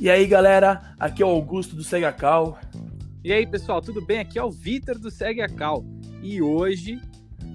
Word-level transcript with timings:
E 0.00 0.08
aí, 0.08 0.26
galera, 0.28 0.94
aqui 0.96 1.24
é 1.24 1.26
o 1.26 1.30
Augusto 1.30 1.74
do 1.74 1.82
Segue 1.82 2.04
a 2.04 2.12
Cal. 2.12 2.56
E 3.24 3.32
aí, 3.32 3.44
pessoal, 3.44 3.82
tudo 3.82 4.00
bem? 4.00 4.20
Aqui 4.20 4.38
é 4.38 4.44
o 4.44 4.50
Vitor 4.50 4.96
do 4.96 5.10
Segue 5.10 5.42
a 5.42 5.48
Cal. 5.48 5.84
E 6.22 6.40
hoje 6.40 7.00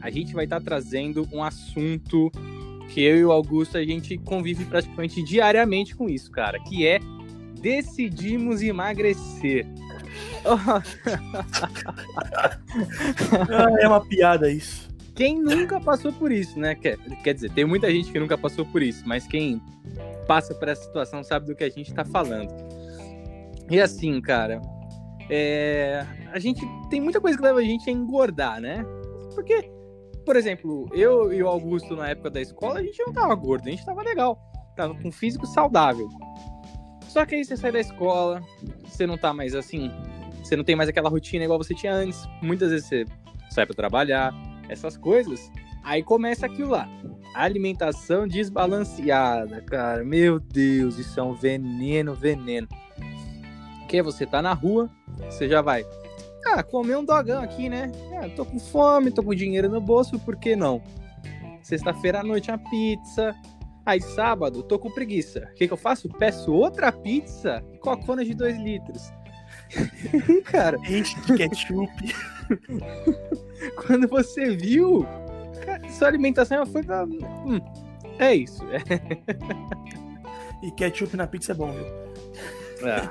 a 0.02 0.10
gente 0.10 0.34
vai 0.34 0.44
estar 0.44 0.60
trazendo 0.60 1.26
um 1.32 1.42
assunto 1.42 2.30
que 2.90 3.02
eu 3.02 3.18
e 3.18 3.24
o 3.24 3.32
Augusto 3.32 3.78
a 3.78 3.86
gente 3.86 4.18
convive 4.18 4.66
praticamente 4.66 5.24
diariamente 5.24 5.96
com 5.96 6.10
isso, 6.10 6.30
cara, 6.30 6.60
que 6.60 6.86
é 6.86 7.00
decidimos 7.62 8.62
emagrecer. 8.62 9.66
ah, 10.46 10.84
é 13.80 13.88
uma 13.88 14.06
piada 14.06 14.52
isso. 14.52 14.90
Quem 15.16 15.42
nunca 15.42 15.80
passou 15.80 16.12
por 16.12 16.30
isso, 16.30 16.60
né? 16.60 16.76
Quer, 16.76 16.98
quer 17.24 17.34
dizer, 17.34 17.52
tem 17.52 17.64
muita 17.64 17.90
gente 17.90 18.12
que 18.12 18.20
nunca 18.20 18.38
passou 18.38 18.66
por 18.66 18.84
isso, 18.84 19.04
mas 19.06 19.26
quem 19.26 19.62
passa 20.28 20.54
por 20.54 20.68
essa 20.68 20.84
situação 20.84 21.24
sabe 21.24 21.48
do 21.48 21.56
que 21.56 21.64
a 21.64 21.70
gente 21.70 21.90
está 21.90 22.04
falando. 22.04 22.54
E 23.70 23.80
assim, 23.80 24.20
cara, 24.22 24.62
é... 25.30 26.06
a 26.32 26.40
gente 26.40 26.62
tem 26.90 27.02
muita 27.02 27.22
coisa 27.22 27.38
que 27.38 27.44
leva 27.44 27.60
a 27.60 27.64
gente 27.64 27.90
a 27.90 27.94
engordar, 27.94 28.60
né? 28.60 28.86
Porque, 29.34 29.70
por 30.26 30.36
exemplo, 30.36 30.90
eu 30.94 31.34
e 31.34 31.42
o 31.42 31.48
Augusto 31.48 31.96
na 31.96 32.10
época 32.10 32.30
da 32.30 32.42
escola, 32.42 32.80
a 32.80 32.84
gente 32.84 33.02
não 33.06 33.14
tava 33.14 33.34
gordo, 33.36 33.68
a 33.68 33.72
gente 33.72 33.86
tava 33.86 34.02
legal, 34.04 34.40
tava 34.76 34.94
com 34.96 35.12
físico 35.12 35.46
saudável. 35.48 36.08
Só 37.08 37.26
que 37.26 37.36
aí 37.36 37.46
você 37.46 37.56
sai 37.56 37.72
da 37.72 37.80
escola, 37.80 38.42
você 38.84 39.06
não 39.06 39.18
tá 39.18 39.34
mais 39.34 39.54
assim, 39.56 39.92
você 40.44 40.56
não 40.56 40.64
tem 40.64 40.76
mais 40.76 40.90
aquela 40.90 41.10
rotina 41.10 41.44
igual 41.44 41.58
você 41.58 41.74
tinha 41.74 41.94
antes. 41.94 42.28
Muitas 42.42 42.72
vezes 42.72 42.88
você 42.88 43.06
sai 43.50 43.66
para 43.66 43.76
trabalhar, 43.76 44.34
essas 44.68 44.98
coisas. 44.98 45.52
Aí 45.84 46.04
começa 46.04 46.46
aquilo 46.46 46.72
lá. 46.72 46.88
Alimentação 47.34 48.28
desbalanceada, 48.28 49.62
cara. 49.62 50.04
Meu 50.04 50.40
Deus, 50.40 50.98
isso 50.98 51.20
é 51.20 51.24
um 51.24 51.34
veneno, 51.34 52.14
veneno. 52.14 52.68
Que 53.88 54.02
você 54.02 54.26
tá 54.26 54.42
na 54.42 54.54
rua, 54.54 54.90
você 55.30 55.50
já 55.50 55.62
vai. 55.62 55.86
Ah, 56.46 56.62
comer 56.62 56.98
um 56.98 57.06
dogão 57.06 57.42
aqui, 57.42 57.70
né? 57.70 57.92
Ah, 58.22 58.30
tô 58.30 58.46
com 58.46 58.60
fome, 58.60 59.12
tô 59.12 59.24
com 59.24 59.34
dinheiro 59.34 59.70
no 59.70 59.82
bolso, 59.82 60.20
por 60.20 60.36
que 60.36 60.56
não? 60.56 60.82
Sexta-feira 61.62 62.20
à 62.20 62.24
noite 62.24 62.52
uma 62.52 62.58
pizza. 62.58 63.34
Aí 63.86 64.00
sábado, 64.00 64.64
tô 64.64 64.78
com 64.78 64.92
preguiça. 64.92 65.50
O 65.52 65.56
que, 65.56 65.68
que 65.68 65.74
eu 65.74 65.78
faço? 65.78 66.10
Peço 66.10 66.54
outra 66.54 66.92
pizza 66.92 67.64
e 67.74 67.78
cocona 67.78 68.24
de 68.24 68.34
2 68.34 68.58
litros. 68.58 69.12
cara. 70.46 70.78
Enche 70.90 71.20
de 71.22 71.36
ketchup. 71.36 72.16
Quando 73.76 74.08
você 74.08 74.56
viu, 74.56 75.06
sua 75.94 76.08
alimentação 76.08 76.66
foi 76.66 76.84
pra. 76.84 77.06
Hum, 77.06 77.60
é 78.20 78.36
isso. 78.36 78.62
e 80.62 80.72
ketchup 80.72 81.16
na 81.16 81.28
pizza 81.28 81.52
é 81.52 81.56
bom, 81.56 81.72
viu? 81.72 81.86
Ah, 82.86 83.10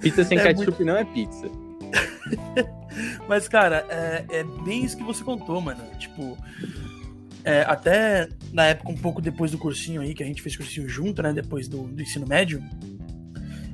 pizza 0.00 0.24
sem 0.24 0.38
é 0.38 0.42
ketchup 0.42 0.70
muito... 0.70 0.84
não 0.84 0.96
é 0.96 1.04
pizza. 1.04 1.48
Mas, 3.28 3.48
cara, 3.48 3.84
é, 3.88 4.24
é, 4.28 4.44
bem 4.44 4.84
isso 4.84 4.96
que 4.96 5.04
você 5.04 5.22
contou, 5.22 5.60
mano. 5.60 5.82
Tipo, 5.98 6.36
é, 7.44 7.62
até 7.62 8.28
na 8.52 8.66
época, 8.66 8.90
um 8.90 8.96
pouco 8.96 9.20
depois 9.20 9.50
do 9.50 9.58
cursinho 9.58 10.00
aí, 10.00 10.14
que 10.14 10.22
a 10.22 10.26
gente 10.26 10.42
fez 10.42 10.56
cursinho 10.56 10.88
junto, 10.88 11.22
né? 11.22 11.32
Depois 11.32 11.68
do, 11.68 11.84
do 11.84 12.02
ensino 12.02 12.26
médio, 12.26 12.62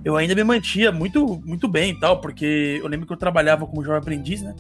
eu 0.05 0.17
ainda 0.17 0.35
me 0.35 0.45
mantia 0.45 0.93
muito, 0.93 1.41
muito 1.45 1.67
bem 1.67 1.93
e 1.93 1.99
tal, 1.99 2.21
porque 2.21 2.79
eu 2.81 2.87
lembro 2.87 3.07
que 3.07 3.13
eu 3.13 3.17
trabalhava 3.17 3.67
como 3.67 3.83
jovem 3.83 3.99
aprendiz, 3.99 4.43
né? 4.43 4.55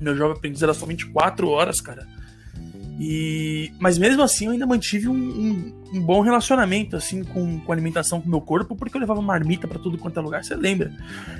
Meu 0.00 0.14
jovem 0.14 0.36
aprendiz 0.36 0.62
era 0.62 0.74
só 0.74 0.84
24 0.84 1.48
horas, 1.48 1.80
cara. 1.80 2.06
E, 2.98 3.72
mas 3.80 3.98
mesmo 3.98 4.22
assim 4.22 4.46
eu 4.46 4.52
ainda 4.52 4.66
mantive 4.66 5.08
um, 5.08 5.14
um, 5.14 5.72
um, 5.94 6.00
bom 6.00 6.20
relacionamento 6.20 6.96
assim 6.96 7.24
com, 7.24 7.58
com 7.58 7.72
a 7.72 7.74
alimentação 7.74 8.20
com 8.20 8.28
o 8.28 8.30
meu 8.30 8.40
corpo, 8.40 8.76
porque 8.76 8.96
eu 8.96 9.00
levava 9.00 9.20
marmita 9.20 9.66
para 9.66 9.80
tudo 9.80 9.98
quanto 9.98 10.18
é 10.18 10.22
lugar. 10.22 10.44
Você 10.44 10.54
lembra? 10.54 10.92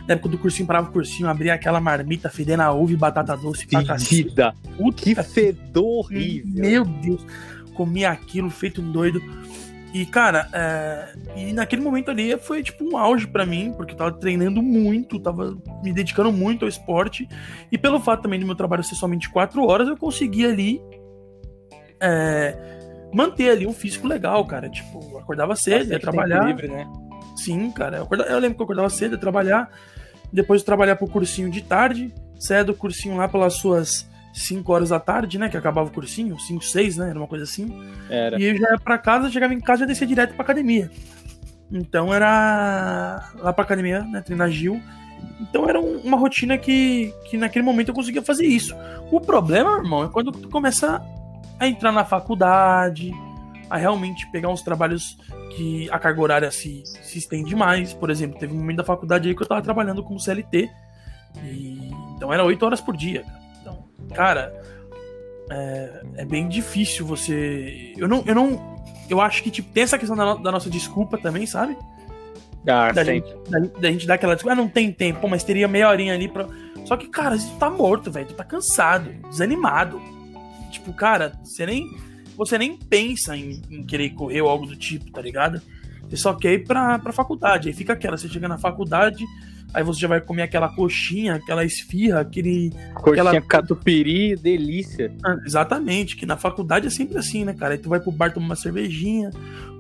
Na 0.07 0.15
época 0.15 0.31
do 0.31 0.39
cursinho, 0.39 0.67
parava 0.67 0.89
o 0.89 0.93
cursinho, 0.93 1.29
abria 1.29 1.55
aquela 1.55 1.81
marmita 1.81 2.29
fedendo 2.29 2.61
a 2.63 2.73
uva 2.73 2.93
e 2.93 2.97
batata 2.97 3.37
doce. 3.37 3.67
Fedida! 3.67 4.55
Que 4.97 5.15
fedor 5.15 5.85
horrível! 5.85 6.63
Meu 6.63 6.85
Deus! 6.85 7.25
Comia 7.75 8.11
aquilo 8.11 8.51
feito 8.51 8.83
um 8.83 8.91
doido. 8.91 9.23
E, 9.95 10.05
cara, 10.05 10.49
é... 10.53 11.15
e 11.37 11.53
naquele 11.53 11.81
momento 11.81 12.11
ali 12.11 12.37
foi 12.37 12.65
tipo 12.65 12.85
um 12.85 12.97
auge 12.97 13.29
para 13.29 13.47
mim, 13.47 13.73
porque 13.77 13.93
eu 13.93 13.97
tava 13.97 14.11
treinando 14.11 14.61
muito, 14.61 15.21
tava 15.21 15.57
me 15.85 15.93
dedicando 15.93 16.33
muito 16.33 16.65
ao 16.65 16.69
esporte. 16.69 17.29
E 17.71 17.79
pelo 17.79 18.01
fato 18.01 18.23
também 18.23 18.41
do 18.41 18.47
meu 18.47 18.57
trabalho 18.57 18.83
ser 18.83 18.97
somente 18.97 19.31
quatro 19.31 19.65
horas, 19.65 19.87
eu 19.87 19.97
consegui 19.97 20.45
ali 20.45 20.81
é... 22.05 23.09
manter 23.13 23.51
ali 23.51 23.67
um 23.67 23.73
físico 23.73 24.07
legal, 24.07 24.45
cara. 24.47 24.69
Tipo, 24.69 25.19
acordava 25.19 25.57
cedo, 25.57 25.93
ia 25.93 26.01
trabalhar. 26.01 26.47
Livre, 26.47 26.69
né? 26.69 26.87
Sim, 27.37 27.71
cara. 27.71 27.99
Eu, 27.99 28.03
acordava... 28.05 28.31
eu, 28.31 28.39
lembro 28.39 28.57
que 28.57 28.63
eu 28.63 28.65
acordava 28.65 28.91
cedo, 28.91 29.13
ia 29.13 29.19
trabalhar. 29.19 29.71
Depois 30.33 30.61
de 30.61 30.67
trabalhar 30.67 30.97
pro 30.97 31.07
cursinho 31.07 31.51
de 31.51 31.63
tarde, 31.63 32.13
saia 32.39 32.65
do 32.65 32.75
cursinho 32.75 33.17
lá 33.17 33.29
pelas 33.29 33.55
suas 33.55 34.09
5 34.33 34.73
horas 34.73 34.89
da 34.89 34.99
tarde, 34.99 35.39
né? 35.39 35.49
Que 35.49 35.57
acabava 35.57 35.89
o 35.89 35.93
cursinho, 35.93 36.39
5, 36.39 36.65
6, 36.65 36.97
né? 36.97 37.11
Era 37.11 37.19
uma 37.19 37.29
coisa 37.29 37.45
assim. 37.45 37.73
Era. 38.11 38.39
E 38.39 38.45
eu 38.45 38.57
já 38.57 38.71
ia 38.73 38.79
pra 38.79 38.99
casa, 38.99 39.31
chegava 39.31 39.55
em 39.55 39.61
casa 39.61 39.85
e 39.85 39.87
descia 39.87 40.07
direto 40.07 40.35
pra 40.35 40.43
academia. 40.43 40.91
Então 41.71 42.13
era 42.13 43.31
lá 43.39 43.53
pra 43.53 43.65
academia, 43.65 44.03
né? 44.03 44.21
Treinar 44.21 44.51
Gil. 44.51 44.81
Então 45.41 45.69
era 45.69 45.81
um, 45.81 45.99
uma 45.99 46.19
rotina 46.19 46.59
que, 46.59 47.15
que 47.31 47.37
naquele 47.37 47.65
momento 47.65 47.89
eu 47.89 47.95
conseguia 47.95 48.23
fazer 48.23 48.47
isso. 48.47 48.75
O 49.11 49.21
problema, 49.21 49.79
irmão, 49.79 50.05
é 50.05 50.09
quando 50.09 50.33
tu 50.33 50.49
começa 50.49 51.01
a 51.59 51.67
entrar 51.67 51.93
na 51.93 52.05
faculdade, 52.05 53.13
a 53.71 53.77
realmente 53.77 54.31
pegar 54.31 54.49
uns 54.49 54.63
trabalhos 54.63 55.17
que 55.57 55.89
a 55.91 55.99
carga 55.99 56.21
horária 56.21 56.51
se, 56.51 56.83
se 56.85 57.19
estende 57.19 57.55
mais. 57.55 57.93
Por 57.93 58.11
exemplo, 58.11 58.39
teve 58.39 58.53
um 58.53 58.59
momento 58.59 58.79
da 58.79 58.85
faculdade 58.85 59.29
aí 59.29 59.35
que 59.35 59.43
eu 59.43 59.47
tava 59.47 59.63
trabalhando 59.63 60.03
como 60.03 60.21
CLT. 60.21 60.71
E, 61.45 61.91
então 62.17 62.33
era 62.33 62.45
8 62.45 62.65
horas 62.65 62.81
por 62.81 62.97
dia, 62.97 63.25
cara 63.25 63.45
cara, 64.15 64.55
é, 65.51 66.03
é, 66.17 66.25
bem 66.25 66.49
difícil 66.49 67.07
você. 67.07 67.93
Eu 67.97 68.09
não, 68.09 68.23
eu 68.27 68.35
não. 68.35 68.75
Eu 69.09 69.21
acho 69.21 69.43
que 69.43 69.51
tipo, 69.51 69.71
tem 69.71 69.83
essa 69.83 69.99
questão 69.99 70.17
da, 70.17 70.25
no, 70.25 70.43
da 70.43 70.51
nossa 70.51 70.71
desculpa 70.71 71.19
também, 71.19 71.47
sabe? 71.47 71.77
Ah, 72.67 72.91
da, 72.93 73.05
gente, 73.05 73.29
da, 73.51 73.59
da, 73.59 73.93
gente 73.93 74.07
dar 74.07 74.15
aquela 74.15 74.35
desculpa, 74.35 74.55
ah, 74.55 74.57
não 74.57 74.69
tem 74.69 74.91
tempo, 74.91 75.29
mas 75.29 75.45
teria 75.45 75.69
meia 75.69 75.89
horinha 75.89 76.15
ali 76.15 76.29
pra. 76.29 76.47
Só 76.87 76.97
que, 76.97 77.09
cara, 77.09 77.39
você 77.39 77.51
tá 77.59 77.69
morto, 77.69 78.11
velho. 78.11 78.27
Tu 78.27 78.35
tá 78.35 78.45
cansado, 78.45 79.11
desanimado. 79.29 80.01
Tipo, 80.75 80.93
cara, 80.93 81.33
você 81.43 81.67
nem. 81.67 81.89
Você 82.37 82.59
nem 82.59 82.77
pensa 82.77 83.37
em, 83.37 83.63
em 83.71 83.85
querer 83.85 84.11
correr 84.11 84.43
ou 84.43 84.49
algo 84.49 84.67
do 84.67 84.75
tipo, 84.75 85.11
tá 85.13 85.23
ligado? 85.23 85.63
Você 86.09 86.17
só 86.17 86.35
quer 86.35 86.55
ir 86.55 86.65
pra, 86.65 86.99
pra 86.99 87.13
faculdade. 87.13 87.69
Aí 87.69 87.75
fica 87.75 87.93
aquela, 87.93 88.17
você 88.17 88.29
chega 88.29 88.49
na 88.49 88.59
faculdade, 88.59 89.25
Aí 89.75 89.83
você 89.83 90.01
já 90.01 90.07
vai 90.07 90.21
comer 90.21 90.43
aquela 90.43 90.69
coxinha, 90.69 91.35
aquela 91.35 91.65
esfirra, 91.65 92.21
aquele. 92.21 92.71
Coxinha 92.95 93.23
aquela... 93.29 93.41
catupiry, 93.43 94.37
delícia. 94.37 95.13
Ah, 95.25 95.37
exatamente, 95.45 96.17
que 96.17 96.25
na 96.25 96.37
faculdade 96.37 96.87
é 96.87 96.91
sempre 96.91 97.19
assim, 97.19 97.45
né, 97.45 97.53
cara? 97.53 97.75
Aí 97.75 97.79
tu 97.79 97.89
vai 97.89 97.99
pro 97.99 98.13
bar 98.13 98.33
tomar 98.33 98.47
uma 98.47 98.57
cervejinha, 98.57 99.31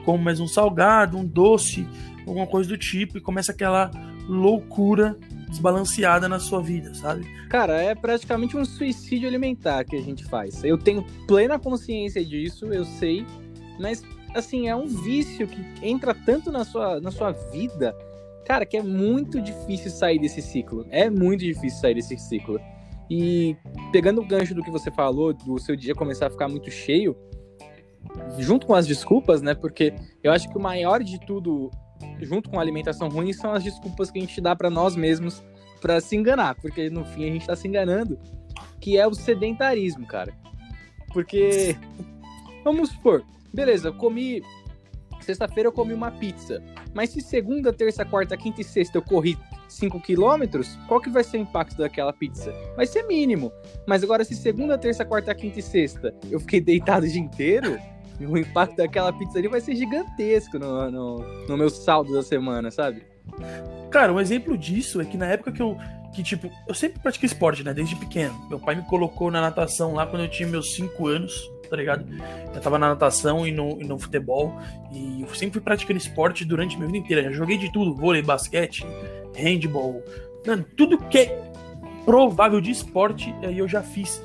come 0.04 0.25
mais 0.25 0.41
um 0.41 0.49
salgado, 0.49 1.16
um 1.16 1.25
doce, 1.25 1.87
alguma 2.27 2.44
coisa 2.44 2.69
do 2.69 2.77
tipo, 2.77 3.19
e 3.19 3.21
começa 3.21 3.53
aquela 3.53 3.88
loucura 4.28 5.16
desbalanceada 5.49 6.28
na 6.28 6.38
sua 6.38 6.60
vida, 6.60 6.94
sabe? 6.94 7.25
Cara, 7.49 7.81
é 7.81 7.94
praticamente 7.94 8.56
um 8.56 8.65
suicídio 8.65 9.28
alimentar 9.28 9.84
que 9.84 9.97
a 9.97 10.03
gente 10.03 10.25
faz. 10.25 10.62
Eu 10.65 10.78
tenho 10.78 11.05
plena 11.27 11.59
consciência 11.59 12.25
disso, 12.25 12.66
eu 12.72 12.84
sei, 12.84 13.27
mas 13.78 14.03
assim, 14.34 14.69
é 14.69 14.75
um 14.75 14.87
vício 14.87 15.47
que 15.47 15.65
entra 15.83 16.12
tanto 16.12 16.50
na 16.50 16.65
sua, 16.65 17.00
na 17.00 17.10
sua 17.10 17.31
vida 17.31 17.94
cara, 18.44 18.66
que 18.66 18.77
é 18.77 18.83
muito 18.83 19.41
difícil 19.41 19.91
sair 19.91 20.19
desse 20.19 20.43
ciclo. 20.43 20.87
É 20.91 21.10
muito 21.10 21.41
difícil 21.41 21.81
sair 21.81 21.94
desse 21.94 22.16
ciclo. 22.19 22.60
E 23.10 23.56
pegando 23.91 24.21
o 24.21 24.27
gancho 24.27 24.54
do 24.54 24.62
que 24.62 24.71
você 24.71 24.91
falou, 24.91 25.33
do 25.33 25.59
seu 25.59 25.75
dia 25.75 25.94
começar 25.94 26.27
a 26.27 26.31
ficar 26.31 26.49
muito 26.49 26.71
cheio, 26.71 27.16
junto 28.39 28.66
com 28.66 28.74
as 28.74 28.86
desculpas, 28.86 29.42
né? 29.42 29.54
Porque 29.54 29.95
eu 30.22 30.30
acho 30.30 30.48
que 30.48 30.57
o 30.57 30.60
maior 30.60 31.03
de 31.03 31.18
tudo, 31.21 31.71
junto 32.20 32.50
com 32.50 32.58
a 32.58 32.62
alimentação 32.62 33.08
ruim, 33.08 33.32
são 33.32 33.52
as 33.52 33.62
desculpas 33.62 34.10
que 34.10 34.18
a 34.18 34.20
gente 34.20 34.41
dá 34.41 34.54
para 34.54 34.70
nós 34.70 34.96
mesmos 34.96 35.42
para 35.80 36.00
se 36.00 36.16
enganar, 36.16 36.54
porque 36.56 36.88
no 36.88 37.04
fim 37.04 37.28
a 37.28 37.32
gente 37.32 37.46
tá 37.46 37.54
se 37.54 37.68
enganando, 37.68 38.18
que 38.80 38.96
é 38.96 39.06
o 39.06 39.14
sedentarismo, 39.14 40.06
cara. 40.06 40.32
Porque 41.12 41.76
vamos 42.64 42.91
supor, 42.91 43.24
beleza, 43.52 43.88
eu 43.88 43.94
comi 43.94 44.42
sexta-feira 45.20 45.68
eu 45.68 45.72
comi 45.72 45.92
uma 45.92 46.10
pizza. 46.10 46.62
Mas 46.92 47.10
se 47.10 47.20
segunda, 47.20 47.72
terça, 47.72 48.04
quarta, 48.04 48.36
quinta 48.36 48.60
e 48.60 48.64
sexta 48.64 48.98
eu 48.98 49.02
corri 49.02 49.36
5 49.68 50.00
quilômetros, 50.00 50.78
qual 50.86 51.00
que 51.00 51.10
vai 51.10 51.24
ser 51.24 51.38
o 51.38 51.41
impacto 51.41 51.78
daquela 51.78 52.12
pizza? 52.12 52.52
Vai 52.76 52.86
ser 52.86 53.02
mínimo. 53.04 53.50
Mas 53.86 54.04
agora, 54.04 54.24
se 54.24 54.34
segunda, 54.34 54.78
terça, 54.78 55.04
quarta, 55.04 55.34
quinta 55.34 55.58
e 55.58 55.62
sexta 55.62 56.14
eu 56.30 56.38
fiquei 56.38 56.60
deitado 56.60 57.06
o 57.06 57.08
dia 57.08 57.20
inteiro, 57.20 57.78
o 58.27 58.39
impacto 58.39 58.77
daquela 58.77 59.13
pizza 59.13 59.39
ali 59.39 59.49
vai 59.49 59.61
ser 59.61 59.77
gigantesco 59.77 60.59
no, 60.59 60.91
no, 60.91 61.47
no 61.49 61.57
meu 61.57 61.71
saldo 61.71 62.13
da 62.13 62.22
semana, 62.22 62.71
sabe? 62.71 63.03
Cara, 63.91 64.13
um 64.13 64.21
exemplo 64.21 64.57
disso 64.57 65.01
é 65.01 65.05
que 65.05 65.16
na 65.16 65.27
época 65.27 65.53
que 65.53 65.63
eu. 65.63 65.77
Que, 66.15 66.22
tipo, 66.22 66.49
eu 66.69 66.75
sempre 66.75 67.01
pratiquei 67.01 67.27
esporte, 67.27 67.65
né? 67.65 67.75
Desde 67.75 67.97
pequeno. 67.97 68.34
Meu 68.49 68.61
pai 68.61 68.77
me 68.77 68.83
colocou 68.83 69.33
na 69.33 69.41
natação 69.41 69.95
lá 69.95 70.07
quando 70.07 70.22
eu 70.22 70.31
tinha 70.31 70.49
meus 70.49 70.75
5 70.75 71.09
anos 71.09 71.51
tá 71.69 71.77
ligado? 71.77 72.07
Eu 72.55 72.61
tava 72.61 72.78
na 72.78 72.89
natação 72.89 73.47
e 73.47 73.53
no, 73.53 73.81
e 73.81 73.84
no 73.84 73.99
futebol. 73.99 74.57
E 74.93 75.22
eu 75.22 75.34
sempre 75.34 75.55
fui 75.55 75.61
praticando 75.61 75.99
esporte 75.99 76.45
durante 76.45 76.77
minha 76.77 76.87
vida 76.87 76.99
inteira. 76.99 77.22
Já 77.25 77.33
joguei 77.33 77.59
de 77.59 77.72
tudo: 77.72 77.95
vôlei, 77.95 78.22
basquete, 78.22 78.87
handball. 79.37 80.03
Mano, 80.47 80.65
tudo 80.77 80.99
que 80.99 81.19
é 81.19 81.53
provável 82.05 82.61
de 82.61 82.71
esporte, 82.71 83.34
aí 83.43 83.59
eu 83.59 83.66
já 83.66 83.83
fiz. 83.83 84.22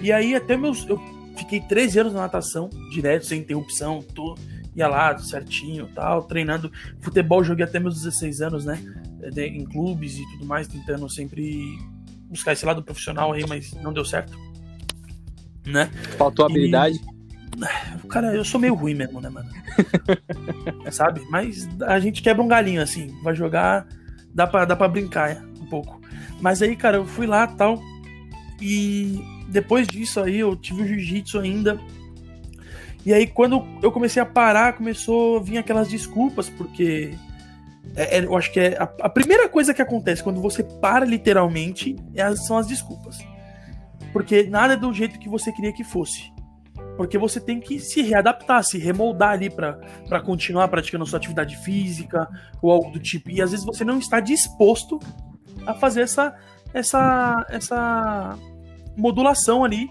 E 0.00 0.12
aí 0.12 0.34
até 0.34 0.56
meus. 0.56 0.88
Eu 0.88 1.00
fiquei 1.36 1.60
13 1.60 2.00
anos 2.00 2.12
na 2.12 2.20
natação, 2.20 2.68
direto, 2.90 3.26
sem 3.26 3.40
interrupção, 3.40 4.02
tô, 4.02 4.36
ia 4.74 4.88
lá 4.88 5.16
certinho 5.18 5.88
tal, 5.94 6.22
treinando. 6.22 6.70
Futebol 7.00 7.42
joguei 7.42 7.64
até 7.64 7.78
meus 7.78 7.96
16 8.02 8.40
anos, 8.42 8.64
né? 8.64 8.78
Em 9.36 9.64
clubes 9.64 10.18
e 10.18 10.30
tudo 10.32 10.46
mais, 10.46 10.68
tentando 10.68 11.08
sempre 11.10 11.78
buscar 12.28 12.52
esse 12.52 12.66
lado 12.66 12.82
profissional 12.82 13.32
aí, 13.32 13.44
mas 13.48 13.72
não 13.74 13.92
deu 13.92 14.04
certo. 14.04 14.38
Né? 15.66 15.86
Faltou 16.16 16.46
habilidade? 16.46 17.00
E... 18.02 18.06
Cara, 18.08 18.34
eu 18.34 18.44
sou 18.44 18.60
meio 18.60 18.74
ruim 18.74 18.94
mesmo, 18.94 19.20
né, 19.20 19.28
mano? 19.28 19.48
Sabe? 20.92 21.22
Mas 21.30 21.68
a 21.82 21.98
gente 21.98 22.22
quebra 22.22 22.42
um 22.42 22.48
galinho 22.48 22.82
assim, 22.82 23.18
vai 23.22 23.34
jogar, 23.34 23.86
dá 24.34 24.46
pra, 24.46 24.64
dá 24.64 24.76
pra 24.76 24.88
brincar 24.88 25.42
um 25.60 25.66
pouco. 25.66 26.00
Mas 26.40 26.60
aí, 26.60 26.76
cara, 26.76 26.98
eu 26.98 27.06
fui 27.06 27.26
lá 27.26 27.46
tal. 27.46 27.80
E 28.60 29.20
depois 29.48 29.86
disso 29.86 30.20
aí 30.20 30.38
eu 30.38 30.56
tive 30.56 30.82
o 30.82 30.86
jiu-jitsu 30.86 31.38
ainda. 31.38 31.78
E 33.04 33.14
aí, 33.14 33.26
quando 33.26 33.64
eu 33.82 33.92
comecei 33.92 34.20
a 34.20 34.26
parar, 34.26 34.72
começou 34.72 35.36
a 35.36 35.40
vir 35.40 35.58
aquelas 35.58 35.88
desculpas, 35.88 36.50
porque 36.50 37.14
é, 37.94 38.18
é, 38.18 38.24
eu 38.24 38.36
acho 38.36 38.52
que 38.52 38.58
é 38.58 38.76
a, 38.76 38.82
a, 39.02 39.08
primeira 39.08 39.48
coisa 39.48 39.72
que 39.72 39.80
acontece 39.80 40.22
quando 40.22 40.40
você 40.40 40.64
para 40.64 41.04
literalmente 41.04 41.94
é, 42.14 42.34
são 42.34 42.58
as 42.58 42.66
desculpas. 42.66 43.18
Porque 44.12 44.44
nada 44.44 44.74
é 44.74 44.76
do 44.76 44.92
jeito 44.92 45.18
que 45.18 45.28
você 45.28 45.52
queria 45.52 45.72
que 45.72 45.84
fosse. 45.84 46.32
Porque 46.96 47.18
você 47.18 47.38
tem 47.38 47.60
que 47.60 47.78
se 47.78 48.02
readaptar, 48.02 48.64
se 48.64 48.78
remoldar 48.78 49.30
ali 49.30 49.50
para 49.50 50.20
continuar 50.24 50.66
praticando 50.68 51.06
sua 51.06 51.18
atividade 51.18 51.56
física 51.58 52.26
ou 52.62 52.72
algo 52.72 52.90
do 52.90 52.98
tipo. 52.98 53.30
E 53.30 53.42
às 53.42 53.50
vezes 53.50 53.64
você 53.64 53.84
não 53.84 53.98
está 53.98 54.18
disposto 54.18 54.98
a 55.66 55.74
fazer 55.74 56.00
essa, 56.00 56.34
essa, 56.72 57.46
essa 57.50 58.38
modulação 58.96 59.64
ali 59.64 59.88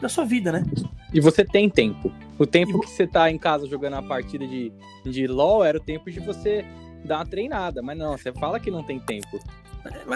da 0.00 0.08
sua 0.08 0.24
vida, 0.24 0.52
né? 0.52 0.64
E 1.12 1.20
você 1.20 1.44
tem 1.44 1.68
tempo. 1.68 2.12
O 2.38 2.46
tempo 2.46 2.78
e... 2.78 2.80
que 2.80 2.90
você 2.90 3.06
tá 3.06 3.30
em 3.30 3.38
casa 3.38 3.66
jogando 3.66 3.94
a 3.94 4.02
partida 4.02 4.46
de, 4.46 4.72
de 5.04 5.26
LoL 5.26 5.64
era 5.64 5.78
o 5.78 5.80
tempo 5.80 6.10
de 6.10 6.20
você 6.20 6.64
dar 7.04 7.18
uma 7.18 7.26
treinada. 7.26 7.82
Mas 7.82 7.96
não, 7.96 8.16
você 8.16 8.32
fala 8.32 8.58
que 8.58 8.70
não 8.70 8.82
tem 8.82 8.98
tempo. 8.98 9.38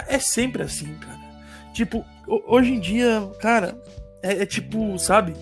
É, 0.08 0.16
é 0.16 0.18
sempre 0.18 0.62
assim, 0.62 0.92
cara. 0.94 1.18
Tipo, 1.72 2.04
hoje 2.46 2.72
em 2.72 2.80
dia, 2.80 3.30
cara, 3.40 3.80
é, 4.22 4.42
é 4.42 4.46
tipo, 4.46 4.98
sabe? 4.98 5.34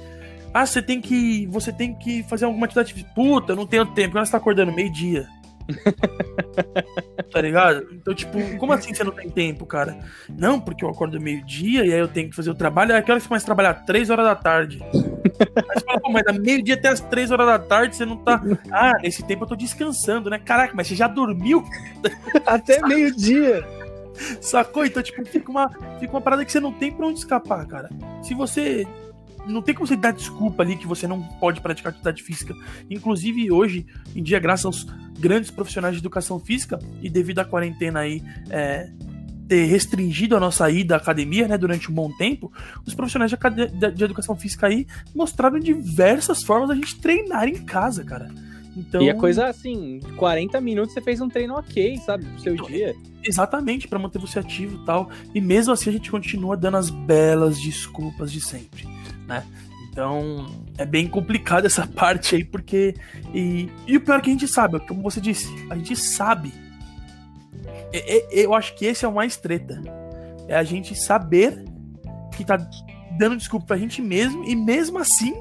Ah, 0.53 0.67
você 0.67 0.83
tem 0.83 1.01
que. 1.01 1.47
Você 1.47 1.73
tem 1.73 1.95
que 1.95 2.23
fazer 2.25 2.45
alguma 2.45 2.67
atividade. 2.67 3.07
Puta, 3.15 3.55
não 3.55 3.67
tenho 3.67 3.87
tempo. 3.87 4.13
Quando 4.13 4.25
você 4.25 4.33
tá 4.33 4.39
acordando 4.39 4.73
meio-dia. 4.73 5.27
tá 7.33 7.41
ligado? 7.41 7.87
Então, 7.93 8.15
tipo, 8.15 8.39
como 8.59 8.73
assim 8.73 8.95
você 8.95 9.05
não 9.05 9.13
tem 9.13 9.29
tempo, 9.29 9.67
cara? 9.67 9.99
Não, 10.29 10.61
porque 10.61 10.85
eu 10.85 10.89
acordo 10.89 11.21
meio-dia 11.21 11.85
e 11.85 11.93
aí 11.93 11.99
eu 11.99 12.09
tenho 12.09 12.31
que 12.31 12.37
fazer 12.37 12.51
o 12.51 12.55
trabalho. 12.55 12.95
Aí 12.95 13.03
que 13.03 13.11
hora 13.11 13.21
você 13.21 13.29
começa 13.29 13.45
a 13.45 13.47
trabalhar? 13.47 13.75
Três 13.85 14.11
horas 14.11 14.25
da 14.25 14.35
tarde. 14.35 14.83
Aí 14.93 15.79
você 15.79 15.85
fala, 15.85 16.01
pô, 16.01 16.11
mas 16.11 16.25
da 16.25 16.33
meio-dia 16.33 16.75
até 16.75 16.89
as 16.89 17.01
três 17.01 17.31
horas 17.31 17.47
da 17.47 17.59
tarde 17.59 17.97
você 17.97 18.05
não 18.05 18.17
tá. 18.17 18.43
Ah, 18.71 18.95
nesse 19.03 19.23
tempo 19.25 19.45
eu 19.45 19.49
tô 19.49 19.57
descansando, 19.57 20.31
né? 20.31 20.39
Caraca, 20.39 20.73
mas 20.75 20.87
você 20.87 20.95
já 20.95 21.09
dormiu? 21.09 21.65
Até 22.47 22.81
meio-dia. 22.87 23.67
Sacou? 24.41 24.85
Então, 24.85 25.03
tipo, 25.03 25.25
fica 25.25 25.51
uma, 25.51 25.69
fica 25.99 26.13
uma 26.13 26.21
parada 26.21 26.45
que 26.45 26.53
você 26.53 26.61
não 26.61 26.73
tem 26.73 26.93
pra 26.93 27.07
onde 27.07 27.19
escapar, 27.19 27.67
cara. 27.67 27.91
Se 28.23 28.35
você 28.35 28.87
não 29.47 29.63
tem 29.63 29.75
como 29.75 29.87
você 29.87 29.97
dar 29.97 30.13
desculpa 30.13 30.63
ali 30.63 30.77
que 30.77 30.87
você 30.87 31.07
não 31.07 31.23
pode 31.23 31.61
praticar 31.61 31.91
atividade 31.91 32.23
física. 32.23 32.55
Inclusive, 32.91 33.51
hoje 33.51 33.87
em 34.15 34.23
dia, 34.23 34.39
graças 34.39 34.67
aos 34.67 34.87
grandes 35.19 35.51
profissionais 35.51 35.95
de 35.95 36.01
educação 36.01 36.39
física 36.39 36.79
e 37.01 37.09
devido 37.09 37.39
à 37.39 37.45
quarentena 37.45 38.01
aí 38.01 38.23
é, 38.51 38.91
ter 39.49 39.65
restringido 39.67 40.37
a 40.37 40.41
nossa 40.41 40.69
ida 40.71 40.95
à 40.95 40.99
academia, 40.99 41.47
né, 41.47 41.57
durante 41.57 41.91
um 41.91 41.95
bom 41.95 42.11
tempo, 42.17 42.53
os 42.85 42.95
profissionais 42.95 43.31
de, 43.31 43.91
de, 43.93 44.05
educação 44.05 44.37
física 44.37 44.67
aí 44.67 44.87
mostraram 45.15 45.59
diversas 45.59 46.43
formas 46.43 46.69
da 46.69 46.75
gente 46.75 47.01
treinar 47.01 47.49
em 47.49 47.65
casa, 47.65 48.05
cara. 48.05 48.29
Então... 48.77 49.01
E 49.01 49.09
a 49.09 49.15
coisa 49.15 49.47
assim, 49.47 50.01
40 50.17 50.61
minutos 50.61 50.93
você 50.93 51.01
fez 51.01 51.21
um 51.21 51.29
treino 51.29 51.55
ok, 51.55 51.97
sabe, 51.99 52.27
pro 52.27 52.41
seu 52.41 52.55
então, 52.55 52.67
dia. 52.67 52.95
Exatamente, 53.25 53.89
para 53.89 53.99
manter 53.99 54.19
você 54.19 54.39
ativo 54.39 54.83
e 54.83 54.85
tal. 54.85 55.11
E 55.35 55.41
mesmo 55.41 55.73
assim 55.73 55.89
a 55.89 55.93
gente 55.93 56.11
continua 56.11 56.57
dando 56.57 56.77
as 56.77 56.91
belas 56.91 57.59
desculpas 57.59 58.31
de 58.31 58.41
sempre 58.41 58.96
né? 59.27 59.45
Então 59.91 60.47
é 60.77 60.85
bem 60.85 61.09
complicado 61.09 61.65
essa 61.67 61.87
parte 61.89 62.37
aí, 62.37 62.45
porque. 62.45 62.95
E, 63.33 63.71
e 63.87 63.97
o 63.97 64.01
pior 64.01 64.19
é 64.19 64.21
que 64.21 64.31
a 64.31 64.33
gente 64.33 64.47
sabe, 64.47 64.79
como 64.81 65.03
você 65.03 65.21
disse, 65.21 65.49
a 65.71 65.77
gente 65.77 65.97
sabe. 65.97 66.53
É, 67.93 68.19
é, 68.19 68.45
eu 68.45 68.55
acho 68.55 68.75
que 68.75 68.85
esse 68.85 69.05
é 69.05 69.09
o 69.09 69.15
mais 69.15 69.37
treta. 69.37 69.81
É 70.49 70.57
a 70.57 70.63
gente 70.63 70.95
saber 70.95 71.65
que 72.37 72.45
tá 72.45 72.59
dando 73.19 73.37
desculpa 73.37 73.67
pra 73.67 73.77
gente 73.79 74.03
mesmo 74.03 74.45
e 74.45 74.55
mesmo 74.55 74.99
assim 74.99 75.35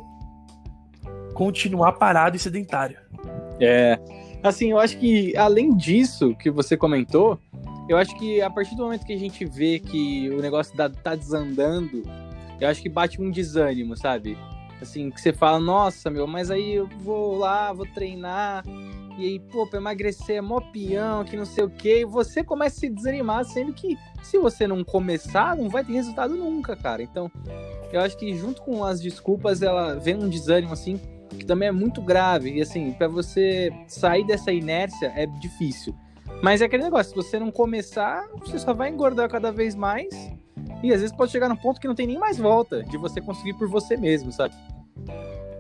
continuar 1.34 1.94
parado 1.94 2.38
e 2.38 2.40
sedentário. 2.40 2.98
É. 3.60 4.00
Assim, 4.42 4.72
eu 4.72 4.80
acho 4.80 4.98
que 4.98 5.36
além 5.36 5.76
disso 5.76 6.36
que 6.36 6.50
você 6.50 6.78
comentou, 6.78 7.40
eu 7.90 7.98
acho 7.98 8.18
que 8.18 8.42
a 8.42 8.50
partir 8.50 8.76
do 8.76 8.84
momento 8.84 9.06
que 9.06 9.14
a 9.14 9.18
gente 9.18 9.44
vê 9.44 9.80
que 9.80 10.30
o 10.30 10.42
negócio 10.42 10.74
tá 10.76 11.16
desandando 11.16 12.04
eu 12.60 12.68
acho 12.68 12.82
que 12.82 12.90
bate 12.90 13.22
um 13.22 13.30
desânimo, 13.30 13.96
sabe? 13.98 14.38
Assim, 14.82 15.10
que 15.10 15.22
você 15.22 15.32
fala, 15.32 15.60
nossa, 15.60 16.10
meu, 16.10 16.28
mas 16.28 16.52
aí 16.52 16.76
eu 16.76 16.88
vou 17.00 17.38
lá, 17.38 17.72
vou 17.72 17.86
treinar, 17.86 18.64
e 19.18 19.26
aí, 19.26 19.40
pô, 19.40 19.66
pra 19.66 19.80
emagrecer 19.80 20.36
é 20.36 20.42
mó 20.42 20.60
peão, 20.60 21.24
que 21.24 21.38
não 21.38 21.46
sei 21.46 21.64
o 21.64 21.70
quê, 21.70 22.02
e 22.02 22.06
você 22.06 22.44
começa 22.44 22.76
a 22.76 22.80
se 22.82 22.90
desanimar, 22.90 23.46
sendo 23.46 23.72
que 23.72 23.98
se 24.22 24.38
você 24.38 24.68
não 24.68 24.84
começar, 24.84 25.56
não 25.56 25.70
vai 25.70 25.86
ter 25.86 25.94
resultado 25.94 26.36
nunca, 26.36 26.76
cara. 26.76 27.02
Então, 27.02 27.32
eu 27.94 28.02
acho 28.02 28.18
que 28.18 28.36
junto 28.36 28.62
com 28.62 28.84
as 28.84 29.00
desculpas, 29.00 29.62
ela 29.62 29.96
vem 29.96 30.16
um 30.16 30.28
desânimo, 30.28 30.74
assim, 30.74 31.00
que 31.30 31.46
também 31.46 31.70
é 31.70 31.72
muito 31.72 32.02
grave, 32.02 32.56
e 32.56 32.62
assim, 32.62 32.92
para 32.92 33.08
você 33.08 33.72
sair 33.88 34.26
dessa 34.26 34.52
inércia 34.52 35.14
é 35.16 35.26
difícil. 35.26 35.96
Mas 36.42 36.62
é 36.62 36.66
aquele 36.66 36.84
negócio, 36.84 37.12
se 37.12 37.16
você 37.16 37.40
não 37.40 37.52
começar, 37.52 38.28
você 38.40 38.60
só 38.60 38.74
vai 38.74 38.90
engordar 38.90 39.30
cada 39.30 39.50
vez 39.50 39.76
mais, 39.76 40.10
e 40.86 40.94
às 40.94 41.02
vezes 41.02 41.16
pode 41.16 41.32
chegar 41.32 41.50
num 41.50 41.56
ponto 41.56 41.80
que 41.80 41.88
não 41.88 41.96
tem 41.96 42.08
nem 42.08 42.18
mais 42.18 42.38
volta 42.38 42.84
de 42.84 42.98
você 42.98 43.22
conseguir 43.22 43.54
por 43.54 43.68
você 43.68 43.98
mesmo, 43.98 44.32
sabe? 44.32 44.56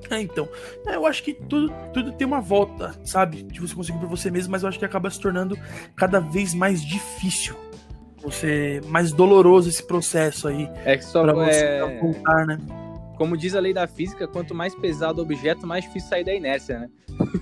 É, 0.09 0.21
então. 0.21 0.47
É, 0.85 0.95
eu 0.95 1.05
acho 1.05 1.23
que 1.23 1.33
tudo, 1.33 1.73
tudo 1.93 2.11
tem 2.11 2.27
uma 2.27 2.41
volta, 2.41 2.95
sabe? 3.03 3.43
De 3.43 3.59
você 3.59 3.73
conseguir 3.73 3.99
por 3.99 4.07
você 4.07 4.29
mesmo, 4.29 4.51
mas 4.51 4.63
eu 4.63 4.69
acho 4.69 4.79
que 4.79 4.85
acaba 4.85 5.09
se 5.09 5.19
tornando 5.19 5.57
cada 5.95 6.19
vez 6.19 6.53
mais 6.53 6.83
difícil. 6.85 7.55
Você. 8.21 8.81
Mais 8.87 9.11
doloroso 9.11 9.69
esse 9.69 9.85
processo 9.85 10.47
aí. 10.47 10.69
É 10.83 10.97
que 10.97 11.05
só 11.05 11.23
pra 11.23 11.33
você 11.33 11.63
é... 11.63 11.99
voltar, 11.99 12.45
né? 12.45 12.57
Como 13.17 13.37
diz 13.37 13.55
a 13.55 13.59
lei 13.59 13.73
da 13.73 13.87
física, 13.87 14.27
quanto 14.27 14.53
mais 14.53 14.75
pesado 14.75 15.21
o 15.21 15.23
objeto, 15.23 15.65
mais 15.65 15.85
difícil 15.85 16.09
sair 16.09 16.23
da 16.23 16.33
inércia, 16.33 16.79
né? 16.79 16.89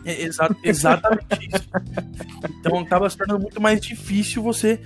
É, 0.06 0.22
exa 0.22 0.56
exatamente 0.64 1.48
isso. 1.48 1.70
Então 2.60 2.80
acaba 2.80 3.10
se 3.10 3.18
tornando 3.18 3.42
muito 3.42 3.60
mais 3.60 3.82
difícil 3.82 4.42
você 4.42 4.80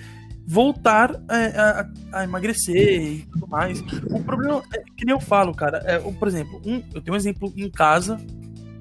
voltar 0.48 1.12
é, 1.30 1.60
a, 1.60 1.90
a, 2.14 2.24
emagrecer 2.24 3.02
e 3.02 3.26
tudo 3.34 3.48
mais. 3.48 3.82
O 4.10 4.24
problema 4.24 4.64
é 4.74 4.82
que 4.96 5.06
nem 5.06 5.14
eu 5.14 5.20
falo, 5.20 5.54
cara. 5.54 5.80
É, 5.86 6.00
por 6.00 6.26
exemplo, 6.26 6.62
um, 6.66 6.82
eu 6.94 7.02
tenho 7.02 7.14
um 7.14 7.18
exemplo 7.18 7.52
em 7.58 7.70
casa 7.70 8.18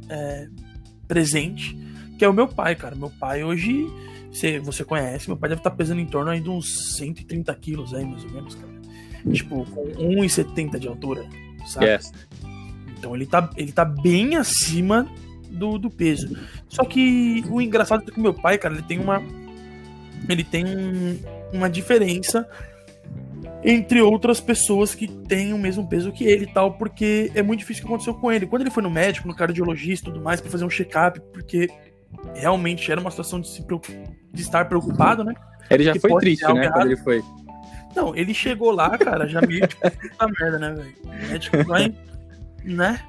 é, 0.09 0.47
presente, 1.09 1.77
que 2.17 2.25
é 2.25 2.29
o 2.29 2.33
meu 2.33 2.47
pai, 2.47 2.77
cara. 2.77 2.95
Meu 2.95 3.11
pai 3.11 3.43
hoje, 3.43 3.85
você, 4.31 4.61
você 4.61 4.85
conhece, 4.85 5.27
meu 5.27 5.37
pai 5.37 5.49
deve 5.49 5.59
estar 5.59 5.71
tá 5.71 5.77
pesando 5.77 6.01
em 6.01 6.07
torno 6.07 6.31
aí 6.31 6.41
de 6.41 6.49
uns 6.49 6.97
130 6.99 7.53
quilos 7.57 7.93
aí, 7.93 8.05
mais 8.05 8.23
ou 8.23 8.31
menos, 8.31 8.55
cara. 8.55 8.77
Tipo, 9.33 9.65
com 9.73 9.87
1,70 9.87 10.79
de 10.79 10.87
altura, 10.87 11.27
sabe? 11.67 11.87
Yes. 11.87 12.13
Então 12.97 13.13
ele 13.17 13.27
tá, 13.27 13.51
ele 13.57 13.73
tá 13.73 13.85
bem 13.85 14.37
acima 14.37 15.05
do, 15.51 15.79
do 15.79 15.91
peso. 15.91 16.39
Só 16.69 16.85
que 16.85 17.45
o 17.51 17.61
engraçado 17.61 18.05
é 18.07 18.13
que 18.13 18.21
o 18.21 18.23
meu 18.23 18.35
pai, 18.35 18.57
cara, 18.57 18.75
ele 18.75 18.85
tem 18.85 19.01
uma. 19.01 19.21
Ele 20.29 20.45
tem 20.45 20.65
um, 20.65 21.19
uma 21.53 21.69
diferença 21.69 22.49
entre 23.63 24.01
outras 24.01 24.41
pessoas 24.41 24.95
que 24.95 25.09
têm 25.09 25.53
o 25.53 25.59
mesmo 25.59 25.89
peso 25.89 26.13
que 26.13 26.25
ele 26.25 26.45
e 26.45 26.53
tal, 26.53 26.75
porque 26.75 27.33
é 27.35 27.43
muito 27.43 27.61
difícil 27.61 27.83
o 27.83 27.87
que 27.87 27.93
aconteceu 27.93 28.15
com 28.15 28.31
ele. 28.31 28.47
Quando 28.47 28.63
ele 28.63 28.71
foi 28.71 28.83
no 28.83 28.91
médico, 28.91 29.27
no 29.27 29.35
cardiologista 29.35 30.09
e 30.09 30.13
tudo 30.13 30.23
mais, 30.23 30.41
para 30.41 30.51
fazer 30.51 30.65
um 30.65 30.71
check-up, 30.71 31.21
porque 31.33 31.69
realmente 32.35 32.91
era 32.91 33.01
uma 33.01 33.11
situação 33.11 33.41
de, 33.41 33.49
se 33.49 33.65
de 34.33 34.43
estar 34.43 34.67
preocupado, 34.67 35.25
né? 35.25 35.35
Ele 35.69 35.85
já 35.85 35.95
foi 35.97 36.17
triste, 36.21 36.47
né, 36.53 36.71
quando 36.71 36.87
ele 36.87 36.97
foi. 36.97 37.23
Não, 37.95 38.15
ele 38.15 38.33
chegou 38.35 38.71
lá, 38.71 38.97
cara, 38.99 39.27
já 39.27 39.41
meio 39.41 39.67
tipo, 39.67 39.83
puta 39.91 40.29
merda, 40.39 40.59
né, 40.59 40.75
velho? 40.75 40.95
O 41.03 41.33
médico 41.33 41.65
vai, 41.65 41.93
né? 42.63 43.01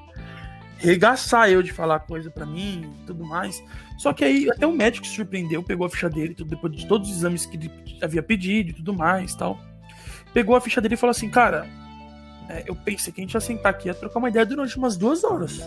regaçar 0.78 1.50
eu 1.50 1.62
de 1.62 1.72
falar 1.72 2.00
coisa 2.00 2.30
para 2.30 2.46
mim 2.46 2.90
e 3.02 3.06
tudo 3.06 3.24
mais. 3.24 3.62
Só 3.98 4.12
que 4.12 4.24
aí 4.24 4.48
até 4.48 4.64
o 4.64 4.72
médico 4.72 5.04
se 5.04 5.12
surpreendeu, 5.12 5.60
pegou 5.60 5.84
a 5.84 5.90
ficha 5.90 6.08
dele, 6.08 6.34
depois 6.46 6.72
de 6.72 6.86
todos 6.86 7.10
os 7.10 7.16
exames 7.16 7.44
que 7.44 7.56
ele 7.56 7.70
havia 8.00 8.22
pedido 8.22 8.70
e 8.70 8.72
tudo 8.72 8.94
mais 8.94 9.34
tal. 9.34 9.60
Pegou 10.32 10.54
a 10.54 10.60
ficha 10.60 10.80
dele 10.80 10.94
e 10.94 10.96
falou 10.96 11.10
assim, 11.10 11.28
cara, 11.28 11.66
é, 12.48 12.62
eu 12.66 12.76
pensei 12.76 13.12
que 13.12 13.20
a 13.20 13.24
gente 13.24 13.34
ia 13.34 13.40
sentar 13.40 13.70
aqui 13.70 13.90
e 13.90 13.94
trocar 13.94 14.20
uma 14.20 14.28
ideia 14.28 14.46
durante 14.46 14.78
umas 14.78 14.96
duas 14.96 15.24
horas. 15.24 15.60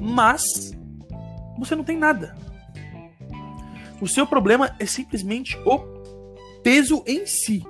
Mas 0.00 0.76
você 1.56 1.76
não 1.76 1.84
tem 1.84 1.96
nada. 1.96 2.34
O 4.00 4.08
seu 4.08 4.26
problema 4.26 4.74
é 4.80 4.86
simplesmente 4.86 5.56
o 5.64 5.78
peso 6.64 7.04
em 7.06 7.26
si. 7.26 7.62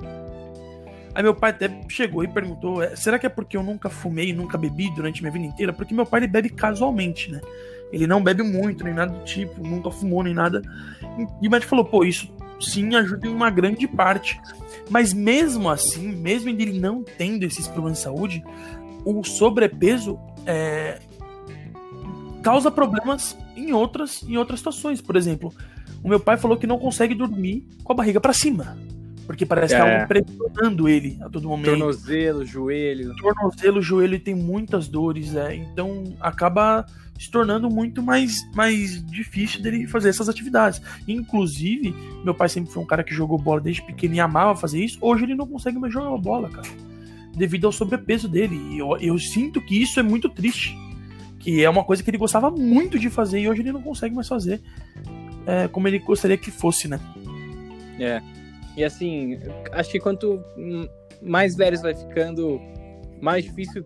Aí 1.14 1.22
meu 1.22 1.34
pai 1.34 1.50
até 1.50 1.68
chegou 1.88 2.24
e 2.24 2.28
perguntou: 2.28 2.82
é, 2.82 2.96
será 2.96 3.18
que 3.18 3.26
é 3.26 3.28
porque 3.28 3.58
eu 3.58 3.62
nunca 3.62 3.90
fumei, 3.90 4.32
nunca 4.32 4.56
bebi 4.56 4.88
durante 4.94 5.20
minha 5.20 5.32
vida 5.32 5.44
inteira? 5.44 5.72
Porque 5.72 5.92
meu 5.92 6.06
pai 6.06 6.20
ele 6.20 6.28
bebe 6.28 6.48
casualmente, 6.48 7.30
né? 7.30 7.40
Ele 7.92 8.06
não 8.06 8.22
bebe 8.22 8.42
muito, 8.42 8.84
nem 8.84 8.94
nada 8.94 9.12
do 9.12 9.24
tipo, 9.24 9.66
nunca 9.66 9.90
fumou, 9.90 10.22
nem 10.22 10.34
nada. 10.34 10.62
E 11.40 11.48
o 11.48 11.50
médico 11.50 11.70
falou: 11.70 11.84
pô, 11.84 12.04
isso 12.04 12.32
sim 12.60 12.94
ajuda 12.94 13.26
em 13.26 13.30
uma 13.30 13.50
grande 13.50 13.88
parte. 13.88 14.40
Mas 14.88 15.12
mesmo 15.12 15.68
assim, 15.68 16.14
mesmo 16.14 16.50
ele 16.50 16.78
não 16.78 17.02
tendo 17.02 17.44
esses 17.44 17.66
problemas 17.66 17.98
de 17.98 18.04
saúde, 18.04 18.44
o 19.04 19.22
sobrepeso 19.24 20.18
é, 20.46 20.98
causa 22.42 22.70
problemas 22.70 23.36
em 23.56 23.72
outras, 23.72 24.22
em 24.22 24.36
outras 24.36 24.60
situações. 24.60 25.00
Por 25.00 25.16
exemplo, 25.16 25.52
o 26.02 26.08
meu 26.08 26.20
pai 26.20 26.36
falou 26.36 26.56
que 26.56 26.66
não 26.66 26.78
consegue 26.78 27.14
dormir 27.14 27.66
com 27.82 27.92
a 27.92 27.96
barriga 27.96 28.20
para 28.20 28.32
cima. 28.32 28.76
Porque 29.26 29.46
parece 29.46 29.74
é. 29.74 29.76
que 29.76 29.88
algo 29.88 30.08
pressionando 30.08 30.88
ele 30.88 31.16
a 31.22 31.28
todo 31.28 31.48
momento. 31.48 31.70
Tornozelo, 31.70 32.44
joelho. 32.44 33.14
Tornozelo, 33.14 33.80
joelho, 33.80 34.18
tem 34.18 34.34
muitas 34.34 34.88
dores, 34.88 35.36
é. 35.36 35.54
Então 35.54 36.16
acaba 36.20 36.84
se 37.20 37.30
tornando 37.30 37.68
muito 37.68 38.02
mais, 38.02 38.50
mais 38.54 39.04
difícil 39.04 39.60
dele 39.60 39.86
fazer 39.86 40.08
essas 40.08 40.26
atividades. 40.26 40.80
Inclusive, 41.06 41.94
meu 42.24 42.34
pai 42.34 42.48
sempre 42.48 42.72
foi 42.72 42.82
um 42.82 42.86
cara 42.86 43.04
que 43.04 43.14
jogou 43.14 43.36
bola 43.36 43.60
desde 43.60 43.82
pequeno 43.82 44.14
e 44.14 44.20
amava 44.20 44.58
fazer 44.58 44.82
isso. 44.82 44.96
Hoje 45.02 45.24
ele 45.24 45.34
não 45.34 45.46
consegue 45.46 45.78
mais 45.78 45.92
jogar 45.92 46.16
bola, 46.16 46.48
cara. 46.48 46.66
Devido 47.36 47.66
ao 47.66 47.72
sobrepeso 47.72 48.26
dele. 48.26 48.56
E 48.70 48.78
eu, 48.78 48.96
eu 48.96 49.18
sinto 49.18 49.60
que 49.60 49.82
isso 49.82 50.00
é 50.00 50.02
muito 50.02 50.30
triste. 50.30 50.74
Que 51.38 51.62
é 51.62 51.68
uma 51.68 51.84
coisa 51.84 52.02
que 52.02 52.08
ele 52.08 52.16
gostava 52.16 52.50
muito 52.50 52.98
de 52.98 53.10
fazer 53.10 53.40
e 53.40 53.48
hoje 53.50 53.60
ele 53.60 53.72
não 53.72 53.82
consegue 53.82 54.14
mais 54.14 54.26
fazer 54.26 54.62
é, 55.46 55.68
como 55.68 55.88
ele 55.88 55.98
gostaria 55.98 56.38
que 56.38 56.50
fosse, 56.50 56.88
né? 56.88 56.98
É. 57.98 58.22
E 58.78 58.82
assim, 58.82 59.38
acho 59.72 59.90
que 59.90 59.98
quanto 59.98 60.42
mais 61.20 61.54
velhos 61.54 61.82
vai 61.82 61.94
ficando, 61.94 62.58
mais 63.20 63.44
difícil 63.44 63.84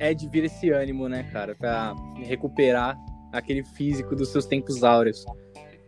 é 0.00 0.14
de 0.14 0.28
vir 0.28 0.44
esse 0.44 0.70
ânimo, 0.70 1.08
né, 1.08 1.24
cara, 1.32 1.54
pra 1.54 1.94
recuperar 2.16 2.96
aquele 3.32 3.64
físico 3.64 4.14
dos 4.14 4.30
seus 4.30 4.46
tempos 4.46 4.82
áureos. 4.82 5.24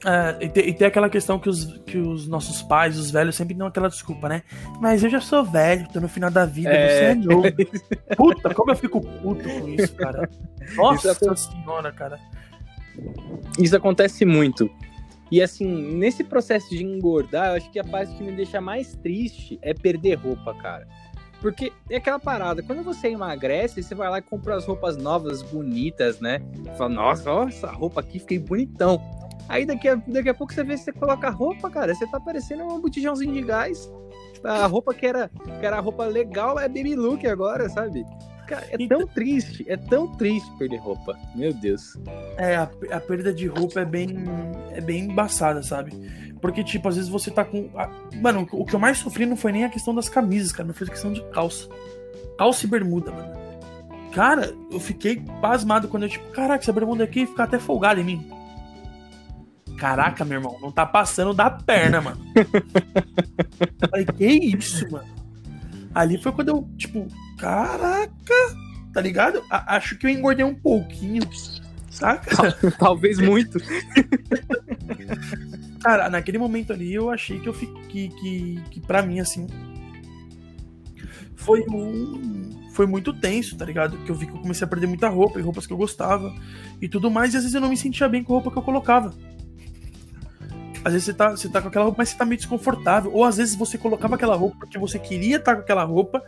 É, 0.04 0.44
e, 0.44 0.48
tem, 0.48 0.68
e, 0.68 0.74
tem, 0.74 0.86
aquela 0.86 1.08
questão 1.08 1.38
que 1.38 1.48
os, 1.48 1.64
que 1.86 1.96
os 1.96 2.28
nossos 2.28 2.62
pais, 2.62 2.98
os 2.98 3.10
velhos, 3.10 3.34
sempre 3.34 3.54
dão 3.54 3.66
aquela 3.66 3.88
desculpa, 3.88 4.28
né? 4.28 4.42
Mas 4.80 5.02
eu 5.02 5.08
já 5.08 5.20
sou 5.20 5.42
velho, 5.42 5.88
tô 5.90 6.00
no 6.00 6.08
final 6.08 6.30
da 6.30 6.44
vida, 6.44 6.70
é... 6.70 6.88
você 6.88 7.04
é 7.04 7.14
novo. 7.14 7.48
Puta, 8.16 8.54
como 8.54 8.70
eu 8.70 8.76
fico 8.76 9.00
puto 9.00 9.42
com 9.42 9.68
isso, 9.68 9.94
cara. 9.94 10.28
Nossa 10.76 11.12
isso 11.12 11.36
senhora, 11.36 11.90
cara. 11.92 12.20
Isso 13.58 13.76
acontece 13.76 14.24
muito. 14.24 14.70
E 15.30 15.42
assim, 15.42 15.66
nesse 15.96 16.22
processo 16.22 16.68
de 16.70 16.84
engordar, 16.84 17.48
eu 17.48 17.56
acho 17.56 17.70
que 17.70 17.78
a 17.78 17.84
parte 17.84 18.14
que 18.14 18.22
me 18.22 18.32
deixa 18.32 18.60
mais 18.60 18.94
triste 18.96 19.58
é 19.62 19.74
perder 19.74 20.14
roupa, 20.14 20.54
cara. 20.54 20.86
Porque 21.40 21.72
é 21.90 21.96
aquela 21.96 22.18
parada, 22.18 22.62
quando 22.62 22.82
você 22.82 23.08
emagrece, 23.08 23.82
você 23.82 23.94
vai 23.94 24.08
lá 24.08 24.18
e 24.18 24.22
compra 24.22 24.56
as 24.56 24.64
roupas 24.64 24.96
novas, 24.96 25.42
bonitas, 25.42 26.18
né? 26.20 26.40
Fala, 26.76 26.90
nossa, 26.90 27.30
ó, 27.30 27.48
essa 27.48 27.70
roupa 27.70 28.00
aqui, 28.00 28.18
fiquei 28.18 28.38
bonitão. 28.38 29.00
Aí 29.48 29.64
daqui 29.64 29.88
a, 29.88 29.94
daqui 29.94 30.28
a 30.28 30.34
pouco 30.34 30.52
você 30.52 30.64
vê 30.64 30.76
se 30.76 30.84
você 30.84 30.92
coloca 30.92 31.28
a 31.28 31.30
roupa, 31.30 31.70
cara, 31.70 31.94
você 31.94 32.06
tá 32.06 32.18
parecendo 32.18 32.64
um 32.64 32.80
botijãozinho 32.80 33.32
de 33.32 33.42
gás. 33.42 33.90
A 34.42 34.66
roupa 34.66 34.92
que 34.94 35.06
era, 35.06 35.28
que 35.28 35.66
era 35.66 35.76
a 35.76 35.80
roupa 35.80 36.04
legal 36.06 36.58
é 36.58 36.68
baby 36.68 36.94
look 36.94 37.26
agora, 37.26 37.68
sabe? 37.68 38.04
Cara, 38.46 38.66
é 38.70 38.76
então... 38.78 38.98
tão 38.98 39.06
triste, 39.08 39.64
é 39.68 39.76
tão 39.76 40.06
triste 40.16 40.50
perder 40.58 40.76
roupa. 40.76 41.18
Meu 41.34 41.52
Deus. 41.52 41.98
É, 42.36 42.56
a, 42.56 42.70
a, 42.92 43.00
perda 43.00 43.32
de 43.32 43.46
roupa 43.46 43.80
é 43.80 43.84
bem, 43.84 44.14
é 44.72 44.80
bem 44.80 45.04
embaçada, 45.04 45.62
sabe? 45.62 45.92
Porque, 46.40 46.62
tipo, 46.62 46.88
às 46.88 46.96
vezes 46.96 47.10
você 47.10 47.30
tá 47.30 47.44
com. 47.44 47.68
A... 47.74 47.90
Mano, 48.16 48.46
o 48.52 48.64
que 48.64 48.74
eu 48.74 48.80
mais 48.80 48.98
sofri 48.98 49.26
não 49.26 49.36
foi 49.36 49.52
nem 49.52 49.64
a 49.64 49.68
questão 49.68 49.94
das 49.94 50.08
camisas, 50.08 50.52
cara, 50.52 50.66
não 50.66 50.74
foi 50.74 50.86
a 50.86 50.90
questão 50.90 51.12
de 51.12 51.22
calça. 51.30 51.68
Calça 52.38 52.66
e 52.66 52.68
bermuda, 52.68 53.10
mano. 53.10 53.34
Cara, 54.12 54.54
eu 54.70 54.80
fiquei 54.80 55.22
pasmado 55.40 55.88
quando 55.88 56.04
eu, 56.04 56.08
tipo, 56.08 56.30
caraca, 56.30 56.62
essa 56.62 56.72
bermuda 56.72 57.04
aqui 57.04 57.26
fica 57.26 57.44
até 57.44 57.58
folgada 57.58 58.00
em 58.00 58.04
mim. 58.04 58.30
Caraca, 59.76 60.24
meu 60.24 60.38
irmão, 60.38 60.56
não 60.60 60.72
tá 60.72 60.86
passando 60.86 61.34
da 61.34 61.50
perna, 61.50 62.00
mano. 62.00 62.18
falei, 63.90 64.06
que 64.06 64.26
isso, 64.26 64.90
mano? 64.90 65.15
Ali 65.96 66.18
foi 66.18 66.30
quando 66.30 66.48
eu, 66.48 66.68
tipo, 66.76 67.08
caraca, 67.38 68.34
tá 68.92 69.00
ligado? 69.00 69.42
A 69.48 69.76
acho 69.76 69.96
que 69.96 70.04
eu 70.04 70.10
engordei 70.10 70.44
um 70.44 70.54
pouquinho, 70.54 71.22
saca? 71.90 72.52
Talvez 72.78 73.18
muito. 73.18 73.58
Cara, 75.80 76.10
naquele 76.10 76.36
momento 76.36 76.74
ali 76.74 76.92
eu 76.92 77.08
achei 77.08 77.40
que 77.40 77.48
eu 77.48 77.54
fiquei, 77.54 78.10
que, 78.10 78.60
que 78.70 78.80
pra 78.82 79.00
mim, 79.00 79.20
assim, 79.20 79.46
foi 81.34 81.64
um. 81.70 82.68
Foi 82.72 82.86
muito 82.86 83.14
tenso, 83.14 83.56
tá 83.56 83.64
ligado? 83.64 83.96
Que 84.04 84.10
eu 84.10 84.14
vi 84.14 84.26
que 84.26 84.32
eu 84.32 84.40
comecei 84.40 84.66
a 84.66 84.68
perder 84.68 84.88
muita 84.88 85.08
roupa 85.08 85.38
e 85.38 85.42
roupas 85.42 85.66
que 85.66 85.72
eu 85.72 85.78
gostava 85.78 86.30
e 86.78 86.86
tudo 86.90 87.10
mais, 87.10 87.32
e 87.32 87.38
às 87.38 87.42
vezes 87.44 87.54
eu 87.54 87.60
não 87.62 87.70
me 87.70 87.76
sentia 87.76 88.06
bem 88.06 88.22
com 88.22 88.34
a 88.34 88.36
roupa 88.36 88.50
que 88.50 88.58
eu 88.58 88.62
colocava. 88.62 89.14
Às 90.86 90.92
vezes 90.92 91.06
você 91.06 91.14
tá, 91.14 91.30
você 91.30 91.48
tá 91.48 91.60
com 91.60 91.66
aquela 91.66 91.86
roupa, 91.86 91.98
mas 91.98 92.10
você 92.10 92.16
tá 92.16 92.24
meio 92.24 92.36
desconfortável. 92.36 93.10
Ou 93.12 93.24
às 93.24 93.38
vezes 93.38 93.56
você 93.56 93.76
colocava 93.76 94.14
aquela 94.14 94.36
roupa 94.36 94.58
porque 94.60 94.78
você 94.78 95.00
queria 95.00 95.38
estar 95.38 95.56
com 95.56 95.62
aquela 95.62 95.82
roupa 95.82 96.22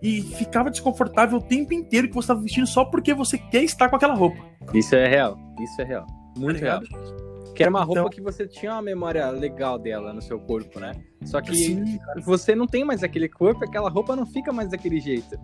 e 0.00 0.22
ficava 0.22 0.70
desconfortável 0.70 1.38
o 1.38 1.42
tempo 1.42 1.74
inteiro 1.74 2.06
que 2.06 2.14
você 2.14 2.26
estava 2.26 2.40
vestindo 2.40 2.68
só 2.68 2.84
porque 2.84 3.12
você 3.12 3.36
quer 3.36 3.64
estar 3.64 3.88
com 3.88 3.96
aquela 3.96 4.14
roupa. 4.14 4.40
Isso 4.72 4.94
é 4.94 5.08
real. 5.08 5.36
Isso 5.58 5.82
é 5.82 5.84
real. 5.84 6.06
Muito 6.38 6.60
tá 6.60 6.66
real. 6.66 6.82
Que 7.52 7.64
era 7.64 7.70
uma 7.70 7.82
roupa 7.82 8.02
então... 8.02 8.10
que 8.10 8.20
você 8.20 8.46
tinha 8.46 8.74
uma 8.74 8.82
memória 8.82 9.28
legal 9.30 9.76
dela 9.76 10.12
no 10.12 10.22
seu 10.22 10.38
corpo, 10.38 10.78
né? 10.78 10.92
Só 11.24 11.40
que 11.40 11.56
Sim, 11.56 11.98
você 12.24 12.54
não 12.54 12.68
tem 12.68 12.84
mais 12.84 13.02
aquele 13.02 13.28
corpo, 13.28 13.64
aquela 13.64 13.90
roupa 13.90 14.14
não 14.14 14.24
fica 14.24 14.52
mais 14.52 14.70
daquele 14.70 15.00
jeito. 15.00 15.36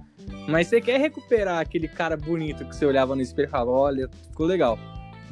Mas 0.47 0.69
você 0.69 0.81
quer 0.81 1.01
recuperar 1.01 1.59
aquele 1.59 1.89
cara 1.89 2.17
bonito 2.17 2.65
que 2.65 2.77
você 2.77 2.87
olhava 2.87 3.17
no 3.17 3.23
espelho 3.23 3.49
e 3.49 3.51
falava, 3.51 3.73
olha, 3.73 4.09
ficou 4.29 4.47
legal. 4.47 4.79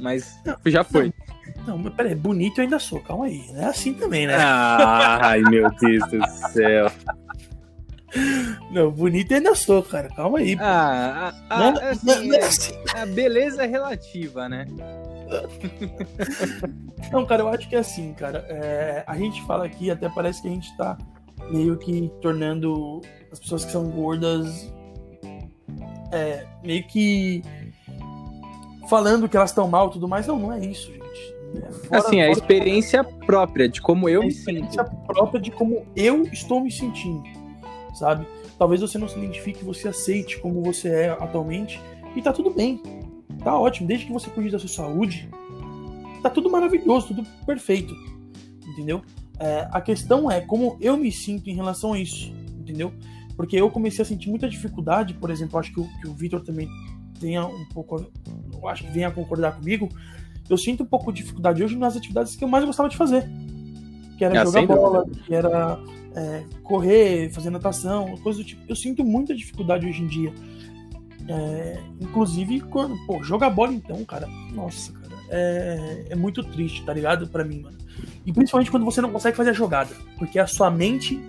Mas 0.01 0.37
não, 0.45 0.57
já 0.67 0.83
foi. 0.83 1.05
Não, 1.05 1.40
mas 1.67 1.95
peraí, 1.95 2.15
bonito 2.15 2.59
eu 2.59 2.65
ainda 2.65 2.79
sou, 2.79 3.01
calma 3.01 3.27
aí. 3.27 3.45
Não 3.53 3.63
é 3.63 3.67
assim 3.67 3.93
também, 3.95 4.27
né? 4.27 4.37
Ai, 4.39 5.41
meu 5.43 5.71
Deus 5.71 6.11
do 6.11 6.27
céu. 6.53 6.91
Não, 8.71 8.91
bonito 8.91 9.31
eu 9.31 9.37
ainda 9.37 9.55
sou, 9.55 9.83
cara. 9.83 10.09
Calma 10.09 10.39
aí. 10.39 10.57
Ah, 10.61 11.33
a, 11.49 11.55
a, 11.55 11.73
não, 11.73 11.83
assim, 11.83 12.29
não, 12.29 12.35
é 12.35 12.43
assim. 12.43 12.73
a 12.95 13.07
beleza 13.07 13.63
é 13.63 13.67
relativa, 13.67 14.49
né? 14.49 14.67
Não, 17.13 17.25
cara, 17.25 17.43
eu 17.43 17.49
acho 17.49 17.69
que 17.69 17.77
é 17.77 17.79
assim, 17.79 18.13
cara. 18.13 18.45
É, 18.49 19.05
a 19.07 19.17
gente 19.17 19.43
fala 19.47 19.65
aqui, 19.65 19.91
até 19.91 20.09
parece 20.09 20.43
que 20.43 20.49
a 20.49 20.51
gente 20.51 20.77
tá 20.77 20.99
meio 21.51 21.77
que 21.79 22.11
tornando 22.21 23.01
as 23.33 23.39
pessoas 23.39 23.65
que 23.65 23.73
são 23.73 23.89
gordas 23.91 24.71
é, 26.13 26.45
meio 26.63 26.85
que 26.87 27.43
falando 28.89 29.29
que 29.29 29.37
elas 29.37 29.51
estão 29.51 29.69
mal 29.69 29.89
e 29.89 29.93
tudo 29.93 30.09
mais. 30.09 30.27
Não, 30.27 30.39
não 30.39 30.53
é 30.53 30.59
isso, 30.61 30.91
gente. 30.93 31.00
Fora, 31.89 31.99
assim, 31.99 32.21
a 32.21 32.31
experiência 32.31 33.03
própria 33.03 33.69
de 33.69 33.81
como 33.81 34.09
eu 34.09 34.23
é 34.23 34.27
me 34.27 34.33
sinto. 34.33 34.49
A 34.49 34.53
experiência 34.53 34.85
própria 34.85 35.41
de 35.41 35.51
como 35.51 35.85
eu 35.97 36.23
estou 36.25 36.61
me 36.61 36.71
sentindo, 36.71 37.23
sabe? 37.95 38.27
Talvez 38.59 38.81
você 38.81 38.99
não 38.99 39.09
se 39.09 39.19
identifique, 39.19 39.65
você 39.65 39.89
aceite 39.89 40.39
como 40.39 40.63
você 40.63 40.89
é 40.89 41.11
atualmente 41.11 41.81
e 42.15 42.23
tá 42.23 42.33
tudo 42.33 42.51
bem. 42.51 42.83
Tá 43.43 43.59
ótimo, 43.59 43.89
desde 43.89 44.07
que 44.07 44.13
você 44.13 44.29
cuide 44.31 44.51
da 44.51 44.59
sua 44.59 44.69
saúde, 44.69 45.29
tá 46.23 46.29
tudo 46.29 46.51
maravilhoso, 46.51 47.09
tudo 47.09 47.27
perfeito, 47.47 47.95
entendeu? 48.67 49.03
É, 49.39 49.67
a 49.73 49.81
questão 49.81 50.31
é 50.31 50.41
como 50.41 50.77
eu 50.81 50.97
me 50.97 51.11
sinto 51.11 51.49
em 51.49 51.55
relação 51.55 51.95
a 51.95 51.99
isso, 51.99 52.33
entendeu? 52.59 52.93
Porque 53.35 53.57
eu 53.57 53.71
comecei 53.71 54.03
a 54.03 54.05
sentir 54.05 54.29
muita 54.29 54.47
dificuldade, 54.47 55.15
por 55.15 55.31
exemplo, 55.31 55.59
acho 55.59 55.73
que 55.73 55.81
o, 55.81 55.89
que 56.03 56.09
o 56.09 56.13
Vitor 56.13 56.43
também 56.43 56.69
tenha 57.19 57.47
um 57.47 57.65
pouco, 57.73 58.07
eu 58.53 58.69
acho 58.69 58.85
que 58.85 58.91
venha 58.91 59.09
a 59.09 59.11
concordar 59.11 59.57
comigo, 59.57 59.89
eu 60.51 60.59
sinto 60.59 60.83
um 60.83 60.87
pouco 60.87 61.13
de 61.13 61.23
dificuldade 61.23 61.63
hoje 61.63 61.79
nas 61.79 61.97
atividades 61.97 62.35
que 62.35 62.45
eu 62.45 62.49
mais 62.49 62.65
gostava 62.65 62.89
de 62.89 62.97
fazer. 62.97 63.31
Que 64.19 64.25
era 64.25 64.43
ah, 64.43 64.45
jogar 64.45 64.67
bola, 64.67 65.07
que 65.25 65.35
era 65.35 65.79
é, 66.15 66.43
correr, 66.63 67.31
fazer 67.31 67.51
natação, 67.51 68.17
coisas 68.19 68.43
do 68.43 68.47
tipo. 68.47 68.63
Eu 68.69 68.75
sinto 68.77 69.05
muita 69.05 69.35
dificuldade 69.35 69.87
hoje 69.87 70.03
em 70.03 70.07
dia. 70.07 70.35
É, 71.29 71.79
inclusive, 72.01 72.61
quando, 72.63 72.97
pô, 73.07 73.23
jogar 73.23 73.51
bola 73.51 73.73
então, 73.73 74.05
cara, 74.05 74.27
nossa, 74.53 74.93
cara, 74.93 75.15
é, 75.31 76.07
é 76.11 76.17
muito 76.17 76.43
triste, 76.43 76.85
tá 76.85 76.93
ligado? 76.93 77.29
para 77.29 77.45
mim, 77.45 77.61
mano. 77.61 77.79
E 78.27 78.33
principalmente 78.33 78.71
quando 78.71 78.85
você 78.85 79.01
não 79.01 79.13
consegue 79.13 79.37
fazer 79.37 79.51
a 79.51 79.55
jogada, 79.55 79.95
porque 80.19 80.39
a 80.39 80.47
sua 80.47 80.71
mente, 80.71 81.21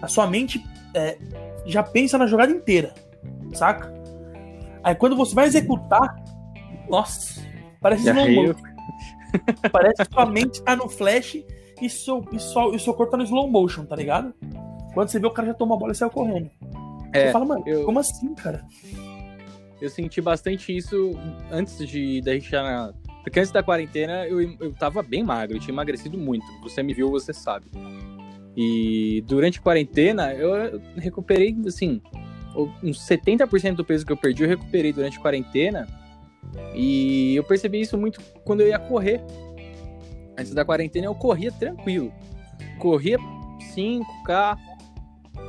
a 0.00 0.06
sua 0.06 0.26
mente 0.26 0.64
é, 0.94 1.18
já 1.66 1.82
pensa 1.82 2.16
na 2.16 2.26
jogada 2.26 2.52
inteira, 2.52 2.94
saca? 3.52 3.92
Aí 4.84 4.94
quando 4.94 5.16
você 5.16 5.34
vai 5.34 5.46
executar, 5.46 6.22
nossa, 6.88 7.42
parece 7.80 8.12
motion. 8.12 8.67
Parece 9.72 10.04
que 10.04 10.12
sua 10.12 10.26
mente 10.26 10.62
tá 10.62 10.76
no 10.76 10.88
flash 10.88 11.44
e 11.80 11.88
seu, 11.88 12.24
e, 12.32 12.38
seu, 12.38 12.74
e 12.74 12.78
seu 12.78 12.94
corpo 12.94 13.12
tá 13.12 13.16
no 13.16 13.24
slow 13.24 13.48
motion, 13.48 13.84
tá 13.84 13.96
ligado? 13.96 14.34
Quando 14.94 15.08
você 15.08 15.18
vê 15.18 15.26
o 15.26 15.30
cara 15.30 15.48
já 15.48 15.54
tomou 15.54 15.76
a 15.76 15.80
bola 15.80 15.92
e 15.92 15.94
saiu 15.94 16.10
correndo. 16.10 16.50
É, 17.12 17.26
Você 17.26 17.32
fala, 17.32 17.44
mano, 17.44 17.62
eu... 17.66 17.84
como 17.84 17.98
assim, 17.98 18.34
cara? 18.34 18.64
Eu 19.80 19.88
senti 19.88 20.20
bastante 20.20 20.76
isso 20.76 21.12
antes 21.50 21.86
de 21.86 22.20
deixar 22.20 22.62
na. 22.62 22.92
Porque 23.22 23.38
antes 23.38 23.52
da 23.52 23.62
quarentena 23.62 24.26
eu, 24.26 24.40
eu 24.40 24.72
tava 24.74 25.02
bem 25.02 25.22
magro, 25.22 25.56
eu 25.56 25.60
tinha 25.60 25.72
emagrecido 25.72 26.18
muito. 26.18 26.44
Você 26.62 26.82
me 26.82 26.94
viu, 26.94 27.10
você 27.10 27.32
sabe. 27.32 27.66
E 28.56 29.22
durante 29.26 29.60
a 29.60 29.62
quarentena 29.62 30.34
eu 30.34 30.80
recuperei, 30.96 31.56
assim, 31.66 32.02
uns 32.82 32.98
70% 33.06 33.76
do 33.76 33.84
peso 33.84 34.04
que 34.04 34.12
eu 34.12 34.16
perdi 34.16 34.42
eu 34.42 34.48
recuperei 34.48 34.92
durante 34.92 35.18
a 35.18 35.20
quarentena. 35.20 35.86
E 36.74 37.34
eu 37.36 37.44
percebi 37.44 37.80
isso 37.80 37.96
muito 37.98 38.20
quando 38.44 38.60
eu 38.60 38.68
ia 38.68 38.78
correr. 38.78 39.20
Antes 40.38 40.54
da 40.54 40.64
quarentena 40.64 41.06
eu 41.06 41.14
corria 41.14 41.50
tranquilo. 41.50 42.12
Corria 42.78 43.18
5K, 43.74 44.56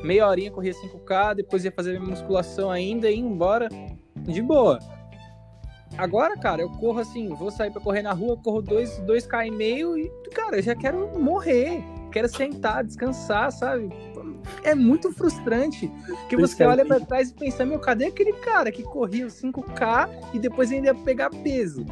meia 0.03 0.27
horinha 0.27 0.51
corria 0.51 0.73
5K, 0.73 1.35
depois 1.35 1.63
ia 1.63 1.71
fazer 1.71 1.99
minha 1.99 2.11
musculação 2.11 2.71
ainda 2.71 3.09
e 3.09 3.15
ia 3.15 3.19
embora 3.19 3.69
de 4.15 4.41
boa. 4.41 4.79
Agora, 5.97 6.37
cara, 6.37 6.61
eu 6.61 6.69
corro 6.69 6.99
assim, 6.99 7.29
vou 7.29 7.51
sair 7.51 7.71
para 7.71 7.81
correr 7.81 8.01
na 8.01 8.13
rua, 8.13 8.37
corro 8.37 8.61
2, 8.61 9.01
2K 9.01 9.47
e 9.47 9.51
meio 9.51 9.97
e, 9.97 10.09
cara, 10.33 10.57
eu 10.57 10.61
já 10.63 10.75
quero 10.75 11.19
morrer. 11.19 11.83
Quero 12.11 12.27
sentar, 12.27 12.83
descansar, 12.83 13.51
sabe? 13.51 13.89
É 14.63 14.73
muito 14.75 15.11
frustrante. 15.11 15.91
Que 16.27 16.35
você 16.35 16.63
olha 16.63 16.85
para 16.85 16.99
trás 16.99 17.29
e 17.29 17.33
pensa, 17.33 17.65
meu, 17.65 17.79
cadê 17.79 18.05
aquele 18.05 18.33
cara 18.33 18.71
que 18.71 18.83
corria 18.83 19.25
os 19.25 19.33
5K 19.41 20.09
e 20.33 20.39
depois 20.39 20.71
ainda 20.71 20.87
ia 20.87 20.95
pegar 20.95 21.29
peso? 21.29 21.85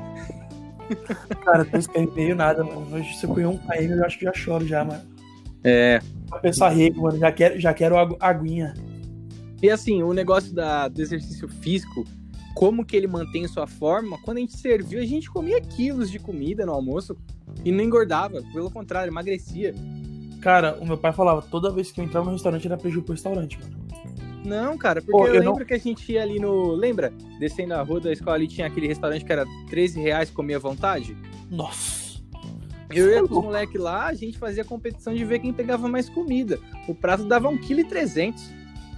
Cara, 1.43 1.65
2K 1.65 2.09
e 2.09 2.15
meio 2.15 2.35
nada, 2.35 2.63
mano. 2.63 2.95
Hoje 2.95 3.17
se 3.17 3.25
eu 3.25 3.29
correr 3.29 3.45
um 3.45 3.57
KM, 3.57 3.91
eu 3.91 4.05
acho 4.05 4.17
que 4.17 4.25
já 4.25 4.33
choro 4.33 4.65
já, 4.65 4.85
mano. 4.85 5.03
É. 5.63 5.99
Pra 6.29 6.39
pensar 6.39 6.69
rico, 6.69 7.01
mano. 7.01 7.17
Já 7.17 7.31
quero, 7.31 7.59
já 7.59 7.73
quero 7.73 7.95
aguinha. 8.19 8.73
E 9.61 9.69
assim, 9.69 10.03
o 10.03 10.13
negócio 10.13 10.53
da, 10.53 10.87
do 10.87 11.01
exercício 11.01 11.47
físico, 11.47 12.05
como 12.53 12.85
que 12.85 12.95
ele 12.95 13.07
mantém 13.07 13.47
sua 13.47 13.67
forma, 13.67 14.17
quando 14.23 14.37
a 14.37 14.39
gente 14.41 14.57
serviu, 14.57 14.99
a 14.99 15.05
gente 15.05 15.29
comia 15.29 15.59
quilos 15.59 16.11
de 16.11 16.19
comida 16.19 16.65
no 16.65 16.73
almoço 16.73 17.17
e 17.65 17.71
não 17.71 17.83
engordava, 17.83 18.41
pelo 18.53 18.69
contrário, 18.69 19.11
emagrecia. 19.11 19.73
Cara, 20.41 20.77
o 20.79 20.85
meu 20.85 20.97
pai 20.97 21.11
falava, 21.13 21.41
toda 21.41 21.71
vez 21.71 21.91
que 21.91 21.99
eu 21.99 22.05
entrava 22.05 22.25
no 22.25 22.33
restaurante 22.33 22.65
era 22.67 22.77
prejuízo 22.77 23.05
pro 23.05 23.13
restaurante, 23.13 23.59
mano. 23.59 23.87
Não, 24.45 24.77
cara, 24.77 25.01
porque 25.01 25.11
Pô, 25.11 25.27
eu, 25.27 25.35
eu, 25.35 25.39
lembro 25.41 25.59
não... 25.59 25.65
que 25.65 25.73
a 25.73 25.77
gente 25.77 26.09
ia 26.11 26.21
ali 26.21 26.39
no. 26.39 26.71
Lembra? 26.71 27.11
Descendo 27.39 27.73
a 27.73 27.81
rua 27.81 27.99
da 27.99 28.13
escola 28.13 28.35
ali 28.35 28.47
tinha 28.47 28.67
aquele 28.67 28.87
restaurante 28.87 29.25
que 29.25 29.31
era 29.31 29.45
13 29.69 29.99
reais 29.99 30.29
comia 30.29 30.55
à 30.55 30.59
vontade? 30.59 31.17
Nossa. 31.49 32.07
Eu 32.89 33.11
ia 33.11 33.27
com 33.27 33.39
os 33.39 33.43
moleques 33.43 33.79
lá, 33.79 34.05
a 34.05 34.13
gente 34.13 34.37
fazia 34.37 34.63
competição 34.63 35.13
de 35.13 35.25
ver 35.25 35.39
quem 35.39 35.51
pegava 35.51 35.89
mais 35.89 36.07
comida. 36.09 36.57
O 36.87 36.95
prato 36.95 37.25
dava 37.25 37.49
1,3 37.49 38.13
kg. 38.13 38.33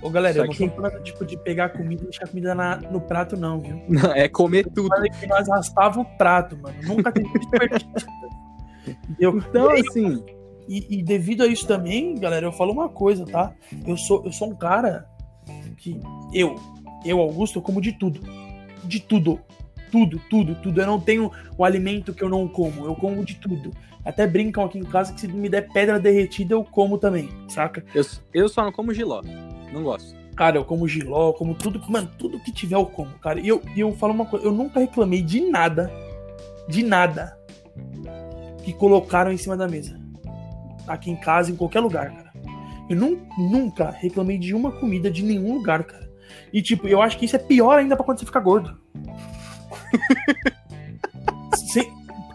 Ô, 0.01 0.10
galera, 0.10 0.36
Só 0.36 0.41
eu 0.41 0.46
não 0.46 0.53
que... 0.53 0.69
tô 0.69 0.75
falando 0.75 1.03
tipo, 1.03 1.25
de 1.25 1.38
pegar 1.38 1.69
comida 1.69 2.03
e 2.03 2.05
deixar 2.05 2.27
comida 2.27 2.53
na, 2.53 2.77
no 2.77 3.01
prato, 3.01 3.36
não, 3.36 3.60
viu? 3.60 3.81
Não, 3.89 4.13
é 4.13 4.29
comer 4.29 4.65
eu 4.65 4.72
tudo. 4.72 4.89
que 5.19 5.27
nós 5.27 5.48
raspava 5.50 6.00
o 6.00 6.05
prato, 6.05 6.55
mano. 6.58 6.75
Nunca 6.84 7.12
teve 7.12 7.27
desperdício. 7.38 8.08
então, 9.19 9.72
assim. 9.72 10.24
E, 10.69 10.99
e, 10.99 11.03
devido 11.03 11.41
a 11.41 11.47
isso 11.47 11.65
também, 11.65 12.13
galera, 12.13 12.45
eu 12.45 12.51
falo 12.51 12.71
uma 12.71 12.88
coisa, 12.88 13.25
tá? 13.25 13.51
Eu 13.88 13.97
sou, 13.97 14.23
eu 14.23 14.31
sou 14.31 14.51
um 14.51 14.55
cara 14.55 15.09
que. 15.75 15.99
Eu, 16.31 16.57
eu, 17.03 17.19
Augusto, 17.19 17.57
eu 17.57 17.63
como 17.63 17.81
de 17.81 17.93
tudo. 17.93 18.21
De 18.83 18.99
tudo. 18.99 19.39
Tudo, 19.91 20.21
tudo, 20.29 20.53
tudo. 20.53 20.79
Eu 20.79 20.85
não 20.85 20.99
tenho 20.99 21.31
o 21.57 21.65
alimento 21.65 22.13
que 22.13 22.23
eu 22.23 22.29
não 22.29 22.47
como. 22.47 22.85
Eu 22.85 22.93
como 22.93 23.25
de 23.25 23.33
tudo. 23.33 23.71
Até 24.05 24.27
brincam 24.27 24.63
aqui 24.63 24.77
em 24.77 24.83
casa 24.83 25.11
que 25.11 25.21
se 25.21 25.27
me 25.27 25.49
der 25.49 25.67
pedra 25.73 25.99
derretida, 25.99 26.53
eu 26.53 26.63
como 26.63 26.99
também, 26.99 27.29
saca? 27.47 27.83
Eu, 27.93 28.05
eu 28.31 28.47
só 28.47 28.63
não 28.63 28.71
como 28.71 28.93
giló. 28.93 29.23
Não 29.73 29.81
gosto. 29.81 30.15
Cara, 30.35 30.57
eu 30.57 30.63
como 30.63 30.88
giló, 30.88 31.33
como 31.33 31.55
tudo, 31.55 31.81
mano, 31.89 32.11
tudo 32.15 32.39
que 32.39 32.51
tiver 32.51 32.75
eu 32.75 32.85
como, 32.85 33.09
cara. 33.19 33.39
E 33.39 33.47
eu, 33.47 33.59
e 33.75 33.79
eu 33.79 33.91
falo 33.95 34.13
uma 34.13 34.25
coisa, 34.25 34.45
eu 34.45 34.51
nunca 34.51 34.79
reclamei 34.79 35.23
de 35.23 35.41
nada, 35.41 35.91
de 36.67 36.83
nada 36.83 37.35
que 38.63 38.71
colocaram 38.71 39.32
em 39.32 39.38
cima 39.38 39.58
da 39.58 39.67
mesa. 39.67 39.99
Aqui 40.89 41.10
em 41.12 41.15
casa, 41.15 41.52
em 41.52 41.56
qualquer 41.56 41.80
lugar, 41.80 42.12
cara. 42.12 42.34
Eu 42.89 42.95
não, 42.95 43.17
nunca 43.38 43.91
reclamei 43.91 44.38
de 44.38 44.54
uma 44.54 44.71
comida 44.71 45.10
de 45.10 45.23
nenhum 45.23 45.54
lugar, 45.54 45.84
cara. 45.84 46.10
E 46.52 46.62
tipo, 46.62 46.88
eu 46.88 47.02
acho 47.02 47.17
que 47.17 47.25
isso 47.25 47.36
é 47.36 47.39
pior 47.39 47.78
ainda 47.78 47.95
pra 47.95 48.04
quando 48.04 48.19
você 48.19 48.25
fica 48.25 48.39
gordo. 48.39 48.78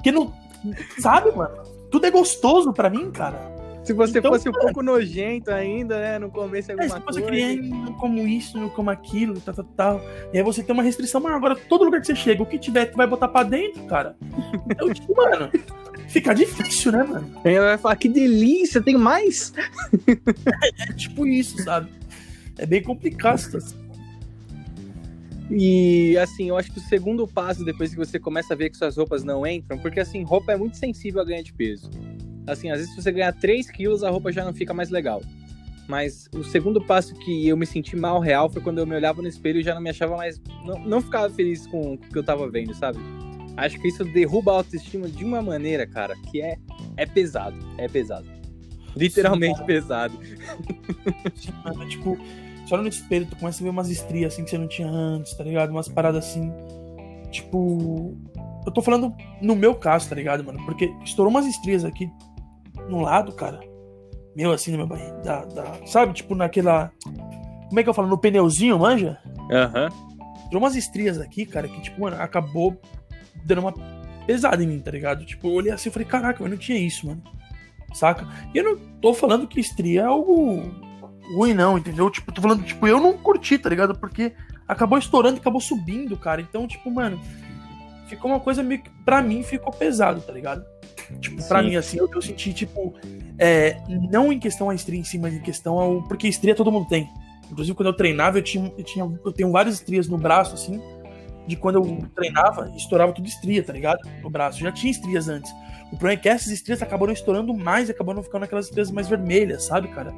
porque 0.05 0.13
não. 0.13 0.33
Sabe, 0.99 1.35
mano? 1.35 1.63
Tudo 1.91 2.07
é 2.07 2.11
gostoso 2.11 2.73
para 2.73 2.91
mim, 2.91 3.11
cara. 3.11 3.55
Se 3.83 3.93
você 3.93 4.19
então, 4.19 4.33
fosse 4.33 4.49
um 4.49 4.53
pouco 4.53 4.83
nojento 4.83 5.51
ainda, 5.51 5.99
né? 5.99 6.19
No 6.19 6.31
começo 6.31 6.71
é 6.71 6.73
alguma 6.73 6.87
é, 6.87 7.01
se 7.01 7.05
você 7.05 7.23
coisa. 7.23 7.63
não 7.63 7.93
como 7.95 8.19
isso, 8.21 8.59
não 8.59 8.69
como 8.71 8.91
aquilo, 8.91 9.39
tal, 9.41 9.55
tal, 9.55 9.65
tal. 9.77 10.01
E 10.33 10.39
aí 10.39 10.45
você 10.45 10.63
tem 10.63 10.73
uma 10.73 10.83
restrição, 10.83 11.21
mas 11.21 11.35
agora 11.35 11.55
todo 11.55 11.85
lugar 11.85 12.01
que 12.01 12.07
você 12.07 12.17
chega, 12.17 12.43
o 12.43 12.47
que 12.47 12.59
tiver, 12.59 12.87
tu 12.87 12.97
vai 12.97 13.07
botar 13.07 13.29
pra 13.29 13.43
dentro, 13.43 13.85
cara. 13.85 14.17
Então, 14.71 14.91
tipo, 14.93 15.15
mano, 15.15 15.51
fica 16.09 16.35
difícil, 16.35 16.93
né, 16.93 17.03
mano? 17.03 17.31
Aí 17.45 17.59
vai 17.59 17.79
falar, 17.79 17.97
que 17.97 18.09
delícia, 18.09 18.83
tem 18.83 18.97
mais? 18.97 19.53
é, 20.07 20.85
é 20.91 20.93
tipo 20.93 21.27
isso, 21.27 21.63
sabe? 21.63 21.91
É 22.59 22.67
bem 22.67 22.83
complicado 22.83 23.39
situação. 23.39 23.85
E 25.51 26.17
assim, 26.17 26.49
eu 26.49 26.57
acho 26.57 26.73
que 26.73 26.79
o 26.79 26.83
segundo 26.83 27.29
passo, 27.29 27.65
depois 27.65 27.91
que 27.91 27.97
você 27.97 28.19
começa 28.19 28.55
a 28.55 28.57
ver 28.57 28.71
que 28.71 28.77
suas 28.77 28.97
roupas 28.97 29.23
não 29.23 29.47
entram, 29.47 29.79
porque 29.79 30.01
assim, 30.01 30.23
roupa 30.23 30.53
é 30.53 30.57
muito 30.57 30.77
sensível 30.77 31.21
a 31.21 31.25
ganhar 31.25 31.43
de 31.43 31.53
peso. 31.53 31.91
Assim, 32.47 32.71
às 32.71 32.79
vezes 32.79 32.95
se 32.95 33.03
você 33.03 33.13
ganhar 33.13 33.33
3 33.33 33.71
quilos, 33.71 34.03
a 34.03 34.11
roupa 34.11 34.33
já 34.33 34.45
não 34.45 34.55
fica 34.55 34.73
mais 34.73 34.91
legal. 34.91 35.23
Mas 35.87 36.29
o 36.35 36.43
segundo 36.43 36.81
passo 36.81 37.15
que 37.15 37.47
eu 37.47 37.57
me 37.57 37.67
senti 37.67 37.95
mal 37.95 38.19
real 38.19 38.49
foi 38.49 38.63
quando 38.63 38.79
eu 38.79 38.87
me 38.87 38.95
olhava 38.97 39.21
no 39.21 39.29
espelho 39.29 39.61
e 39.61 39.63
já 39.63 39.75
não 39.75 39.83
me 39.83 39.91
achava 39.91 40.17
mais. 40.17 40.41
Não, 40.65 40.79
não 40.81 41.01
ficava 41.01 41.29
feliz 41.29 41.67
com 41.67 41.95
o 41.95 41.99
que 41.99 42.17
eu 42.17 42.25
tava 42.25 42.49
vendo, 42.49 42.73
sabe? 42.75 42.99
Acho 43.57 43.79
que 43.81 43.89
isso 43.89 44.05
derruba 44.05 44.53
a 44.53 44.57
autoestima 44.57 45.09
de 45.09 45.25
uma 45.25 45.41
maneira, 45.41 45.87
cara, 45.87 46.15
que 46.31 46.43
é, 46.43 46.57
é 46.97 47.07
pesado. 47.07 47.57
É 47.79 47.89
pesado. 47.89 48.27
Literalmente 48.97 49.59
Sim, 49.59 49.65
pesado. 49.65 50.19
Sim, 51.35 51.53
mano, 51.65 51.89
tipo, 51.89 52.19
só 52.67 52.77
no 52.77 52.89
espelho 52.89 53.27
tu 53.27 53.37
começa 53.37 53.63
a 53.63 53.65
ver 53.65 53.71
umas 53.71 53.91
estrias 53.91 54.33
assim 54.33 54.45
que 54.45 54.51
você 54.51 54.59
não 54.59 54.69
tinha 54.69 54.89
antes, 54.89 55.35
tá 55.35 55.45
ligado? 55.45 55.71
Umas 55.71 55.89
paradas 55.89 56.25
assim. 56.25 56.53
Tipo. 57.31 58.17
Eu 58.65 58.73
tô 58.73 58.81
falando 58.81 59.15
no 59.43 59.55
meu 59.55 59.75
caso, 59.75 60.09
tá 60.09 60.15
ligado, 60.15 60.43
mano? 60.43 60.65
Porque 60.65 60.93
estourou 61.05 61.31
umas 61.31 61.47
estrias 61.47 61.85
aqui 61.85 62.11
no 62.89 63.01
lado, 63.01 63.33
cara. 63.33 63.61
Meu, 64.35 64.53
assim, 64.53 64.73
no 64.73 64.79
meu 64.79 64.87
barriga. 64.87 65.13
Da, 65.23 65.45
da, 65.45 65.87
sabe, 65.87 66.15
tipo, 66.15 66.35
naquela. 66.35 66.91
Como 67.69 67.79
é 67.79 67.83
que 67.83 67.89
eu 67.89 67.95
falo? 67.95 68.09
No 68.09 68.19
pneuzinho, 68.19 68.79
manja? 68.79 69.19
Aham. 69.51 69.89
Uhum. 69.91 70.15
Deu 70.51 70.59
umas 70.59 70.77
estrias 70.77 71.19
aqui, 71.19 71.45
cara, 71.47 71.67
que, 71.67 71.81
tipo, 71.81 72.01
mano, 72.01 72.17
acabou 72.21 72.79
dando 73.45 73.61
uma 73.61 73.75
pesada 74.27 74.63
em 74.63 74.67
mim, 74.67 74.81
tá 74.81 74.91
ligado? 74.91 75.25
Tipo, 75.25 75.49
eu 75.49 75.53
olhei 75.53 75.73
assim 75.73 75.89
e 75.89 75.93
falei, 75.93 76.09
caraca, 76.09 76.43
mas 76.43 76.51
não 76.51 76.59
tinha 76.59 76.79
isso, 76.79 77.07
mano. 77.07 77.23
Saca? 77.93 78.27
E 78.53 78.59
eu 78.59 78.65
não 78.65 78.77
tô 79.01 79.15
falando 79.15 79.47
que 79.47 79.61
estria 79.61 80.03
é 80.03 80.05
algo 80.05 80.63
ruim, 81.35 81.55
não, 81.55 81.79
entendeu? 81.79 82.11
Tipo, 82.11 82.33
tô 82.33 82.43
falando, 82.43 82.65
tipo, 82.65 82.87
eu 82.87 83.01
não 83.01 83.17
curti, 83.17 83.57
tá 83.57 83.69
ligado? 83.69 83.95
Porque 83.95 84.33
acabou 84.67 84.99
estourando 84.99 85.37
e 85.37 85.41
acabou 85.41 85.61
subindo, 85.61 86.17
cara. 86.17 86.41
Então, 86.41 86.67
tipo, 86.67 86.91
mano, 86.91 87.21
ficou 88.09 88.31
uma 88.31 88.41
coisa 88.41 88.63
meio 88.63 88.83
que, 88.83 88.91
pra 89.05 89.23
mim, 89.23 89.43
ficou 89.43 89.73
pesado, 89.73 90.21
tá 90.21 90.33
ligado? 90.33 90.65
Tipo, 91.21 91.41
Sim. 91.41 91.49
pra 91.49 91.63
mim, 91.63 91.77
assim, 91.77 91.99
eu, 91.99 92.09
eu 92.13 92.23
senti, 92.23 92.53
tipo, 92.53 92.95
é, 93.39 93.77
não 94.11 94.33
em 94.33 94.39
questão 94.39 94.71
a 94.71 94.75
estria 94.75 94.99
em 94.99 95.05
si, 95.05 95.19
mas 95.19 95.35
em 95.35 95.41
questão 95.41 95.79
ao. 95.79 96.03
Porque 96.03 96.27
estria 96.27 96.55
todo 96.55 96.73
mundo 96.73 96.89
tem. 96.89 97.09
Inclusive, 97.51 97.77
quando 97.77 97.89
eu 97.89 97.97
treinava, 97.97 98.39
eu 98.39 98.43
tinha, 98.43 98.73
eu 98.77 98.85
tinha. 98.85 99.05
Eu 99.25 99.33
tenho 99.33 99.53
várias 99.53 99.75
estrias 99.75 100.09
no 100.09 100.17
braço, 100.17 100.55
assim. 100.55 100.81
De 101.47 101.57
quando 101.57 101.77
eu 101.77 102.09
treinava, 102.15 102.73
estourava 102.77 103.13
tudo 103.13 103.29
estria, 103.29 103.63
tá 103.63 103.73
ligado? 103.73 103.99
No 104.23 104.31
braço. 104.31 104.61
Já 104.61 104.73
tinha 104.73 104.91
estrias 104.91 105.29
antes. 105.29 105.51
O 105.87 105.97
problema 105.97 106.15
é 106.15 106.17
que 106.17 106.29
essas 106.29 106.49
estrias 106.49 106.83
acabaram 106.83 107.13
estourando 107.13 107.53
mais 107.55 107.89
e 107.89 107.93
acabaram 107.93 108.23
ficando 108.23 108.45
aquelas 108.45 108.67
estrias 108.67 108.91
mais 108.91 109.09
vermelhas, 109.09 109.65
sabe, 109.65 109.89
cara? 109.89 110.15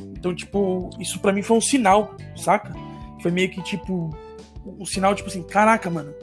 Então, 0.00 0.34
tipo, 0.34 0.90
isso 0.98 1.18
para 1.20 1.32
mim 1.32 1.42
foi 1.42 1.56
um 1.56 1.60
sinal, 1.60 2.16
saca? 2.36 2.72
Foi 3.20 3.30
meio 3.30 3.50
que, 3.50 3.62
tipo, 3.62 4.16
um 4.64 4.86
sinal, 4.86 5.14
tipo 5.14 5.28
assim, 5.28 5.42
caraca, 5.42 5.90
mano. 5.90 6.14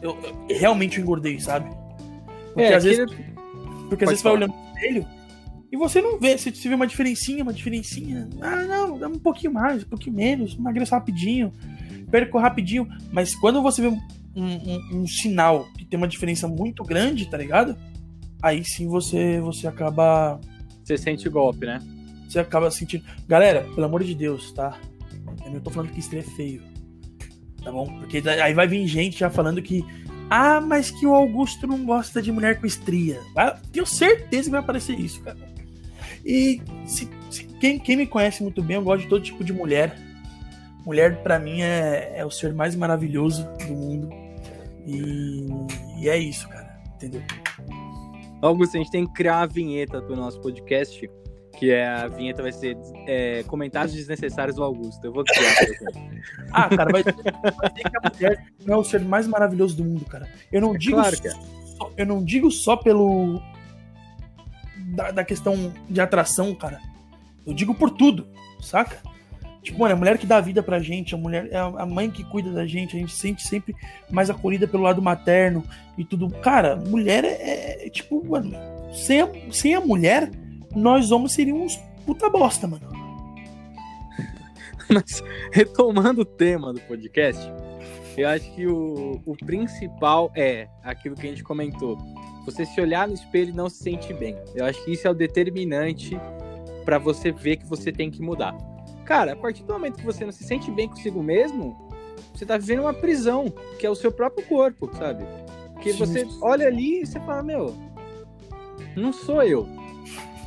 Eu, 0.00 0.18
eu 0.48 0.58
realmente 0.58 1.00
engordei, 1.00 1.38
sabe? 1.38 1.70
Porque 2.54 2.62
é, 2.62 2.74
às 2.74 2.84
vezes. 2.84 3.06
Porque 3.88 4.04
às 4.04 4.10
vezes 4.10 4.22
vai 4.22 4.32
olhando 4.32 4.54
no 4.54 4.74
espelho 4.74 5.06
e 5.70 5.76
você 5.76 6.00
não 6.00 6.18
vê. 6.18 6.36
Se 6.38 6.54
você 6.54 6.68
vê 6.68 6.74
uma 6.74 6.86
diferencinha, 6.86 7.42
uma 7.42 7.52
diferencinha. 7.52 8.28
Ah, 8.40 8.64
não, 8.64 8.98
dá 8.98 9.08
um 9.08 9.18
pouquinho 9.18 9.52
mais, 9.52 9.82
um 9.82 9.88
pouquinho 9.88 10.16
menos, 10.16 10.54
emagreço 10.54 10.94
rapidinho, 10.94 11.52
perco 12.10 12.38
rapidinho. 12.38 12.88
Mas 13.12 13.34
quando 13.34 13.62
você 13.62 13.82
vê 13.82 13.88
um, 13.88 14.00
um, 14.36 15.00
um, 15.00 15.06
sinal 15.06 15.68
que 15.76 15.84
tem 15.84 15.96
uma 15.96 16.08
diferença 16.08 16.46
muito 16.48 16.82
grande, 16.82 17.26
tá 17.26 17.36
ligado? 17.36 17.76
Aí 18.42 18.64
sim 18.64 18.86
você, 18.86 19.40
você 19.40 19.66
acaba. 19.66 20.40
Você 20.84 20.96
sente 20.96 21.28
o 21.28 21.30
golpe, 21.30 21.66
né? 21.66 21.80
Você 22.28 22.38
acaba 22.38 22.70
sentindo. 22.70 23.04
Galera, 23.26 23.62
pelo 23.74 23.86
amor 23.86 24.04
de 24.04 24.14
Deus, 24.14 24.52
tá? 24.52 24.78
Eu 25.44 25.52
não 25.52 25.60
tô 25.60 25.70
falando 25.70 25.92
que 25.92 26.00
estreia 26.00 26.22
é 26.22 26.36
feio. 26.36 26.62
Tá 27.62 27.72
bom? 27.72 27.86
Porque 27.98 28.22
aí 28.28 28.54
vai 28.54 28.66
vir 28.66 28.86
gente 28.86 29.18
já 29.18 29.28
falando 29.28 29.60
que 29.60 29.84
ah, 30.30 30.60
mas 30.60 30.90
que 30.90 31.06
o 31.06 31.14
Augusto 31.14 31.66
não 31.66 31.84
gosta 31.84 32.20
de 32.20 32.30
mulher 32.30 32.60
com 32.60 32.66
estria. 32.66 33.20
Ah, 33.34 33.58
tenho 33.72 33.86
certeza 33.86 34.44
que 34.44 34.50
vai 34.50 34.60
aparecer 34.60 34.98
isso, 34.98 35.22
cara. 35.22 35.38
E 36.24 36.60
se, 36.84 37.08
se, 37.30 37.44
quem, 37.58 37.78
quem 37.78 37.96
me 37.96 38.06
conhece 38.06 38.42
muito 38.42 38.62
bem, 38.62 38.76
eu 38.76 38.82
gosto 38.82 39.04
de 39.04 39.08
todo 39.08 39.22
tipo 39.22 39.42
de 39.42 39.52
mulher. 39.52 39.96
Mulher, 40.88 41.22
para 41.22 41.38
mim, 41.38 41.60
é, 41.60 42.14
é 42.16 42.24
o 42.24 42.30
ser 42.30 42.54
mais 42.54 42.74
maravilhoso 42.74 43.46
do 43.58 43.74
mundo. 43.74 44.08
E, 44.86 45.46
e 45.98 46.08
é 46.08 46.16
isso, 46.16 46.48
cara. 46.48 46.80
Entendeu? 46.94 47.20
Augusto, 48.40 48.74
a 48.74 48.78
gente 48.78 48.90
tem 48.90 49.06
que 49.06 49.12
criar 49.12 49.40
uma 49.40 49.46
vinheta 49.46 50.00
pro 50.00 50.16
nosso 50.16 50.40
podcast, 50.40 50.98
que 51.58 51.70
é 51.70 51.86
a 51.86 52.08
vinheta 52.08 52.42
vai 52.42 52.52
ser 52.52 52.74
é, 53.06 53.42
comentários 53.42 53.92
desnecessários 53.92 54.56
do 54.56 54.64
Augusto. 54.64 55.04
Eu 55.04 55.12
vou 55.12 55.24
criar. 55.24 55.56
ah, 56.52 56.74
cara, 56.74 56.90
vai, 56.90 57.02
vai 57.02 57.70
ter 57.70 57.82
que 57.82 57.96
a 57.98 58.10
mulher 58.10 58.46
não 58.64 58.74
é 58.76 58.78
o 58.78 58.84
ser 58.84 59.02
mais 59.02 59.28
maravilhoso 59.28 59.76
do 59.76 59.84
mundo, 59.84 60.06
cara. 60.06 60.26
Eu 60.50 60.62
não 60.62 60.74
é 60.74 60.78
digo, 60.78 60.96
claro, 60.96 61.16
só, 61.76 61.92
eu 61.98 62.06
não 62.06 62.24
digo 62.24 62.50
só 62.50 62.76
pelo 62.76 63.42
da, 64.94 65.10
da 65.10 65.22
questão 65.22 65.70
de 65.86 66.00
atração, 66.00 66.54
cara. 66.54 66.80
Eu 67.46 67.52
digo 67.52 67.74
por 67.74 67.90
tudo, 67.90 68.26
saca? 68.62 69.02
Tipo, 69.62 69.80
mano, 69.80 69.94
a 69.94 69.96
mulher 69.96 70.18
que 70.18 70.26
dá 70.26 70.40
vida 70.40 70.62
pra 70.62 70.78
gente, 70.78 71.14
a 71.14 71.18
mulher, 71.18 71.48
é 71.50 71.58
a 71.58 71.86
mãe 71.86 72.10
que 72.10 72.24
cuida 72.24 72.50
da 72.50 72.66
gente, 72.66 72.96
a 72.96 73.00
gente 73.00 73.12
se 73.12 73.18
sente 73.18 73.46
sempre 73.46 73.74
mais 74.10 74.30
acolhida 74.30 74.66
pelo 74.68 74.84
lado 74.84 75.02
materno 75.02 75.64
e 75.96 76.04
tudo. 76.04 76.30
Cara, 76.30 76.76
mulher 76.76 77.24
é, 77.24 77.28
é, 77.28 77.86
é 77.86 77.90
tipo, 77.90 78.24
mano, 78.24 78.54
sem 78.92 79.20
a, 79.20 79.28
sem 79.50 79.74
a 79.74 79.80
mulher, 79.80 80.30
nós 80.74 81.10
homens 81.10 81.32
seríamos 81.32 81.78
puta 82.06 82.30
bosta, 82.30 82.66
mano. 82.66 82.86
Mas, 84.88 85.22
retomando 85.52 86.22
o 86.22 86.24
tema 86.24 86.72
do 86.72 86.80
podcast, 86.80 87.42
eu 88.16 88.28
acho 88.28 88.50
que 88.54 88.66
o, 88.66 89.20
o 89.26 89.36
principal 89.36 90.32
é 90.34 90.68
aquilo 90.82 91.14
que 91.14 91.26
a 91.26 91.30
gente 91.30 91.44
comentou. 91.44 91.98
Você 92.46 92.64
se 92.64 92.80
olhar 92.80 93.06
no 93.06 93.14
espelho 93.14 93.50
e 93.50 93.52
não 93.52 93.68
se 93.68 93.82
sente 93.82 94.14
bem. 94.14 94.34
Eu 94.54 94.64
acho 94.64 94.82
que 94.84 94.92
isso 94.92 95.06
é 95.06 95.10
o 95.10 95.14
determinante 95.14 96.18
para 96.84 96.98
você 96.98 97.30
ver 97.30 97.58
que 97.58 97.66
você 97.66 97.92
tem 97.92 98.10
que 98.10 98.22
mudar. 98.22 98.56
Cara, 99.08 99.32
a 99.32 99.36
partir 99.36 99.62
do 99.62 99.72
momento 99.72 99.96
que 99.96 100.04
você 100.04 100.22
não 100.22 100.30
se 100.30 100.44
sente 100.44 100.70
bem 100.70 100.86
consigo 100.86 101.22
mesmo, 101.22 101.74
você 102.34 102.44
tá 102.44 102.58
vivendo 102.58 102.80
uma 102.80 102.92
prisão, 102.92 103.50
que 103.78 103.86
é 103.86 103.90
o 103.90 103.94
seu 103.94 104.12
próprio 104.12 104.46
corpo, 104.46 104.94
sabe? 104.94 105.24
Que 105.80 105.94
você 105.94 106.28
olha 106.42 106.66
ali 106.66 107.00
e 107.00 107.06
você 107.06 107.18
fala, 107.20 107.42
meu, 107.42 107.74
não 108.94 109.10
sou 109.10 109.42
eu. 109.42 109.66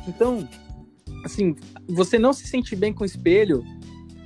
Então, 0.06 0.48
assim, 1.24 1.56
você 1.88 2.20
não 2.20 2.32
se 2.32 2.46
sente 2.46 2.76
bem 2.76 2.92
com 2.92 3.02
o 3.02 3.04
espelho, 3.04 3.64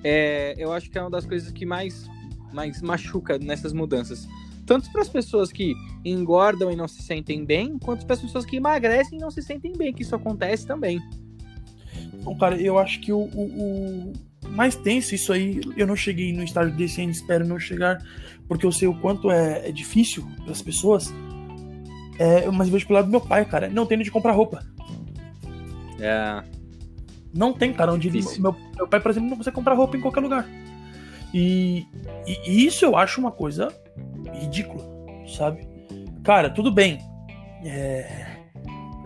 é, 0.05 0.55
eu 0.59 0.71
acho 0.71 0.91
que 0.91 0.99
é 0.99 1.01
uma 1.01 1.11
das 1.11 1.25
coisas 1.25 1.51
que 1.51 1.65
mais, 1.65 2.07
mais 2.53 2.83
machuca 2.83 3.39
nessas 3.39 3.73
mudanças. 3.73 4.29
Tanto 4.67 4.93
para 4.93 5.01
as 5.01 5.09
pessoas 5.09 5.51
que 5.51 5.73
engordam 6.05 6.71
e 6.71 6.77
não 6.77 6.87
se 6.87 7.01
sentem 7.01 7.43
bem, 7.43 7.79
quanto 7.79 8.05
para 8.05 8.13
as 8.13 8.21
pessoas 8.21 8.45
que 8.45 8.57
emagrecem 8.57 9.17
e 9.17 9.21
não 9.23 9.31
se 9.31 9.41
sentem 9.41 9.73
bem, 9.73 9.95
que 9.95 10.03
isso 10.03 10.15
acontece 10.15 10.67
também. 10.67 11.01
Bom, 12.27 12.37
cara, 12.37 12.61
eu 12.61 12.77
acho 12.77 12.99
que 12.99 13.13
o, 13.13 13.21
o, 13.21 13.45
o, 13.45 14.13
mais 14.49 14.75
tenso, 14.75 15.15
isso 15.15 15.33
aí, 15.33 15.61
eu 15.77 15.87
não 15.87 15.95
cheguei 15.95 16.33
no 16.33 16.43
estágio 16.43 16.75
desse 16.75 17.01
ainda, 17.01 17.13
espero 17.13 17.47
não 17.47 17.57
chegar, 17.57 18.03
porque 18.49 18.67
eu 18.67 18.73
sei 18.73 18.89
o 18.89 18.95
quanto 18.95 19.31
é, 19.31 19.69
é 19.69 19.71
difícil 19.71 20.27
para 20.43 20.51
as 20.51 20.61
pessoas. 20.61 21.15
É, 22.19 22.51
mas 22.51 22.67
eu 22.67 22.73
vejo 22.73 22.85
pelo 22.89 22.97
lado 22.97 23.05
do 23.05 23.13
meu 23.13 23.21
pai, 23.21 23.45
cara, 23.45 23.69
não 23.69 23.87
tendo 23.87 24.03
de 24.03 24.11
comprar 24.11 24.33
roupa. 24.33 24.61
É. 26.01 26.43
Não 27.33 27.53
tem, 27.53 27.73
cara, 27.73 27.93
onde 27.93 28.09
ele, 28.09 28.21
meu, 28.41 28.57
meu 28.75 28.89
pai, 28.89 28.99
por 28.99 29.13
exemplo, 29.13 29.31
não 29.31 29.37
consegue 29.37 29.55
comprar 29.55 29.75
roupa 29.75 29.97
em 29.97 30.01
qualquer 30.01 30.21
lugar. 30.21 30.49
E, 31.33 31.87
e, 32.27 32.51
e 32.51 32.67
isso 32.67 32.85
eu 32.85 32.97
acho 32.97 33.21
uma 33.21 33.31
coisa 33.31 33.69
ridícula, 34.33 34.85
sabe? 35.29 35.69
Cara, 36.25 36.51
tudo 36.51 36.73
bem. 36.73 36.99
É, 37.65 38.27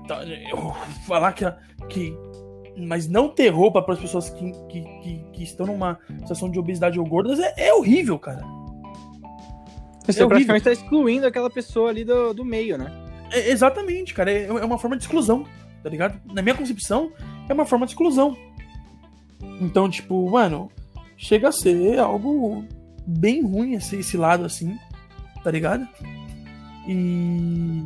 tá, 0.08 0.24
eu 0.24 0.74
falar 1.06 1.34
que, 1.34 1.44
que 1.90 2.16
mas 2.76 3.08
não 3.08 3.28
ter 3.28 3.48
roupa 3.48 3.82
para 3.82 3.94
as 3.94 4.00
pessoas 4.00 4.30
que, 4.30 4.52
que, 4.68 4.82
que, 4.82 5.24
que, 5.32 5.42
estão 5.42 5.66
numa 5.66 5.98
situação 6.18 6.50
de 6.50 6.58
obesidade 6.58 6.98
ou 6.98 7.06
gordas 7.06 7.38
é, 7.38 7.54
é 7.56 7.74
horrível, 7.74 8.18
cara. 8.18 8.42
Você 10.06 10.22
é 10.22 10.26
praticamente 10.26 10.68
está 10.68 10.72
excluindo 10.72 11.26
aquela 11.26 11.50
pessoa 11.50 11.90
ali 11.90 12.04
do, 12.04 12.32
do 12.32 12.44
meio, 12.44 12.76
né? 12.78 12.90
É, 13.30 13.50
exatamente, 13.50 14.14
cara. 14.14 14.30
É, 14.30 14.46
é 14.46 14.64
uma 14.64 14.78
forma 14.78 14.96
de 14.96 15.02
exclusão, 15.02 15.44
tá 15.82 15.88
ligado? 15.88 16.20
Na 16.32 16.42
minha 16.42 16.54
concepção, 16.54 17.12
é 17.48 17.52
uma 17.52 17.66
forma 17.66 17.86
de 17.86 17.92
exclusão. 17.92 18.36
Então, 19.60 19.88
tipo, 19.88 20.28
mano, 20.30 20.70
chega 21.16 21.48
a 21.48 21.52
ser 21.52 21.98
algo 21.98 22.64
bem 23.06 23.42
ruim 23.42 23.74
esse, 23.74 23.96
esse 23.96 24.16
lado 24.16 24.44
assim, 24.44 24.76
tá 25.42 25.50
ligado? 25.50 25.86
E 26.88 27.84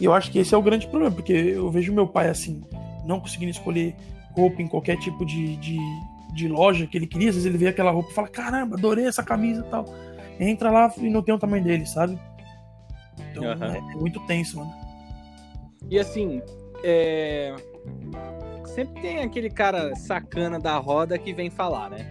e 0.00 0.04
eu 0.06 0.14
acho 0.14 0.30
que 0.30 0.38
esse 0.38 0.54
é 0.54 0.58
o 0.58 0.62
grande 0.62 0.86
problema, 0.88 1.14
porque 1.14 1.32
eu 1.32 1.70
vejo 1.70 1.92
meu 1.92 2.08
pai 2.08 2.28
assim, 2.28 2.62
não 3.04 3.20
conseguindo 3.20 3.50
escolher 3.50 3.94
roupa 4.32 4.62
em 4.62 4.66
qualquer 4.66 4.96
tipo 4.96 5.26
de, 5.26 5.56
de, 5.56 5.78
de 6.32 6.48
loja 6.48 6.86
que 6.86 6.96
ele 6.96 7.06
queria. 7.06 7.28
Às 7.28 7.34
vezes 7.34 7.46
ele 7.46 7.58
vê 7.58 7.68
aquela 7.68 7.90
roupa 7.90 8.10
e 8.10 8.14
fala: 8.14 8.28
Caramba, 8.28 8.76
adorei 8.76 9.06
essa 9.06 9.22
camisa 9.22 9.60
e 9.60 9.70
tal. 9.70 9.84
Entra 10.38 10.70
lá 10.70 10.92
e 10.96 11.10
não 11.10 11.22
tem 11.22 11.34
o 11.34 11.38
tamanho 11.38 11.62
dele, 11.62 11.84
sabe? 11.84 12.18
Então 13.30 13.44
uhum. 13.44 13.64
é, 13.64 13.76
é, 13.76 13.96
muito 13.96 14.18
tenso, 14.26 14.56
mano. 14.56 14.72
E 15.90 15.98
assim, 15.98 16.40
é... 16.82 17.54
sempre 18.74 19.02
tem 19.02 19.18
aquele 19.22 19.50
cara 19.50 19.94
sacana 19.96 20.58
da 20.58 20.78
roda 20.78 21.18
que 21.18 21.34
vem 21.34 21.50
falar, 21.50 21.90
né? 21.90 22.06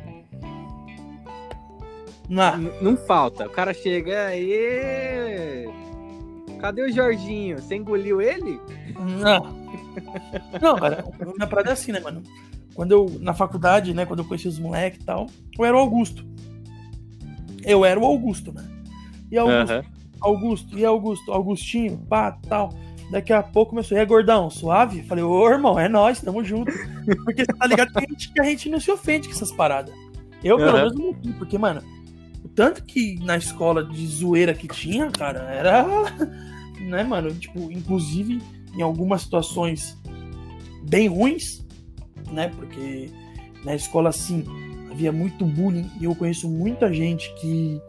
Não, 2.30 2.58
não 2.82 2.96
falta. 2.96 3.48
O 3.48 3.50
cara 3.50 3.74
chega 3.74 4.28
aí 4.28 5.68
Cadê 6.60 6.84
o 6.84 6.92
Jorginho? 6.92 7.58
Você 7.58 7.76
engoliu 7.76 8.22
ele? 8.22 8.60
Não. 8.98 9.60
Não, 10.62 10.76
cara, 10.76 11.06
minha 11.36 11.48
parada 11.48 11.70
é 11.70 11.74
assim, 11.74 11.92
né, 11.92 12.00
mano? 12.00 12.22
Quando 12.74 12.92
eu, 12.92 13.18
na 13.20 13.34
faculdade, 13.34 13.94
né, 13.94 14.06
quando 14.06 14.20
eu 14.20 14.26
conheci 14.26 14.48
os 14.48 14.60
moleques 14.60 15.02
e 15.02 15.06
tal, 15.06 15.28
eu 15.58 15.66
era 15.66 15.76
o 15.76 15.80
Augusto. 15.80 16.26
Eu 17.64 17.84
era 17.84 18.00
o 18.00 18.06
Augusto, 18.06 18.54
né? 18.54 18.66
E 19.32 19.38
Augusto, 19.38 19.74
uhum. 19.74 19.84
Augusto, 20.22 20.78
e 20.78 20.86
Augusto, 20.86 21.32
Augustinho, 21.32 21.98
pá, 22.10 22.38
tal. 22.48 22.70
Daqui 23.12 23.34
a 23.34 23.42
pouco 23.42 23.72
começou, 23.72 23.98
e 23.98 24.00
aí, 24.00 24.06
gordão, 24.06 24.50
suave? 24.50 25.02
Falei, 25.04 25.24
ô, 25.24 25.50
irmão, 25.50 25.80
é 25.80 25.90
nós, 25.90 26.22
tamo 26.22 26.44
junto. 26.44 26.72
Porque 27.26 27.44
você 27.44 27.54
tá 27.54 27.66
ligado 27.66 27.92
que 27.92 27.98
a, 27.98 28.02
gente, 28.02 28.32
que 28.32 28.40
a 28.40 28.44
gente 28.44 28.70
não 28.70 28.80
se 28.80 28.92
ofende 28.92 29.28
com 29.28 29.34
essas 29.34 29.52
paradas. 29.52 29.94
Eu, 30.44 30.58
pelo 30.58 30.74
menos, 30.74 30.96
não 30.96 31.14
porque, 31.34 31.58
mano, 31.58 31.82
o 32.44 32.48
tanto 32.50 32.84
que 32.84 33.20
na 33.24 33.38
escola 33.38 33.84
de 33.84 34.08
zoeira 34.08 34.54
que 34.54 34.68
tinha, 34.68 35.10
cara, 35.12 35.40
era 35.52 35.86
né, 36.82 37.04
mano? 37.04 37.34
Tipo, 37.34 37.72
inclusive 37.72 38.42
em 38.76 38.82
algumas 38.82 39.24
situações 39.24 39.98
bem 40.88 41.08
ruins, 41.08 41.66
né? 42.32 42.50
Porque 42.50 43.10
na 43.64 43.76
escola, 43.76 44.12
sim, 44.12 44.44
havia 44.92 45.12
muito 45.12 45.46
bullying 45.46 45.90
e 46.00 46.06
eu 46.06 46.16
conheço 46.16 46.50
muita 46.50 46.92
gente 46.94 47.34
que 47.36 47.82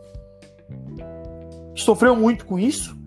sofreu 1.75 2.17
muito 2.17 2.45
com 2.45 2.59
isso. 2.59 2.99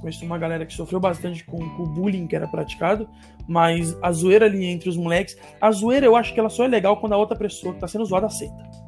Conheço 0.00 0.24
uma 0.24 0.38
galera 0.38 0.64
que 0.64 0.72
sofreu 0.72 0.98
bastante 0.98 1.44
com, 1.44 1.58
com, 1.58 1.82
o 1.82 1.86
bullying 1.86 2.26
que 2.26 2.34
era 2.34 2.48
praticado, 2.48 3.06
mas 3.46 3.96
a 4.00 4.10
zoeira 4.10 4.46
ali 4.46 4.64
entre 4.64 4.88
os 4.88 4.96
moleques, 4.96 5.36
a 5.60 5.70
zoeira 5.70 6.06
eu 6.06 6.16
acho 6.16 6.32
que 6.32 6.40
ela 6.40 6.48
só 6.48 6.64
é 6.64 6.68
legal 6.68 6.96
quando 6.98 7.12
a 7.12 7.18
outra 7.18 7.36
pessoa 7.36 7.74
que 7.74 7.80
tá 7.80 7.86
sendo 7.86 8.06
zoada 8.06 8.26
aceita. 8.26 8.79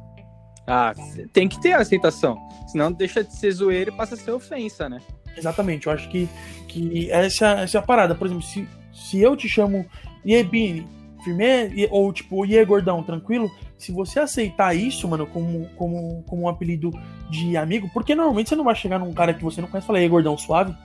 Ah, 0.65 0.93
tem 1.33 1.47
que 1.47 1.61
ter 1.61 1.73
a 1.73 1.79
aceitação, 1.79 2.37
senão 2.67 2.91
deixa 2.91 3.23
de 3.23 3.35
ser 3.35 3.51
zoeira 3.51 3.91
e 3.91 3.95
passa 3.95 4.15
a 4.15 4.17
ser 4.17 4.31
ofensa, 4.31 4.87
né? 4.87 4.99
Exatamente, 5.35 5.87
eu 5.87 5.93
acho 5.93 6.09
que, 6.09 6.29
que 6.67 7.11
essa, 7.11 7.61
essa 7.61 7.77
é 7.77 7.79
a 7.79 7.83
parada. 7.83 8.15
Por 8.15 8.27
exemplo, 8.27 8.43
se, 8.43 8.67
se 8.93 9.19
eu 9.19 9.35
te 9.35 9.49
chamo 9.49 9.85
Iebini, 10.25 10.87
firme, 11.23 11.87
ou 11.89 12.11
tipo, 12.13 12.45
Iê 12.45 12.63
Gordão, 12.63 13.01
tranquilo, 13.01 13.51
se 13.77 13.91
você 13.91 14.19
aceitar 14.19 14.75
isso, 14.75 15.07
mano, 15.07 15.25
como, 15.25 15.67
como, 15.75 16.23
como 16.23 16.43
um 16.43 16.47
apelido 16.47 16.91
de 17.29 17.57
amigo, 17.57 17.89
porque 17.93 18.13
normalmente 18.13 18.49
você 18.49 18.55
não 18.55 18.63
vai 18.63 18.75
chegar 18.75 18.99
num 18.99 19.13
cara 19.13 19.33
que 19.33 19.43
você 19.43 19.61
não 19.61 19.67
conhece 19.67 19.85
e 19.85 19.87
falar, 19.87 19.99
Iê 19.99 20.07
Gordão, 20.07 20.37
suave, 20.37 20.75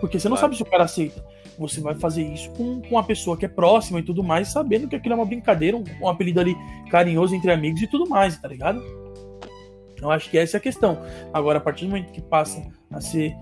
porque 0.00 0.18
você 0.18 0.28
não 0.28 0.36
claro. 0.36 0.52
sabe 0.52 0.56
se 0.56 0.62
o 0.62 0.70
cara 0.70 0.84
aceita. 0.84 1.24
Você 1.58 1.80
vai 1.80 1.94
fazer 1.94 2.22
isso 2.22 2.50
com, 2.52 2.80
com 2.80 2.94
uma 2.94 3.04
pessoa 3.04 3.36
que 3.36 3.44
é 3.44 3.48
próxima 3.48 4.00
e 4.00 4.02
tudo 4.02 4.22
mais, 4.22 4.48
sabendo 4.48 4.88
que 4.88 4.96
aquilo 4.96 5.14
é 5.14 5.16
uma 5.16 5.26
brincadeira, 5.26 5.76
um, 5.76 5.84
um 6.00 6.08
apelido 6.08 6.40
ali 6.40 6.56
carinhoso 6.90 7.34
entre 7.34 7.50
amigos 7.50 7.82
e 7.82 7.86
tudo 7.86 8.08
mais, 8.08 8.38
tá 8.38 8.48
ligado? 8.48 8.82
Eu 10.00 10.10
acho 10.10 10.30
que 10.30 10.38
essa 10.38 10.56
é 10.56 10.58
a 10.58 10.60
questão. 10.60 11.02
Agora, 11.32 11.58
a 11.58 11.60
partir 11.60 11.84
do 11.84 11.90
momento 11.90 12.12
que 12.12 12.20
passa 12.20 12.62
a 12.90 13.00
ser 13.00 13.34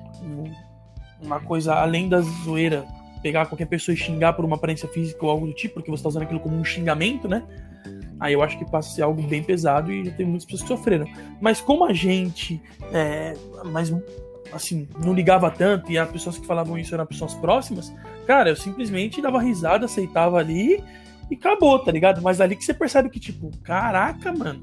uma 1.22 1.40
coisa 1.40 1.74
além 1.74 2.08
da 2.08 2.20
zoeira, 2.20 2.84
pegar 3.22 3.46
qualquer 3.46 3.66
pessoa 3.66 3.94
e 3.94 3.96
xingar 3.96 4.32
por 4.32 4.44
uma 4.44 4.56
aparência 4.56 4.88
física 4.88 5.24
ou 5.24 5.30
algo 5.30 5.46
do 5.46 5.52
tipo, 5.52 5.74
porque 5.74 5.90
você 5.90 6.00
está 6.00 6.08
usando 6.08 6.22
aquilo 6.22 6.40
como 6.40 6.56
um 6.56 6.64
xingamento, 6.64 7.28
né? 7.28 7.42
Aí 8.20 8.32
eu 8.32 8.42
acho 8.42 8.58
que 8.58 8.64
passa 8.64 8.88
a 8.88 8.92
ser 8.92 9.02
algo 9.02 9.22
bem 9.22 9.42
pesado 9.42 9.92
e 9.92 10.04
já 10.04 10.10
tem 10.12 10.26
muitas 10.26 10.44
pessoas 10.44 10.62
que 10.62 10.68
sofreram. 10.68 11.06
Mas 11.40 11.60
como 11.60 11.84
a 11.84 11.92
gente, 11.92 12.60
é, 12.92 13.34
mas 13.66 13.92
assim, 14.52 14.88
não 15.04 15.12
ligava 15.12 15.50
tanto 15.50 15.90
e 15.92 15.98
as 15.98 16.10
pessoas 16.10 16.38
que 16.38 16.46
falavam 16.46 16.78
isso 16.78 16.94
eram 16.94 17.06
pessoas 17.06 17.34
próximas, 17.34 17.94
cara, 18.26 18.48
eu 18.48 18.56
simplesmente 18.56 19.22
dava 19.22 19.40
risada, 19.40 19.84
aceitava 19.84 20.38
ali 20.38 20.82
e 21.30 21.34
acabou, 21.34 21.78
tá 21.78 21.92
ligado? 21.92 22.22
Mas 22.22 22.40
ali 22.40 22.56
que 22.56 22.64
você 22.64 22.74
percebe 22.74 23.10
que, 23.10 23.20
tipo, 23.20 23.50
caraca, 23.62 24.32
mano. 24.32 24.60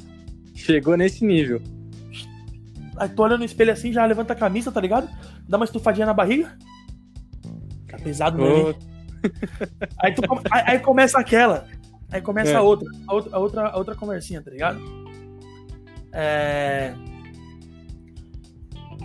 Chegou 0.54 0.98
nesse 0.98 1.26
nível. 1.26 1.62
Aí 2.98 3.10
tu 3.10 3.22
olha 3.22 3.38
no 3.38 3.46
espelho 3.46 3.72
assim, 3.72 3.92
já 3.92 4.06
levanta 4.06 4.34
a 4.34 4.36
camisa, 4.36 4.72
tá 4.72 4.80
ligado? 4.80 5.10
Dá 5.48 5.58
uma 5.58 5.66
estufadinha 5.66 6.06
na 6.06 6.14
barriga. 6.14 6.58
Tá 7.90 7.98
pesado, 7.98 8.42
oh. 8.42 8.96
aí, 10.00 10.14
tu, 10.14 10.22
aí, 10.52 10.64
aí, 10.68 10.80
começa 10.80 11.20
aquela. 11.20 11.68
Aí 12.12 12.22
começa 12.22 12.52
é. 12.52 12.56
a, 12.56 12.62
outra, 12.62 12.88
a 13.08 13.14
outra, 13.14 13.36
a 13.36 13.40
outra, 13.40 13.68
a 13.68 13.78
outra 13.78 13.96
conversinha, 13.96 14.42
tá 14.42 14.52
ligado? 14.52 14.80
É. 16.14 16.94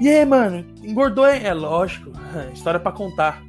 E 0.01 0.09
aí, 0.09 0.25
mano, 0.25 0.65
engordou, 0.83 1.29
hein? 1.29 1.43
É 1.45 1.53
lógico, 1.53 2.11
história 2.53 2.81
para 2.81 2.93
contar. 2.93 3.43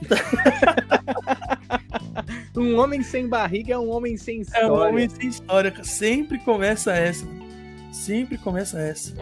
um 2.56 2.78
homem 2.78 3.02
sem 3.02 3.28
barriga 3.28 3.74
é 3.74 3.78
um 3.78 3.90
homem 3.90 4.16
sem 4.16 4.40
história. 4.40 4.64
É 4.64 4.70
um 4.70 4.88
homem 4.88 5.08
sem 5.08 5.28
história. 5.28 5.84
Sempre 5.84 6.38
começa 6.38 6.92
essa. 6.92 7.26
Sempre 7.92 8.38
começa 8.38 8.80
essa. 8.80 9.14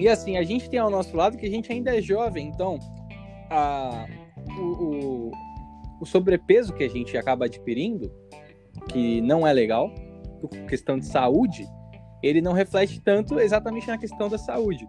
E 0.00 0.08
assim, 0.08 0.38
a 0.38 0.42
gente 0.42 0.70
tem 0.70 0.80
ao 0.80 0.88
nosso 0.88 1.14
lado 1.14 1.36
que 1.36 1.44
a 1.44 1.50
gente 1.50 1.70
ainda 1.70 1.94
é 1.94 2.00
jovem, 2.00 2.48
então 2.48 2.78
a, 3.50 4.06
o, 4.58 4.62
o, 4.62 5.30
o 6.00 6.06
sobrepeso 6.06 6.72
que 6.72 6.82
a 6.82 6.88
gente 6.88 7.18
acaba 7.18 7.44
adquirindo, 7.44 8.10
que 8.88 9.20
não 9.20 9.46
é 9.46 9.52
legal, 9.52 9.90
por 10.40 10.48
questão 10.66 10.98
de 10.98 11.04
saúde, 11.04 11.66
ele 12.22 12.40
não 12.40 12.54
reflete 12.54 12.98
tanto 13.00 13.38
exatamente 13.38 13.88
na 13.88 13.98
questão 13.98 14.30
da 14.30 14.38
saúde. 14.38 14.88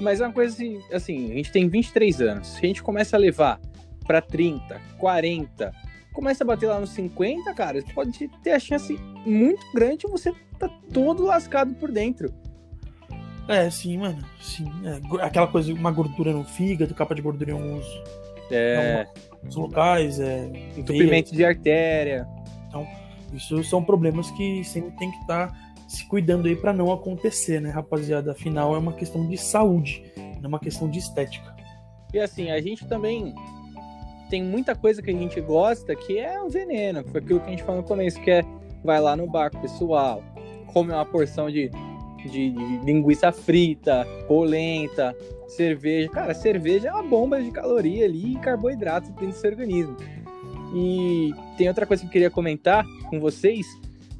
Mas 0.00 0.20
é 0.20 0.26
uma 0.26 0.32
coisa 0.32 0.52
assim, 0.52 0.80
assim, 0.92 1.30
a 1.30 1.34
gente 1.34 1.52
tem 1.52 1.68
23 1.68 2.20
anos. 2.20 2.48
Se 2.48 2.58
a 2.58 2.66
gente 2.66 2.82
começa 2.82 3.16
a 3.16 3.20
levar 3.20 3.60
para 4.04 4.20
30, 4.20 4.80
40, 4.98 5.72
começa 6.12 6.42
a 6.42 6.46
bater 6.46 6.66
lá 6.66 6.80
nos 6.80 6.90
50, 6.90 7.54
cara, 7.54 7.80
pode 7.94 8.28
ter 8.42 8.52
a 8.52 8.58
chance 8.58 8.98
muito 9.24 9.64
grande 9.72 9.98
de 9.98 10.06
você 10.08 10.32
tá 10.58 10.68
todo 10.92 11.24
lascado 11.24 11.74
por 11.74 11.92
dentro. 11.92 12.32
É, 13.48 13.68
sim, 13.70 13.98
mano. 13.98 14.22
Sim. 14.40 14.70
É, 14.84 15.24
aquela 15.24 15.46
coisa, 15.46 15.72
uma 15.72 15.90
gordura 15.90 16.32
no 16.32 16.44
fígado, 16.44 16.94
capa 16.94 17.14
de 17.14 17.22
gordura 17.22 17.50
em 17.50 17.54
alguns, 17.54 17.86
é... 18.50 19.06
alguns 19.30 19.56
locais. 19.56 20.20
É, 20.20 20.50
Entupimento 20.76 21.34
de 21.34 21.44
artéria. 21.44 22.26
Então, 22.68 22.86
isso 23.32 23.62
são 23.64 23.82
problemas 23.82 24.30
que 24.32 24.62
sempre 24.64 24.92
tem 24.92 25.10
que 25.10 25.18
estar 25.18 25.48
tá 25.48 25.72
se 25.88 26.06
cuidando 26.06 26.48
aí 26.48 26.56
para 26.56 26.72
não 26.72 26.90
acontecer, 26.90 27.60
né, 27.60 27.70
rapaziada? 27.70 28.32
Afinal, 28.32 28.74
é 28.74 28.78
uma 28.78 28.94
questão 28.94 29.28
de 29.28 29.36
saúde, 29.36 30.02
não 30.16 30.44
é 30.44 30.48
uma 30.48 30.58
questão 30.58 30.88
de 30.88 30.98
estética. 30.98 31.54
E 32.14 32.18
assim, 32.18 32.50
a 32.50 32.60
gente 32.60 32.86
também 32.86 33.34
tem 34.30 34.42
muita 34.42 34.74
coisa 34.74 35.02
que 35.02 35.10
a 35.10 35.14
gente 35.14 35.38
gosta 35.42 35.94
que 35.94 36.18
é 36.18 36.40
um 36.40 36.48
veneno, 36.48 37.04
foi 37.08 37.20
aquilo 37.20 37.40
que 37.40 37.46
a 37.46 37.50
gente 37.50 37.62
falou 37.62 37.82
no 37.82 37.86
começo, 37.86 38.18
que 38.22 38.30
é 38.30 38.42
vai 38.82 39.00
lá 39.00 39.14
no 39.14 39.26
bar 39.26 39.50
pessoal, 39.50 40.22
come 40.72 40.92
uma 40.92 41.04
porção 41.04 41.50
de, 41.50 41.70
de, 42.28 42.50
de 42.50 42.78
linguiça 42.84 43.32
frita, 43.32 44.06
polenta, 44.26 45.16
cerveja. 45.48 46.08
Cara, 46.08 46.34
cerveja 46.34 46.88
é 46.88 46.92
uma 46.92 47.02
bomba 47.02 47.42
de 47.42 47.50
caloria 47.50 48.04
ali 48.04 48.32
e 48.32 48.38
carboidrato 48.38 49.10
dentro 49.10 49.28
do 49.28 49.34
seu 49.34 49.50
organismo. 49.50 49.96
E 50.74 51.32
tem 51.56 51.68
outra 51.68 51.86
coisa 51.86 52.02
que 52.02 52.08
eu 52.08 52.12
queria 52.12 52.30
comentar 52.30 52.84
com 53.10 53.20
vocês, 53.20 53.66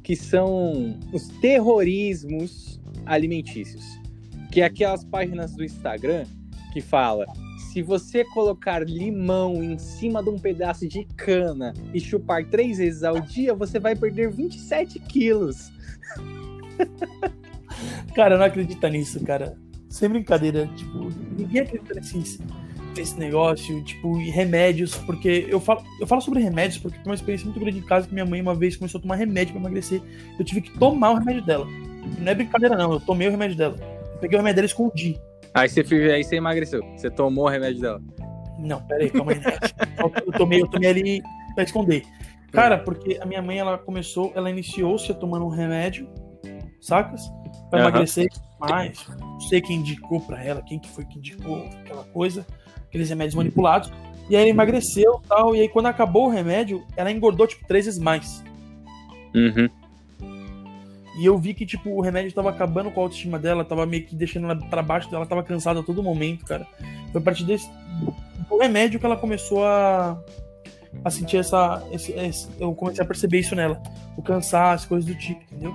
que 0.03 0.15
são 0.15 0.97
os 1.11 1.27
terrorismos 1.39 2.79
alimentícios. 3.05 3.83
Que 4.51 4.61
é 4.61 4.65
aquelas 4.65 5.03
páginas 5.03 5.55
do 5.55 5.63
Instagram 5.63 6.25
que 6.71 6.81
fala 6.81 7.25
se 7.73 7.81
você 7.81 8.23
colocar 8.23 8.87
limão 8.87 9.63
em 9.63 9.79
cima 9.79 10.21
de 10.21 10.29
um 10.29 10.37
pedaço 10.37 10.87
de 10.87 11.05
cana 11.17 11.73
e 11.91 11.99
chupar 11.99 12.45
três 12.45 12.77
vezes 12.77 13.03
ao 13.03 13.19
dia, 13.19 13.51
você 13.55 13.79
vai 13.79 13.95
perder 13.95 14.29
27 14.29 14.99
quilos. 14.99 15.71
cara, 18.15 18.37
não 18.37 18.45
acredita 18.45 18.89
nisso, 18.89 19.23
cara. 19.23 19.57
Sem 19.89 20.09
brincadeira, 20.09 20.67
tipo, 20.75 21.09
ninguém 21.37 21.61
acredita 21.61 21.93
nesse, 21.93 22.39
nesse 22.97 23.19
negócio, 23.19 23.83
tipo, 23.83 24.19
e 24.19 24.29
remédios, 24.29 24.95
porque 24.95 25.45
eu 25.49 25.59
falo, 25.59 25.83
eu 25.99 26.07
falo 26.07 26.21
sobre 26.21 26.41
remédios 26.41 26.79
porque 26.79 26.97
tem 26.97 27.05
uma 27.05 27.15
experiência 27.15 27.45
muito 27.45 27.59
grande 27.59 27.77
em 27.77 27.85
casa 27.85 28.07
que 28.07 28.13
minha 28.13 28.25
mãe 28.25 28.41
uma 28.41 28.55
vez 28.55 28.75
começou 28.75 28.99
a 28.99 29.01
tomar 29.01 29.15
remédio 29.15 29.53
para 29.53 29.61
emagrecer. 29.61 30.01
Eu 30.37 30.45
tive 30.45 30.61
que 30.61 30.77
tomar 30.79 31.11
o 31.11 31.15
remédio 31.15 31.45
dela. 31.45 31.67
Não 32.19 32.31
é 32.31 32.35
brincadeira, 32.35 32.75
não, 32.75 32.93
eu 32.93 32.99
tomei 32.99 33.27
o 33.27 33.31
remédio 33.31 33.55
dela. 33.55 33.75
Eu 34.13 34.19
peguei 34.19 34.37
o 34.37 34.41
remédio 34.41 34.55
dela 34.55 34.65
e 34.65 34.69
escondi. 34.69 35.19
Aí 35.53 35.69
você, 35.69 35.81
aí 36.11 36.23
você 36.23 36.35
emagreceu. 36.35 36.81
Você 36.97 37.09
tomou 37.11 37.45
o 37.45 37.49
remédio 37.49 37.81
dela. 37.81 38.01
Não, 38.57 38.81
peraí, 38.81 39.09
calma 39.09 39.33
aí. 39.33 39.41
eu, 40.25 40.31
tomei, 40.33 40.61
eu 40.61 40.67
tomei 40.67 40.89
ali 40.89 41.23
pra 41.53 41.63
esconder. 41.63 42.03
Cara, 42.51 42.77
porque 42.77 43.19
a 43.21 43.25
minha 43.25 43.41
mãe, 43.41 43.57
ela 43.57 43.77
começou, 43.77 44.31
ela 44.35 44.49
iniciou-se 44.49 45.11
tomando 45.15 45.45
um 45.45 45.49
remédio, 45.49 46.07
sacas? 46.85 47.21
Pra 47.69 47.79
uhum. 47.79 47.87
emagrecer 47.87 48.27
mais. 48.59 49.05
Não 49.19 49.39
sei 49.41 49.61
quem 49.61 49.77
indicou 49.77 50.21
pra 50.21 50.43
ela, 50.43 50.61
quem 50.61 50.79
que 50.79 50.89
foi 50.89 51.05
que 51.05 51.17
indicou 51.17 51.65
aquela 51.81 52.03
coisa, 52.05 52.45
aqueles 52.87 53.09
remédios 53.09 53.35
manipulados. 53.35 53.91
E 54.29 54.35
aí 54.35 54.43
ela 54.43 54.49
emagreceu 54.49 55.21
e 55.23 55.27
tal. 55.27 55.55
E 55.55 55.61
aí 55.61 55.69
quando 55.69 55.87
acabou 55.87 56.27
o 56.27 56.29
remédio, 56.29 56.83
ela 56.95 57.11
engordou, 57.11 57.47
tipo, 57.47 57.67
três 57.67 57.85
vezes 57.85 57.99
mais. 57.99 58.43
Uhum. 59.33 59.69
E 61.19 61.25
eu 61.25 61.37
vi 61.37 61.53
que, 61.53 61.65
tipo, 61.65 61.91
o 61.91 62.01
remédio 62.01 62.33
tava 62.33 62.49
acabando 62.49 62.89
com 62.89 62.99
a 62.99 63.03
autoestima 63.03 63.37
dela, 63.37 63.63
tava 63.63 63.85
meio 63.85 64.03
que 64.03 64.15
deixando 64.15 64.45
ela 64.45 64.55
pra 64.55 64.81
baixo, 64.81 65.13
ela 65.13 65.25
tava 65.25 65.43
cansada 65.43 65.81
a 65.81 65.83
todo 65.83 66.01
momento, 66.01 66.43
cara. 66.45 66.65
Foi 67.11 67.21
a 67.21 67.23
partir 67.23 67.43
desse 67.43 67.69
do 68.49 68.57
remédio 68.57 68.99
que 68.99 69.05
ela 69.05 69.17
começou 69.17 69.63
a, 69.63 70.19
a 71.03 71.09
sentir 71.11 71.37
essa. 71.37 71.83
Esse, 71.91 72.11
esse, 72.13 72.49
eu 72.59 72.73
comecei 72.73 73.03
a 73.03 73.07
perceber 73.07 73.39
isso 73.39 73.55
nela. 73.55 73.81
O 74.17 74.21
cansaço, 74.21 74.87
coisas 74.87 75.07
do 75.07 75.15
tipo, 75.15 75.41
entendeu? 75.51 75.73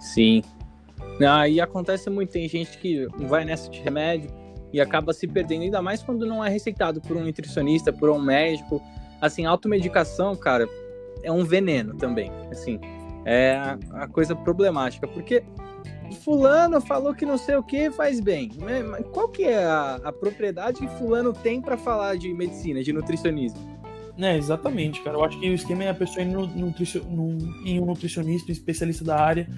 Sim. 0.00 0.42
Ah, 1.26 1.46
e 1.46 1.60
acontece 1.60 2.08
muito, 2.08 2.32
tem 2.32 2.48
gente 2.48 2.78
que 2.78 3.06
vai 3.28 3.44
nessa 3.44 3.70
de 3.70 3.80
remédio 3.80 4.30
e 4.72 4.80
acaba 4.80 5.12
se 5.12 5.26
perdendo, 5.26 5.62
ainda 5.62 5.82
mais 5.82 6.02
quando 6.02 6.24
não 6.24 6.44
é 6.44 6.48
receitado 6.48 7.00
por 7.00 7.16
um 7.16 7.24
nutricionista, 7.24 7.92
por 7.92 8.08
um 8.10 8.20
médico. 8.20 8.82
Assim, 9.20 9.44
automedicação, 9.44 10.34
cara, 10.34 10.66
é 11.22 11.30
um 11.30 11.44
veneno 11.44 11.94
também. 11.94 12.30
Assim, 12.50 12.80
é 13.24 13.56
a, 13.92 14.08
coisa 14.08 14.34
problemática, 14.34 15.06
porque 15.06 15.42
fulano 16.22 16.80
falou 16.80 17.14
que 17.14 17.26
não 17.26 17.36
sei 17.36 17.56
o 17.56 17.62
que 17.62 17.90
faz 17.90 18.20
bem. 18.20 18.50
Mas 18.58 19.04
qual 19.12 19.28
que 19.28 19.44
é 19.44 19.64
a, 19.64 20.00
a 20.04 20.12
propriedade 20.12 20.80
que 20.80 20.88
fulano 20.96 21.32
tem 21.32 21.60
para 21.60 21.76
falar 21.76 22.16
de 22.16 22.32
medicina, 22.32 22.82
de 22.82 22.92
nutricionismo? 22.92 23.80
É, 24.18 24.36
exatamente, 24.36 25.02
cara. 25.02 25.16
Eu 25.16 25.24
acho 25.24 25.38
que 25.40 25.48
o 25.48 25.54
esquema 25.54 25.84
é 25.84 25.90
a 25.90 25.94
pessoa 25.94 26.22
ir 26.22 26.28
em 26.28 26.36
um 27.80 27.86
nutricionista, 27.86 28.50
um 28.50 28.52
especialista 28.52 29.04
da 29.04 29.18
área, 29.18 29.48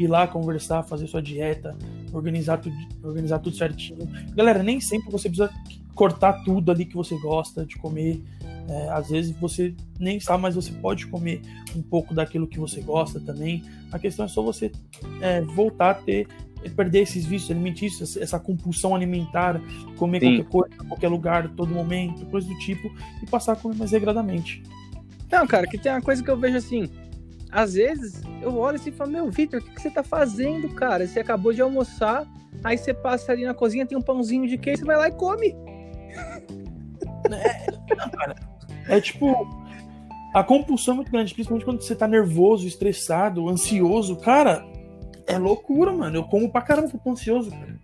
ir 0.00 0.06
lá 0.06 0.26
conversar, 0.26 0.82
fazer 0.82 1.06
sua 1.06 1.20
dieta, 1.20 1.76
organizar 2.12 2.58
tudo, 2.58 2.74
organizar 3.02 3.38
tudo 3.38 3.56
certinho. 3.56 4.08
Galera, 4.34 4.62
nem 4.62 4.80
sempre 4.80 5.10
você 5.10 5.28
precisa 5.28 5.50
cortar 5.94 6.44
tudo 6.44 6.72
ali 6.72 6.84
que 6.84 6.94
você 6.94 7.16
gosta 7.18 7.64
de 7.66 7.76
comer. 7.76 8.22
É, 8.68 8.88
às 8.90 9.10
vezes 9.10 9.36
você 9.38 9.74
nem 9.98 10.20
sabe, 10.20 10.42
mas 10.42 10.54
você 10.54 10.70
pode 10.72 11.06
comer 11.08 11.42
um 11.74 11.82
pouco 11.82 12.14
daquilo 12.14 12.46
que 12.46 12.58
você 12.58 12.80
gosta 12.80 13.20
também. 13.20 13.62
A 13.90 13.98
questão 13.98 14.24
é 14.24 14.28
só 14.28 14.42
você 14.42 14.70
é, 15.20 15.40
voltar 15.40 15.90
a 15.90 15.94
ter, 15.94 16.28
perder 16.76 17.00
esses 17.00 17.24
vícios 17.24 17.50
alimentícios, 17.50 18.16
essa 18.16 18.38
compulsão 18.38 18.94
alimentar, 18.94 19.60
comer 19.96 20.20
Sim. 20.20 20.36
qualquer 20.36 20.50
coisa, 20.50 20.88
qualquer 20.88 21.08
lugar, 21.08 21.48
todo 21.56 21.74
momento, 21.74 22.24
coisa 22.26 22.46
do 22.46 22.58
tipo, 22.58 22.90
e 23.22 23.26
passar 23.26 23.52
a 23.52 23.56
comer 23.56 23.76
mais 23.76 23.90
regradamente. 23.90 24.62
Não, 25.30 25.46
cara, 25.46 25.66
que 25.66 25.78
tem 25.78 25.92
uma 25.92 26.02
coisa 26.02 26.22
que 26.22 26.30
eu 26.30 26.36
vejo 26.36 26.56
assim. 26.56 26.88
Às 27.52 27.74
vezes 27.74 28.22
eu 28.40 28.56
olho 28.56 28.76
assim 28.76 28.90
e 28.90 28.92
falo, 28.92 29.10
meu, 29.10 29.30
Vitor, 29.30 29.60
o 29.60 29.64
que, 29.64 29.74
que 29.74 29.82
você 29.82 29.90
tá 29.90 30.02
fazendo, 30.02 30.68
cara? 30.74 31.06
Você 31.06 31.20
acabou 31.20 31.52
de 31.52 31.60
almoçar, 31.60 32.26
aí 32.62 32.78
você 32.78 32.94
passa 32.94 33.32
ali 33.32 33.44
na 33.44 33.54
cozinha, 33.54 33.86
tem 33.86 33.98
um 33.98 34.02
pãozinho 34.02 34.46
de 34.46 34.56
queijo, 34.56 34.80
você 34.80 34.86
vai 34.86 34.96
lá 34.96 35.08
e 35.08 35.12
come. 35.12 35.54
É, 37.32 37.94
não, 37.94 38.10
cara, 38.10 38.34
é 38.88 39.00
tipo. 39.00 39.46
A 40.34 40.42
compulsão 40.42 40.94
é 40.94 40.96
muito 40.96 41.12
grande, 41.12 41.32
principalmente 41.32 41.64
quando 41.64 41.80
você 41.80 41.94
tá 41.94 42.08
nervoso, 42.08 42.66
estressado, 42.66 43.48
ansioso. 43.48 44.16
Cara, 44.16 44.66
é 45.26 45.38
loucura, 45.38 45.92
mano. 45.92 46.16
Eu 46.16 46.24
como 46.24 46.50
pra 46.50 46.62
caramba, 46.62 46.88
tô 46.88 47.10
ansioso, 47.10 47.50
cara. 47.50 47.80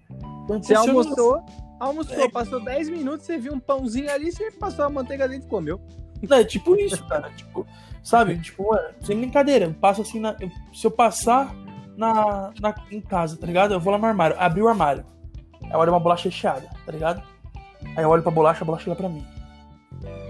você 0.48 0.74
almoçou, 0.74 1.44
almoçou, 1.78 2.24
é... 2.24 2.28
passou 2.28 2.64
10 2.64 2.88
minutos, 2.88 3.26
você 3.26 3.38
viu 3.38 3.52
um 3.52 3.60
pãozinho 3.60 4.10
ali, 4.10 4.32
você 4.32 4.50
passou 4.50 4.84
a 4.84 4.90
manteiga 4.90 5.28
dentro 5.28 5.46
e 5.46 5.50
comeu. 5.50 5.80
É 6.30 6.44
tipo 6.44 6.74
isso, 6.76 7.06
cara. 7.06 7.30
Tipo, 7.30 7.66
sabe? 8.06 8.38
Tipo, 8.38 8.72
é, 8.76 8.92
sem 9.02 9.18
brincadeira. 9.18 9.64
Eu 9.64 9.74
passo 9.74 10.02
assim 10.02 10.20
na. 10.20 10.36
Eu, 10.40 10.48
se 10.72 10.86
eu 10.86 10.90
passar 10.92 11.52
na, 11.96 12.52
na, 12.60 12.72
em 12.90 13.00
casa, 13.00 13.36
tá 13.36 13.44
ligado? 13.46 13.74
Eu 13.74 13.80
vou 13.80 13.92
lá 13.92 13.98
no 13.98 14.06
armário, 14.06 14.36
abri 14.38 14.62
o 14.62 14.68
armário. 14.68 15.04
Aí 15.64 15.72
eu 15.72 15.78
olho 15.78 15.92
uma 15.92 15.98
bolacha 15.98 16.28
recheada, 16.28 16.70
tá 16.84 16.92
ligado? 16.92 17.20
Aí 17.96 18.04
eu 18.04 18.08
olho 18.08 18.22
pra 18.22 18.30
bolacha, 18.30 18.62
a 18.62 18.64
bolacha 18.64 18.84
chega 18.84 18.94
pra 18.94 19.08
mim. 19.08 19.26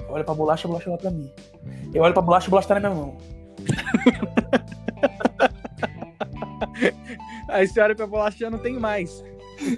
Eu 0.09 0.15
olho 0.15 0.25
pra 0.25 0.33
bolacha, 0.35 0.67
a 0.67 0.71
bolacha 0.71 0.91
lá 0.91 0.97
pra 0.97 1.11
mim. 1.11 1.31
Eu 1.93 2.03
olho 2.03 2.15
pra 2.15 2.23
bolacha, 2.23 2.47
a 2.47 2.51
bolacha 2.51 2.69
tá 2.69 2.81
na 2.81 2.89
minha 2.89 2.95
mão. 2.95 3.19
Aí 7.49 7.69
você 7.69 7.81
olha 7.81 7.95
pra 7.95 8.07
bolacha 8.07 8.39
já 8.39 8.51
não 8.51 8.59
tem 8.59 8.79
mais. 8.79 9.23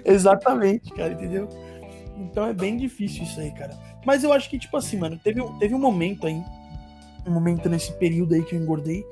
Exatamente, 0.05 0.91
cara, 0.93 1.13
entendeu? 1.13 1.49
Então 2.17 2.45
é 2.45 2.53
bem 2.53 2.77
difícil 2.77 3.23
isso 3.23 3.39
aí, 3.39 3.51
cara. 3.51 3.77
Mas 4.05 4.23
eu 4.23 4.33
acho 4.33 4.49
que, 4.49 4.59
tipo 4.59 4.75
assim, 4.75 4.97
mano, 4.97 5.17
teve, 5.17 5.41
teve 5.59 5.73
um 5.73 5.79
momento 5.79 6.27
aí, 6.27 6.43
um 7.29 7.33
momento 7.33 7.69
nesse 7.69 7.93
período 7.93 8.33
aí 8.33 8.43
que 8.43 8.55
eu 8.55 8.61
engordei, 8.61 9.05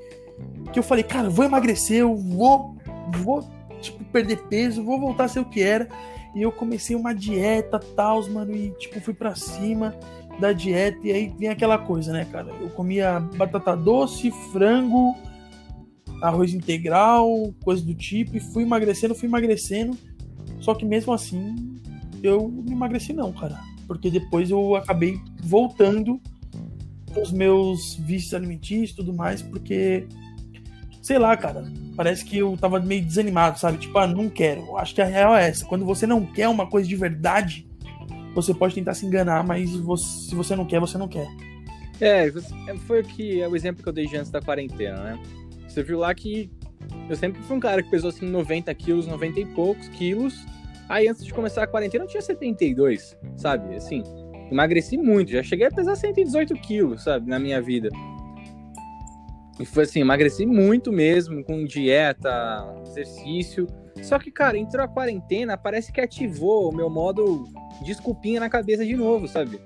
que 0.72 0.78
eu 0.78 0.82
falei, 0.82 1.04
cara, 1.04 1.30
vou 1.30 1.44
emagrecer, 1.44 1.98
eu 1.98 2.14
vou, 2.14 2.76
vou, 3.22 3.48
tipo, 3.80 4.04
perder 4.04 4.38
peso, 4.48 4.84
vou 4.84 5.00
voltar 5.00 5.24
a 5.24 5.28
ser 5.28 5.40
o 5.40 5.44
que 5.44 5.62
era. 5.62 5.88
E 6.34 6.42
eu 6.42 6.52
comecei 6.52 6.94
uma 6.94 7.14
dieta, 7.14 7.78
tal, 7.78 8.28
mano, 8.28 8.54
e, 8.54 8.70
tipo, 8.72 9.00
fui 9.00 9.14
pra 9.14 9.34
cima. 9.34 9.94
da 10.38 10.52
dieta 10.52 10.98
e 11.02 11.12
aí 11.12 11.34
vem 11.36 11.48
aquela 11.48 11.78
coisa, 11.78 12.12
né, 12.12 12.24
cara? 12.30 12.48
Eu 12.60 12.68
comia 12.70 13.20
batata 13.20 13.76
doce, 13.76 14.30
frango, 14.52 15.16
arroz 16.22 16.54
integral, 16.54 17.52
coisa 17.64 17.84
do 17.84 17.94
tipo, 17.94 18.36
e 18.36 18.40
fui 18.40 18.62
emagrecendo, 18.62 19.14
fui 19.14 19.28
emagrecendo. 19.28 19.96
Só 20.60 20.74
que 20.74 20.84
mesmo 20.84 21.12
assim, 21.12 21.80
eu 22.22 22.48
não 22.48 22.72
emagreci 22.72 23.12
não, 23.12 23.32
cara. 23.32 23.58
Porque 23.86 24.10
depois 24.10 24.50
eu 24.50 24.76
acabei 24.76 25.20
voltando 25.42 26.20
os 27.16 27.32
meus 27.32 27.94
vícios 27.96 28.34
alimentícios 28.34 28.90
e 28.90 28.96
tudo 28.96 29.12
mais, 29.12 29.42
porque 29.42 30.06
sei 31.02 31.18
lá, 31.18 31.36
cara, 31.36 31.64
parece 31.96 32.24
que 32.24 32.36
eu 32.38 32.56
tava 32.56 32.78
meio 32.80 33.02
desanimado, 33.02 33.58
sabe? 33.58 33.78
Tipo, 33.78 33.98
ah, 33.98 34.06
não 34.06 34.28
quero. 34.28 34.76
Acho 34.76 34.94
que 34.94 35.00
a 35.00 35.06
real 35.06 35.34
é 35.34 35.48
essa. 35.48 35.64
Quando 35.64 35.84
você 35.84 36.06
não 36.06 36.24
quer 36.26 36.48
uma 36.48 36.66
coisa 36.66 36.86
de 36.86 36.94
verdade, 36.96 37.66
você 38.34 38.52
pode 38.52 38.74
tentar 38.74 38.94
se 38.94 39.06
enganar, 39.06 39.42
mas 39.42 39.74
você, 39.74 40.28
se 40.28 40.34
você 40.34 40.54
não 40.54 40.66
quer, 40.66 40.80
você 40.80 40.98
não 40.98 41.08
quer. 41.08 41.26
É, 42.00 42.30
foi 42.86 43.00
o 43.00 43.04
que 43.04 43.40
é 43.40 43.48
o 43.48 43.56
exemplo 43.56 43.82
que 43.82 43.88
eu 43.88 43.92
dei 43.92 44.06
antes 44.14 44.30
da 44.30 44.40
quarentena, 44.40 45.02
né? 45.02 45.18
Você 45.66 45.82
viu 45.82 45.98
lá 45.98 46.14
que 46.14 46.50
eu 47.08 47.16
sempre 47.16 47.42
fui 47.42 47.56
um 47.56 47.60
cara 47.60 47.82
que 47.82 47.90
pesou 47.90 48.10
assim 48.10 48.26
90 48.26 48.72
quilos, 48.74 49.06
90 49.06 49.40
e 49.40 49.46
poucos 49.46 49.88
quilos. 49.88 50.34
Aí 50.88 51.08
antes 51.08 51.24
de 51.24 51.32
começar 51.32 51.64
a 51.64 51.66
quarentena 51.66 52.04
eu 52.04 52.08
tinha 52.08 52.20
72, 52.20 53.16
sabe? 53.36 53.74
Assim, 53.74 54.02
emagreci 54.50 54.96
muito, 54.96 55.30
já 55.30 55.42
cheguei 55.42 55.66
a 55.66 55.70
pesar 55.70 55.96
118 55.96 56.54
quilos, 56.54 57.02
sabe, 57.02 57.28
na 57.28 57.38
minha 57.38 57.60
vida. 57.60 57.88
E 59.60 59.64
foi 59.64 59.84
assim, 59.84 60.00
emagreci 60.00 60.46
muito 60.46 60.92
mesmo, 60.92 61.42
com 61.42 61.64
dieta, 61.64 62.64
exercício. 62.86 63.66
Só 64.02 64.18
que, 64.18 64.30
cara, 64.30 64.56
entrou 64.56 64.84
a 64.84 64.88
quarentena, 64.88 65.56
parece 65.56 65.92
que 65.92 66.00
ativou 66.00 66.70
o 66.70 66.74
meu 66.74 66.88
modo 66.88 67.44
desculpinha 67.84 68.38
na 68.38 68.48
cabeça 68.48 68.84
de 68.84 68.96
novo, 68.96 69.26
sabe? 69.26 69.60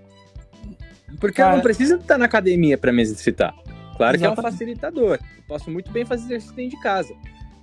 Porque 1.20 1.36
cara... 1.36 1.52
eu 1.52 1.56
não 1.56 1.62
preciso 1.62 1.96
estar 1.96 2.16
na 2.16 2.24
academia 2.24 2.78
para 2.78 2.92
me 2.92 3.02
exercitar. 3.02 3.54
Claro 3.96 4.16
Exatamente. 4.16 4.20
que 4.20 4.26
é 4.26 4.30
um 4.30 4.36
facilitador. 4.36 5.18
Eu 5.36 5.44
posso 5.46 5.70
muito 5.70 5.92
bem 5.92 6.04
fazer 6.04 6.24
exercício 6.24 6.56
dentro 6.56 6.76
de 6.76 6.82
casa. 6.82 7.14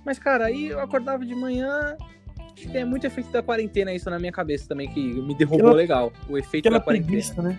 Mas, 0.04 0.18
cara, 0.18 0.46
aí 0.46 0.68
eu 0.68 0.80
acordava 0.80 1.26
de 1.26 1.34
manhã. 1.34 1.96
Acho 2.60 2.66
que 2.66 2.72
tem 2.74 2.84
muito 2.84 3.06
efeito 3.06 3.30
da 3.30 3.42
quarentena 3.42 3.90
isso 3.94 4.10
na 4.10 4.18
minha 4.18 4.30
cabeça 4.30 4.68
também, 4.68 4.86
que 4.86 5.00
me 5.00 5.34
derrubou 5.34 5.68
aquela, 5.68 5.72
legal. 5.72 6.12
O 6.28 6.36
efeito 6.36 6.68
da 6.68 6.78
quarentena. 6.78 7.10
Preguiça, 7.10 7.40
né? 7.40 7.58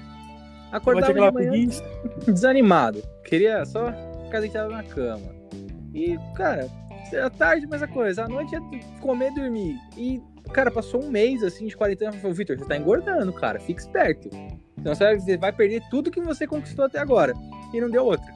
Acordava 0.71 1.11
de 1.11 1.19
manhã 1.19 1.33
preguiça. 1.33 1.83
desanimado. 2.31 3.01
Queria 3.25 3.65
só 3.65 3.91
ficar 4.25 4.41
deitado 4.41 4.69
na 4.69 4.83
cama. 4.83 5.33
E, 5.91 6.19
cara, 6.35 6.69
à 7.19 7.29
tarde, 7.31 7.65
mesma 7.65 7.87
coisa. 7.87 8.25
À 8.25 8.27
noite 8.27 8.55
é 8.55 8.59
comer 8.99 9.31
e 9.31 9.35
dormir. 9.35 9.75
E, 9.97 10.21
cara, 10.53 10.69
passou 10.69 11.03
um 11.03 11.09
mês 11.09 11.41
assim 11.41 11.65
de 11.65 11.75
quarentena. 11.75 12.11
Falei, 12.11 12.33
Vitor, 12.35 12.59
você 12.59 12.65
tá 12.65 12.77
engordando, 12.77 13.33
cara. 13.33 13.59
Fica 13.59 13.81
esperto. 13.81 14.29
Então 14.77 14.93
você 14.93 15.35
vai 15.35 15.51
perder 15.51 15.81
tudo 15.89 16.11
que 16.11 16.21
você 16.21 16.45
conquistou 16.45 16.85
até 16.85 16.99
agora. 16.99 17.33
E 17.73 17.81
não 17.81 17.89
deu 17.89 18.05
outra. 18.05 18.31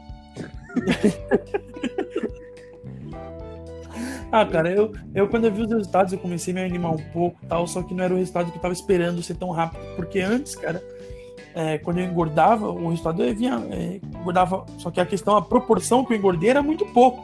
ah, 4.42 4.46
cara, 4.46 4.70
eu, 4.70 4.92
eu 5.14 5.30
quando 5.30 5.46
eu 5.46 5.52
vi 5.52 5.62
os 5.62 5.70
resultados, 5.70 6.12
eu 6.12 6.20
comecei 6.20 6.52
a 6.54 6.56
me 6.56 6.64
animar 6.64 6.92
um 6.92 7.04
pouco 7.14 7.40
tal, 7.48 7.66
só 7.66 7.82
que 7.82 7.94
não 7.94 8.04
era 8.04 8.14
o 8.14 8.18
resultado 8.18 8.52
que 8.52 8.58
eu 8.58 8.62
tava 8.62 8.74
esperando 8.74 9.24
ser 9.24 9.36
tão 9.36 9.50
rápido. 9.52 9.82
Porque 9.96 10.20
antes, 10.20 10.56
cara, 10.56 10.84
é, 11.54 11.78
quando 11.78 12.00
eu 12.00 12.06
engordava, 12.06 12.70
o 12.70 12.90
resultado 12.90 13.24
eu 13.24 13.34
vinha, 13.34 13.66
é, 13.72 14.02
engordava, 14.20 14.66
só 14.78 14.92
que 14.92 15.00
a 15.00 15.06
questão, 15.06 15.38
a 15.38 15.42
proporção 15.42 16.04
que 16.04 16.14
eu 16.14 16.18
engordei 16.18 16.50
era 16.50 16.62
muito 16.62 16.86
pouco. 16.88 17.24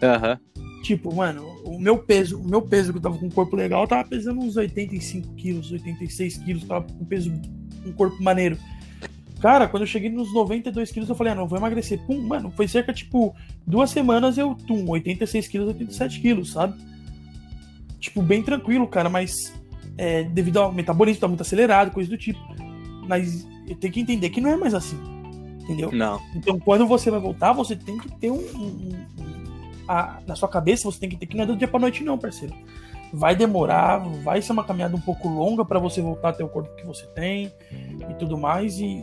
Aham. 0.00 0.38
Uhum. 0.56 0.82
Tipo, 0.84 1.12
mano, 1.12 1.44
o 1.64 1.76
meu 1.76 1.98
peso, 1.98 2.40
o 2.40 2.48
meu 2.48 2.62
peso 2.62 2.92
que 2.92 2.98
eu 2.98 3.02
tava 3.02 3.18
com 3.18 3.26
um 3.26 3.30
corpo 3.30 3.56
legal, 3.56 3.82
eu 3.82 3.88
tava 3.88 4.08
pesando 4.08 4.40
uns 4.40 4.56
85 4.56 5.34
quilos, 5.34 5.72
86 5.72 6.38
quilos, 6.38 6.64
tava 6.64 6.86
com 6.86 7.04
peso, 7.04 7.32
um 7.84 7.92
corpo 7.92 8.22
maneiro. 8.22 8.56
Cara, 9.40 9.68
quando 9.68 9.84
eu 9.84 9.86
cheguei 9.86 10.10
nos 10.10 10.32
92 10.34 10.90
quilos, 10.90 11.08
eu 11.08 11.14
falei, 11.14 11.32
ah, 11.32 11.36
não, 11.36 11.46
vou 11.46 11.58
emagrecer. 11.58 12.00
Pum, 12.06 12.20
mano, 12.20 12.52
foi 12.56 12.66
cerca, 12.66 12.92
tipo, 12.92 13.34
duas 13.66 13.90
semanas 13.90 14.36
eu, 14.36 14.54
tum, 14.54 14.88
86 14.88 15.46
quilos, 15.46 15.68
87 15.68 16.20
quilos, 16.20 16.52
sabe? 16.52 16.74
Tipo, 18.00 18.20
bem 18.20 18.42
tranquilo, 18.42 18.86
cara, 18.86 19.08
mas 19.08 19.52
é, 19.96 20.22
devido 20.22 20.58
ao 20.58 20.72
metabolismo, 20.72 21.20
tá 21.20 21.28
muito 21.28 21.40
acelerado, 21.40 21.90
coisa 21.90 22.08
do 22.08 22.16
tipo. 22.16 22.40
Mas 23.06 23.46
tem 23.80 23.90
que 23.90 24.00
entender 24.00 24.30
que 24.30 24.40
não 24.40 24.50
é 24.50 24.56
mais 24.56 24.74
assim. 24.74 24.98
Entendeu? 25.62 25.92
Não. 25.92 26.20
Então, 26.34 26.58
quando 26.58 26.86
você 26.86 27.10
vai 27.10 27.20
voltar, 27.20 27.52
você 27.52 27.76
tem 27.76 27.98
que 27.98 28.10
ter 28.12 28.30
um. 28.30 28.36
um, 28.36 28.66
um 28.66 29.06
a, 29.86 30.20
na 30.26 30.36
sua 30.36 30.48
cabeça, 30.48 30.84
você 30.84 31.00
tem 31.00 31.08
que 31.08 31.16
ter 31.16 31.26
que 31.26 31.36
não 31.36 31.44
é 31.44 31.46
do 31.46 31.56
dia 31.56 31.66
pra 31.66 31.80
noite, 31.80 32.04
não, 32.04 32.16
parceiro. 32.16 32.54
Vai 33.12 33.34
demorar, 33.34 33.98
vai 34.22 34.40
ser 34.40 34.52
uma 34.52 34.64
caminhada 34.64 34.94
um 34.94 35.00
pouco 35.00 35.28
longa 35.28 35.64
para 35.64 35.78
você 35.78 36.00
voltar 36.00 36.28
a 36.28 36.32
ter 36.32 36.44
o 36.44 36.48
corpo 36.48 36.74
que 36.76 36.86
você 36.86 37.06
tem 37.06 37.52
e 38.08 38.14
tudo 38.18 38.36
mais. 38.36 38.78
E, 38.78 39.02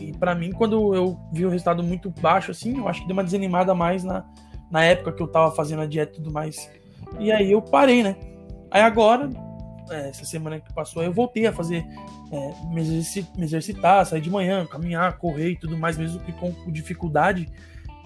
e 0.00 0.12
para 0.12 0.34
mim, 0.34 0.50
quando 0.50 0.94
eu 0.94 1.18
vi 1.32 1.44
o 1.44 1.50
resultado 1.50 1.82
muito 1.82 2.10
baixo, 2.10 2.50
assim, 2.50 2.78
eu 2.78 2.88
acho 2.88 3.02
que 3.02 3.06
deu 3.06 3.14
uma 3.14 3.24
desanimada 3.24 3.74
mais 3.74 4.02
na, 4.02 4.24
na 4.70 4.82
época 4.82 5.12
que 5.12 5.22
eu 5.22 5.28
tava 5.28 5.54
fazendo 5.54 5.82
a 5.82 5.86
dieta 5.86 6.12
e 6.12 6.16
tudo 6.16 6.32
mais. 6.32 6.70
E 7.18 7.30
aí 7.30 7.52
eu 7.52 7.60
parei, 7.60 8.02
né? 8.02 8.16
Aí 8.70 8.80
agora, 8.80 9.28
é, 9.90 10.08
essa 10.08 10.24
semana 10.24 10.58
que 10.60 10.72
passou, 10.72 11.02
eu 11.02 11.12
voltei 11.12 11.46
a 11.46 11.52
fazer, 11.52 11.84
é, 12.32 12.52
me, 12.72 12.80
exercitar, 13.44 14.06
sair 14.06 14.20
de 14.20 14.30
manhã, 14.30 14.64
caminhar, 14.66 15.18
correr 15.18 15.50
e 15.50 15.56
tudo 15.56 15.76
mais, 15.76 15.98
mesmo 15.98 16.20
que 16.20 16.32
com 16.32 16.52
dificuldade. 16.70 17.48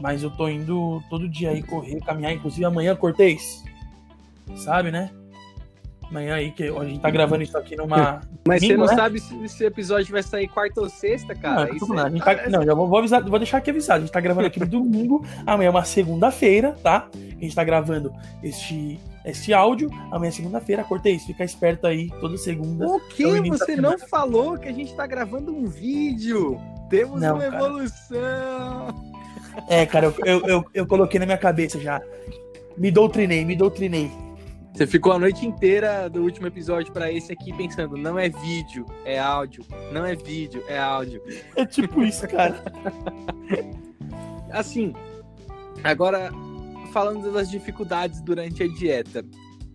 Mas 0.01 0.23
eu 0.23 0.31
tô 0.31 0.49
indo 0.49 1.01
todo 1.09 1.29
dia 1.29 1.51
aí 1.51 1.63
correr, 1.63 2.01
caminhar, 2.01 2.33
inclusive 2.33 2.65
amanhã, 2.65 2.97
Cortez. 2.97 3.63
Sabe, 4.57 4.91
né? 4.91 5.11
Amanhã 6.11 6.35
aí, 6.35 6.51
que 6.51 6.65
a 6.65 6.85
gente 6.85 7.01
tá 7.01 7.11
gravando 7.11 7.43
isso 7.43 7.57
aqui 7.57 7.77
numa. 7.77 8.21
Mas 8.47 8.63
você 8.63 8.77
não 8.77 8.87
né? 8.87 8.95
sabe 8.95 9.21
se 9.21 9.45
esse 9.45 9.65
episódio 9.65 10.13
vai 10.13 10.23
sair 10.23 10.49
quarta 10.49 10.81
ou 10.81 10.89
sexta, 10.89 11.35
cara. 11.35 11.67
Não, 11.67 11.77
isso 11.77 11.95
é... 11.95 12.21
tá... 12.21 12.51
não 12.51 12.65
já 12.65 12.75
vou, 12.75 12.89
vou, 12.89 12.99
avisar, 12.99 13.23
vou 13.23 13.39
deixar 13.39 13.59
aqui 13.59 13.71
avisado. 13.71 13.99
A 13.99 14.01
gente 14.01 14.13
tá 14.13 14.21
gravando 14.21 14.47
aqui 14.47 14.61
no 14.61 14.67
domingo, 14.67 15.25
amanhã 15.47 15.69
é 15.69 15.71
uma 15.71 15.85
segunda-feira, 15.85 16.77
tá? 16.83 17.09
A 17.15 17.41
gente 17.41 17.55
tá 17.55 17.65
gravando 17.65 18.13
este 18.43 19.01
esse 19.25 19.55
áudio. 19.55 19.91
Amanhã 20.11 20.29
é 20.29 20.33
segunda-feira, 20.33 20.85
Cortez, 20.85 21.25
fica 21.25 21.45
esperto 21.45 21.87
aí, 21.87 22.11
toda 22.21 22.37
segunda. 22.37 22.87
O 22.87 23.01
que? 23.01 23.25
É 23.25 23.41
Você 23.41 23.75
não 23.77 23.99
falou 23.99 24.59
que 24.59 24.69
a 24.69 24.73
gente 24.73 24.95
tá 24.95 25.07
gravando 25.07 25.55
um 25.55 25.67
vídeo? 25.67 26.61
Temos 26.91 27.21
não, 27.21 27.37
uma 27.37 27.45
cara. 27.45 27.57
evolução! 27.57 29.15
É, 29.69 29.87
cara, 29.87 30.07
eu, 30.07 30.15
eu, 30.27 30.47
eu, 30.47 30.65
eu, 30.75 30.87
coloquei 30.87 31.19
na 31.19 31.27
minha 31.27 31.39
cabeça 31.39 31.79
já. 31.81 32.03
Me 32.77 32.91
doutrinei, 32.91 33.45
me 33.45 33.57
doutrinei. 33.57 34.11
Você 34.75 34.89
ficou 34.89 35.13
a 35.13 35.19
noite 35.21 35.47
inteira 35.47 36.11
do 36.11 36.23
último 36.23 36.49
episódio 36.49 36.93
para 36.93 37.11
esse 37.11 37.33
aqui 37.33 37.53
pensando, 37.53 37.97
não 37.97 38.19
é 38.19 38.29
vídeo, 38.29 38.85
é 39.05 39.21
áudio. 39.21 39.65
Não 39.93 40.05
é 40.05 40.17
vídeo, 40.17 40.65
é 40.67 40.77
áudio. 40.77 41.23
É 41.55 41.65
tipo 41.65 42.03
isso, 42.03 42.27
cara. 42.27 42.61
assim, 44.51 44.93
agora 45.85 46.33
falando 46.93 47.33
das 47.33 47.49
dificuldades 47.49 48.21
durante 48.21 48.65
a 48.65 48.69
dieta. 48.69 49.25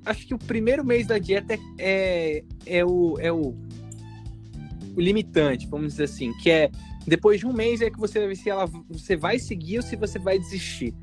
Acho 0.06 0.28
que 0.28 0.34
o 0.34 0.38
primeiro 0.38 0.84
mês 0.84 1.08
da 1.08 1.18
dieta 1.18 1.54
é, 1.54 1.60
é, 1.78 2.44
é, 2.66 2.86
o, 2.86 3.18
é 3.20 3.32
o, 3.32 3.56
o 4.98 5.02
limitante, 5.02 5.66
vamos 5.66 5.94
dizer 5.94 6.06
assim, 6.06 6.34
que 6.40 6.52
é 6.52 6.70
depois 7.08 7.40
de 7.40 7.48
um 7.48 7.54
mês 7.54 7.82
é 7.82 7.90
que 7.90 7.98
você 7.98 8.20
vai 8.20 8.28
ver 8.28 8.36
se 8.36 8.50
ela, 8.50 8.66
você 8.90 9.16
vai 9.16 9.40
seguir 9.40 9.78
ou 9.78 9.84
se 9.84 9.96
você 9.96 10.20
vai 10.20 10.38
desistir. 10.38 10.94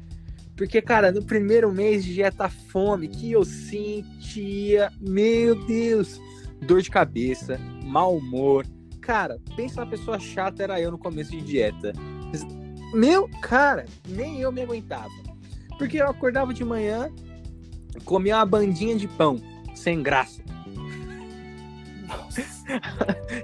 Porque, 0.57 0.81
cara, 0.81 1.13
no 1.13 1.23
primeiro 1.23 1.71
mês 1.71 2.03
de 2.05 2.15
dieta 2.15 2.49
fome, 2.49 3.09
que 3.09 3.31
eu 3.31 3.45
sentia, 3.45 4.91
meu 4.99 5.55
Deus, 5.67 6.19
dor 6.63 6.81
de 6.81 6.91
cabeça, 6.91 7.61
mau 7.85 8.17
humor. 8.17 8.67
Cara, 9.03 9.39
pensa 9.55 9.85
na 9.85 9.91
pessoa 9.91 10.19
chata, 10.19 10.63
era 10.63 10.81
eu 10.81 10.91
no 10.91 10.99
começo 10.99 11.31
de 11.31 11.43
dieta. 11.43 11.93
Meu, 12.95 13.29
cara, 13.43 13.85
nem 14.09 14.41
eu 14.41 14.51
me 14.51 14.63
aguentava. 14.63 15.11
Porque 15.79 15.99
eu 15.99 16.09
acordava 16.09 16.55
de 16.55 16.65
manhã, 16.65 17.11
comia 18.05 18.37
uma 18.37 18.47
bandinha 18.47 18.97
de 18.97 19.07
pão, 19.07 19.37
sem 19.75 20.03
graça. 20.03 20.43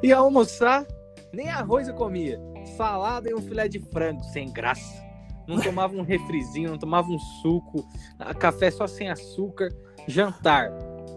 Ia 0.02 0.16
almoçar, 0.18 0.86
nem 1.32 1.50
arroz 1.50 1.88
eu 1.88 1.94
comia. 1.94 2.40
Salada 2.74 3.28
e 3.28 3.34
um 3.34 3.42
filé 3.42 3.68
de 3.68 3.80
frango, 3.80 4.24
sem 4.24 4.50
graça. 4.50 5.11
Não 5.46 5.60
tomava 5.60 5.94
um 5.94 6.02
refrizinho, 6.02 6.70
não 6.70 6.78
tomava 6.78 7.08
um 7.08 7.18
suco, 7.18 7.86
café 8.38 8.70
só 8.70 8.86
sem 8.86 9.08
açúcar. 9.08 9.68
Jantar, 10.06 10.70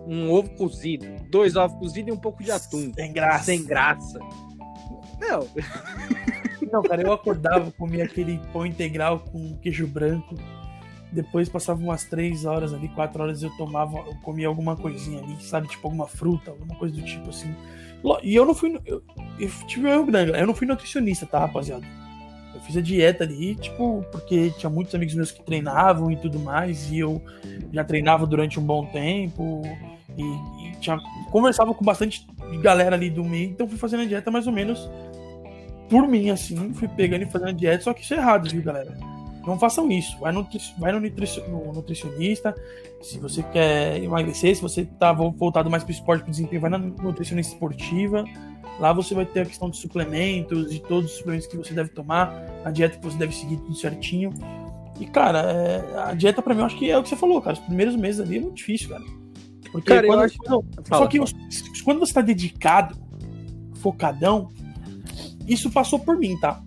um 0.05 0.31
ovo 0.31 0.49
cozido, 0.55 1.05
dois 1.29 1.55
ovos 1.55 1.77
cozidos 1.79 2.13
e 2.13 2.15
um 2.15 2.19
pouco 2.19 2.43
de 2.43 2.51
atum. 2.51 2.91
Sem 2.93 3.11
graça. 3.11 3.43
Sem 3.43 3.63
graça. 3.63 4.19
Não. 5.19 5.47
Não, 6.71 6.83
cara, 6.83 7.01
eu 7.01 7.11
acordava, 7.13 7.71
comia 7.71 8.03
aquele 8.03 8.39
pão 8.51 8.65
integral 8.65 9.19
com 9.19 9.57
queijo 9.57 9.87
branco 9.87 10.35
depois 11.15 11.47
passava 11.47 11.81
umas 11.81 12.03
três 12.03 12.43
horas 12.43 12.73
ali, 12.73 12.89
quatro 12.89 13.23
horas 13.23 13.41
eu 13.41 13.49
tomava, 13.51 13.97
eu 13.99 14.15
comia 14.21 14.47
alguma 14.47 14.75
coisinha 14.75 15.23
ali, 15.23 15.41
sabe? 15.41 15.67
Tipo 15.69 15.87
alguma 15.87 16.07
fruta, 16.07 16.51
alguma 16.51 16.75
coisa 16.75 16.93
do 16.93 17.01
tipo 17.03 17.29
assim. 17.29 17.55
E 18.21 18.35
eu 18.35 18.45
não 18.45 18.53
fui. 18.53 18.77
Eu, 18.85 19.01
eu 19.39 19.49
tive 19.65 19.87
um 19.95 20.05
grande, 20.05 20.37
eu 20.37 20.45
não 20.45 20.53
fui 20.53 20.67
nutricionista, 20.67 21.25
tá, 21.25 21.39
rapaziada? 21.39 21.85
Eu 22.55 22.61
fiz 22.61 22.77
a 22.77 22.81
dieta 22.81 23.25
ali, 23.25 23.55
tipo, 23.55 24.03
porque 24.11 24.49
tinha 24.51 24.69
muitos 24.69 24.95
amigos 24.95 25.13
meus 25.13 25.31
que 25.31 25.43
treinavam 25.43 26.09
e 26.09 26.15
tudo 26.15 26.39
mais, 26.39 26.89
e 26.89 26.99
eu 26.99 27.21
já 27.71 27.83
treinava 27.83 28.25
durante 28.25 28.59
um 28.59 28.63
bom 28.63 28.85
tempo, 28.85 29.61
e, 30.17 30.23
e 30.23 30.75
tinha, 30.79 30.97
conversava 31.31 31.73
com 31.73 31.83
bastante 31.83 32.25
galera 32.61 32.95
ali 32.95 33.09
do 33.09 33.23
meio, 33.23 33.49
então 33.49 33.67
fui 33.67 33.77
fazendo 33.77 34.03
a 34.03 34.05
dieta 34.05 34.31
mais 34.31 34.47
ou 34.47 34.53
menos 34.53 34.89
por 35.89 36.07
mim, 36.07 36.29
assim, 36.29 36.73
fui 36.73 36.87
pegando 36.87 37.23
e 37.23 37.25
fazendo 37.29 37.53
dieta, 37.53 37.83
só 37.83 37.93
que 37.93 38.01
isso 38.01 38.13
é 38.13 38.17
errado, 38.17 38.49
viu, 38.49 38.63
galera? 38.63 39.14
Não 39.45 39.59
façam 39.59 39.89
isso. 39.91 40.17
Vai 40.19 40.31
no, 40.31 40.47
vai 40.77 40.91
no, 40.91 40.99
no 40.99 41.73
nutricionista. 41.73 42.55
Se 43.01 43.19
você 43.19 43.43
quer 43.43 44.01
emagrecer, 44.01 44.55
se 44.55 44.61
você 44.61 44.85
tá 44.85 45.13
voltado 45.13 45.69
mais 45.69 45.83
para 45.83 45.91
o 45.91 45.93
esporte, 45.93 46.23
para 46.23 46.31
desempenho, 46.31 46.61
vai 46.61 46.69
na 46.69 46.77
nutricionista 46.77 47.53
esportiva. 47.53 48.25
Lá 48.79 48.91
você 48.91 49.13
vai 49.13 49.25
ter 49.25 49.41
a 49.41 49.45
questão 49.45 49.69
de 49.69 49.77
suplementos, 49.77 50.69
de 50.69 50.79
todos 50.79 51.11
os 51.11 51.17
suplementos 51.17 51.47
que 51.47 51.55
você 51.55 51.73
deve 51.73 51.89
tomar, 51.89 52.33
a 52.63 52.71
dieta 52.71 52.97
que 52.97 53.03
você 53.05 53.17
deve 53.17 53.33
seguir 53.33 53.57
tudo 53.57 53.75
certinho. 53.75 54.33
E, 54.99 55.05
cara, 55.05 55.39
é, 55.39 55.99
a 55.99 56.13
dieta 56.13 56.41
para 56.41 56.53
mim, 56.53 56.61
eu 56.61 56.65
acho 56.65 56.77
que 56.77 56.89
é 56.89 56.97
o 56.97 57.03
que 57.03 57.09
você 57.09 57.15
falou, 57.15 57.41
cara. 57.41 57.53
Os 57.53 57.63
primeiros 57.63 57.95
meses 57.95 58.19
ali 58.19 58.37
é 58.37 58.41
muito 58.41 58.55
difícil, 58.55 58.89
cara. 58.89 59.03
Porque 59.71 59.87
cara, 59.87 60.07
quando, 60.07 60.19
eu 60.19 60.25
acho... 60.25 60.37
Não, 60.45 60.65
só 60.87 61.07
que 61.07 61.19
quando 61.83 61.99
você 61.99 62.13
tá 62.13 62.21
dedicado, 62.21 62.97
focadão, 63.75 64.49
isso 65.47 65.69
passou 65.69 65.99
por 65.99 66.17
mim, 66.17 66.37
tá? 66.39 66.61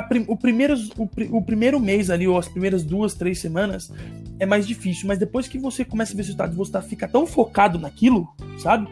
Prim, 0.00 0.24
o, 0.26 0.36
primeiros, 0.36 0.88
o, 0.96 1.08
o, 1.32 1.42
primeiro 1.42 1.78
mês 1.78 2.08
ali, 2.08 2.26
ou 2.26 2.38
as 2.38 2.48
primeiras 2.48 2.82
duas, 2.82 3.14
três 3.14 3.38
semanas, 3.38 3.92
é 4.38 4.46
mais 4.46 4.66
difícil. 4.66 5.06
Mas 5.06 5.18
depois 5.18 5.48
que 5.48 5.58
você 5.58 5.84
começa 5.84 6.12
a 6.12 6.16
ver 6.16 6.22
resultados, 6.22 6.56
você 6.56 6.72
tá, 6.72 6.80
fica 6.80 7.06
tão 7.06 7.26
focado 7.26 7.78
naquilo, 7.78 8.28
sabe? 8.58 8.88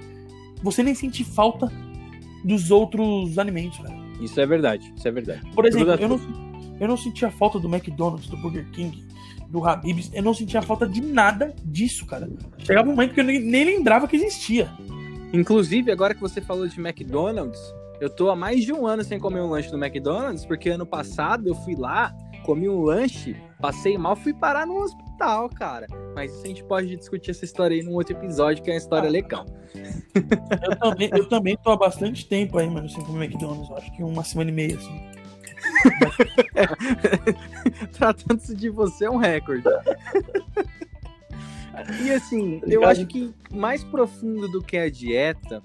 Você 0.63 0.83
nem 0.83 0.95
sente 0.95 1.25
falta 1.25 1.73
dos 2.45 2.71
outros 2.71 3.39
alimentos, 3.39 3.79
cara. 3.79 3.99
Isso 4.21 4.39
é 4.39 4.47
verdade, 4.47 4.93
isso 4.95 5.09
é 5.09 5.11
verdade. 5.11 5.41
Por 5.55 5.65
exemplo, 5.65 5.93
eu 5.93 6.09
não, 6.09 6.21
eu 6.79 6.89
não 6.89 6.97
sentia 6.97 7.31
falta 7.31 7.59
do 7.59 7.69
McDonald's, 7.69 8.29
do 8.29 8.37
Burger 8.37 8.69
King, 8.71 9.03
do 9.49 9.67
Habib's. 9.67 10.11
Eu 10.13 10.23
não 10.23 10.35
sentia 10.35 10.61
falta 10.61 10.87
de 10.87 11.01
nada 11.01 11.55
disso, 11.65 12.05
cara. 12.05 12.29
Chegava 12.59 12.89
um 12.89 12.93
momento 12.93 13.15
que 13.15 13.21
eu 13.21 13.25
nem, 13.25 13.41
nem 13.41 13.65
lembrava 13.65 14.07
que 14.07 14.17
existia. 14.17 14.69
Inclusive, 15.33 15.91
agora 15.91 16.15
que 16.15 16.21
você 16.21 16.41
falou 16.41 16.67
de 16.67 16.79
McDonald's, 16.79 17.61
eu 18.01 18.09
tô 18.09 18.31
há 18.31 18.37
mais 18.37 18.65
de 18.65 18.73
um 18.73 18.87
ano 18.87 19.05
sem 19.05 19.19
comer 19.19 19.41
um 19.41 19.51
lanche 19.51 19.71
do 19.71 19.77
McDonald's, 19.77 20.47
porque 20.47 20.71
ano 20.71 20.87
passado 20.87 21.47
eu 21.47 21.55
fui 21.55 21.77
lá, 21.77 22.17
comi 22.45 22.69
um 22.69 22.81
lanche, 22.81 23.37
passei 23.61 23.99
mal, 23.99 24.17
fui 24.17 24.33
parar 24.33 24.67
no 24.67 24.79
hospital, 24.79 25.49
cara. 25.51 25.87
Mas 26.15 26.33
isso 26.33 26.45
a 26.45 26.49
gente 26.49 26.65
pode 26.65 26.97
discutir 26.97 27.31
essa 27.31 27.45
história 27.45 27.77
aí 27.77 27.83
num 27.83 27.93
outro 27.93 28.17
episódio, 28.17 28.65
que 28.65 28.71
é 28.71 28.75
uma 28.75 28.79
história 28.79 29.09
ah, 29.09 29.13
legal. 29.13 29.45
Eu 30.15 30.77
também, 30.79 31.11
eu 31.13 31.29
também 31.29 31.59
tô 31.63 31.71
há 31.71 31.77
bastante 31.77 32.27
tempo 32.27 32.59
aí, 32.59 32.69
mano, 32.69 32.89
sem 32.89 33.05
comer 33.05 33.27
McDonald's. 33.27 33.71
Acho 33.73 33.95
que 33.95 34.03
uma 34.03 34.25
semana 34.25 34.51
e 34.51 34.55
meia, 34.55 34.77
assim. 34.77 35.11
Tratando-se 37.93 38.55
de 38.55 38.71
você 38.71 39.05
é 39.05 39.11
um 39.11 39.19
recorde. 39.19 39.69
E 42.03 42.11
assim, 42.11 42.61
eu 42.67 42.85
acho 42.85 43.07
que 43.07 43.33
mais 43.53 43.85
profundo 43.85 44.49
do 44.49 44.63
que 44.63 44.77
a 44.77 44.91
dieta 44.91 45.63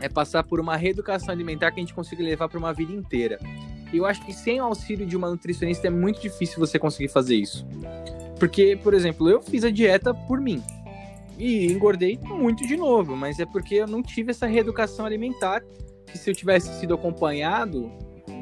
é 0.00 0.08
passar 0.08 0.42
por 0.44 0.60
uma 0.60 0.76
reeducação 0.76 1.30
alimentar 1.32 1.70
que 1.70 1.80
a 1.80 1.82
gente 1.82 1.94
consiga 1.94 2.22
levar 2.22 2.48
para 2.48 2.58
uma 2.58 2.72
vida 2.72 2.92
inteira. 2.92 3.38
E 3.92 3.96
eu 3.96 4.06
acho 4.06 4.24
que 4.24 4.32
sem 4.32 4.60
o 4.60 4.64
auxílio 4.64 5.06
de 5.06 5.16
uma 5.16 5.28
nutricionista 5.28 5.86
é 5.86 5.90
muito 5.90 6.20
difícil 6.20 6.58
você 6.58 6.78
conseguir 6.78 7.08
fazer 7.08 7.36
isso. 7.36 7.66
Porque, 8.38 8.78
por 8.82 8.94
exemplo, 8.94 9.28
eu 9.28 9.42
fiz 9.42 9.64
a 9.64 9.70
dieta 9.70 10.14
por 10.14 10.40
mim. 10.40 10.62
E 11.38 11.66
engordei 11.66 12.18
muito 12.22 12.66
de 12.66 12.76
novo, 12.76 13.16
mas 13.16 13.38
é 13.38 13.46
porque 13.46 13.76
eu 13.76 13.86
não 13.86 14.02
tive 14.02 14.30
essa 14.30 14.46
reeducação 14.46 15.04
alimentar. 15.04 15.62
Que 16.06 16.18
se 16.18 16.30
eu 16.30 16.34
tivesse 16.34 16.80
sido 16.80 16.94
acompanhado, 16.94 17.90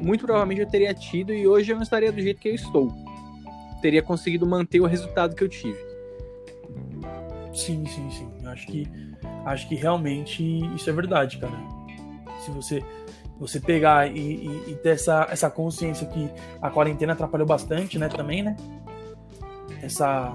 muito 0.01 0.25
provavelmente 0.25 0.61
eu 0.61 0.67
teria 0.67 0.93
tido 0.93 1.33
e 1.33 1.47
hoje 1.47 1.71
eu 1.71 1.75
não 1.75 1.83
estaria 1.83 2.11
do 2.11 2.21
jeito 2.21 2.39
que 2.39 2.49
eu 2.49 2.55
estou. 2.55 2.91
Teria 3.81 4.01
conseguido 4.01 4.45
manter 4.45 4.79
o 4.79 4.85
resultado 4.85 5.35
que 5.35 5.43
eu 5.43 5.49
tive. 5.49 5.77
Sim, 7.53 7.85
sim, 7.85 8.09
sim. 8.09 8.29
Eu 8.41 8.49
acho 8.49 8.67
que 8.67 8.87
acho 9.45 9.67
que 9.67 9.75
realmente 9.75 10.43
isso 10.75 10.89
é 10.89 10.93
verdade, 10.93 11.37
cara. 11.37 11.57
Se 12.45 12.51
você 12.51 12.83
você 13.39 13.59
pegar 13.59 14.13
e, 14.13 14.19
e, 14.19 14.63
e, 14.71 14.75
ter 14.75 14.89
essa, 14.89 15.25
essa 15.31 15.49
consciência 15.49 16.05
que 16.07 16.29
a 16.61 16.69
quarentena 16.69 17.13
atrapalhou 17.13 17.47
bastante, 17.47 17.97
né, 17.97 18.09
também, 18.09 18.43
né? 18.43 18.57
Essa 19.81 20.33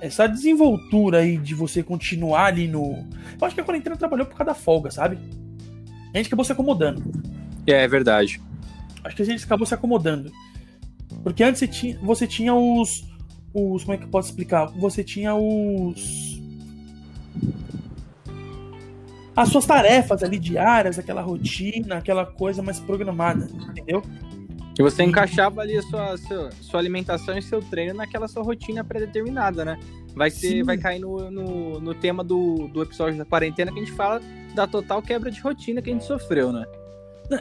essa 0.00 0.26
desenvoltura 0.26 1.18
aí 1.18 1.36
de 1.36 1.54
você 1.54 1.82
continuar 1.82 2.46
ali 2.46 2.66
no. 2.66 3.06
Eu 3.38 3.46
acho 3.46 3.54
que 3.54 3.60
a 3.60 3.64
quarentena 3.64 3.94
atrapalhou 3.94 4.26
por 4.26 4.34
causa 4.34 4.52
da 4.52 4.54
folga, 4.54 4.90
sabe? 4.90 5.18
A 6.12 6.16
gente 6.16 6.26
acabou 6.26 6.44
se 6.44 6.52
acomodando. 6.52 7.02
É, 7.66 7.72
é 7.72 7.88
verdade. 7.88 8.40
Acho 9.04 9.16
que 9.16 9.22
a 9.22 9.26
gente 9.26 9.44
acabou 9.44 9.66
se 9.66 9.74
acomodando. 9.74 10.32
Porque 11.22 11.42
antes 11.44 11.60
você 11.60 11.68
tinha, 11.68 11.98
você 12.00 12.26
tinha 12.26 12.54
os. 12.54 13.04
os 13.52 13.84
como 13.84 13.94
é 13.94 13.98
que 13.98 14.04
eu 14.04 14.08
posso 14.08 14.30
explicar? 14.30 14.66
Você 14.68 15.04
tinha 15.04 15.34
os 15.34 16.29
as 19.36 19.48
suas 19.48 19.66
tarefas 19.66 20.22
ali 20.22 20.38
diárias, 20.38 20.98
aquela 20.98 21.22
rotina, 21.22 21.96
aquela 21.96 22.26
coisa 22.26 22.62
mais 22.62 22.80
programada, 22.80 23.48
entendeu? 23.70 24.02
E 24.78 24.82
você 24.82 25.02
encaixava 25.02 25.60
ali 25.60 25.76
a 25.76 25.82
sua, 25.82 26.16
sua, 26.16 26.50
sua 26.60 26.80
alimentação 26.80 27.36
e 27.36 27.42
seu 27.42 27.60
treino 27.60 27.94
naquela 27.94 28.26
sua 28.26 28.42
rotina 28.42 28.82
pré-determinada, 28.82 29.64
né? 29.64 29.78
Vai 30.14 30.30
ser, 30.30 30.62
vai 30.64 30.78
cair 30.78 31.00
no, 31.00 31.30
no, 31.30 31.80
no, 31.80 31.94
tema 31.94 32.24
do, 32.24 32.66
do 32.68 32.82
episódio 32.82 33.18
da 33.18 33.24
quarentena 33.24 33.70
que 33.70 33.78
a 33.78 33.84
gente 33.84 33.94
fala 33.94 34.20
da 34.54 34.66
total 34.66 35.02
quebra 35.02 35.30
de 35.30 35.40
rotina 35.40 35.80
que 35.82 35.90
a 35.90 35.92
gente 35.92 36.04
sofreu, 36.04 36.50
né? 36.50 36.64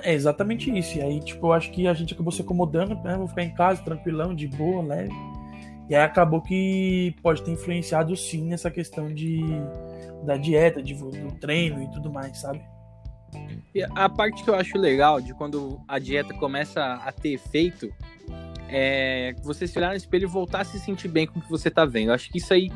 É 0.03 0.13
exatamente 0.13 0.69
isso. 0.77 0.97
E 0.97 1.01
aí, 1.01 1.19
tipo, 1.19 1.47
eu 1.47 1.53
acho 1.53 1.71
que 1.71 1.87
a 1.87 1.93
gente 1.93 2.13
acabou 2.13 2.31
se 2.31 2.41
acomodando, 2.41 2.95
né? 2.95 3.15
Vou 3.15 3.27
ficar 3.27 3.43
em 3.43 3.53
casa, 3.53 3.81
tranquilão, 3.81 4.35
de 4.35 4.47
boa, 4.47 4.83
leve. 4.83 5.13
E 5.89 5.95
aí 5.95 6.03
acabou 6.03 6.41
que 6.41 7.15
pode 7.21 7.41
ter 7.41 7.51
influenciado 7.51 8.15
sim 8.15 8.43
nessa 8.43 8.69
questão 8.69 9.11
de 9.11 9.41
da 10.23 10.37
dieta, 10.37 10.83
de, 10.83 10.93
do 10.93 11.31
treino 11.39 11.81
e 11.81 11.91
tudo 11.91 12.11
mais, 12.11 12.37
sabe? 12.39 12.61
E 13.73 13.83
a 13.83 14.09
parte 14.09 14.43
que 14.43 14.49
eu 14.49 14.55
acho 14.55 14.77
legal 14.77 15.21
de 15.21 15.33
quando 15.33 15.79
a 15.87 15.97
dieta 15.97 16.33
começa 16.33 16.95
a 16.95 17.11
ter 17.11 17.33
efeito 17.33 17.91
é 18.67 19.33
você 19.43 19.67
se 19.67 19.77
olhar 19.77 19.89
no 19.89 19.95
espelho 19.95 20.25
e 20.25 20.31
voltar 20.31 20.61
a 20.61 20.63
se 20.63 20.79
sentir 20.79 21.07
bem 21.07 21.25
com 21.25 21.39
o 21.39 21.41
que 21.41 21.49
você 21.49 21.71
tá 21.71 21.85
vendo. 21.85 22.09
Eu 22.09 22.13
acho 22.13 22.29
que 22.29 22.37
isso 22.37 22.53
aí 22.53 22.69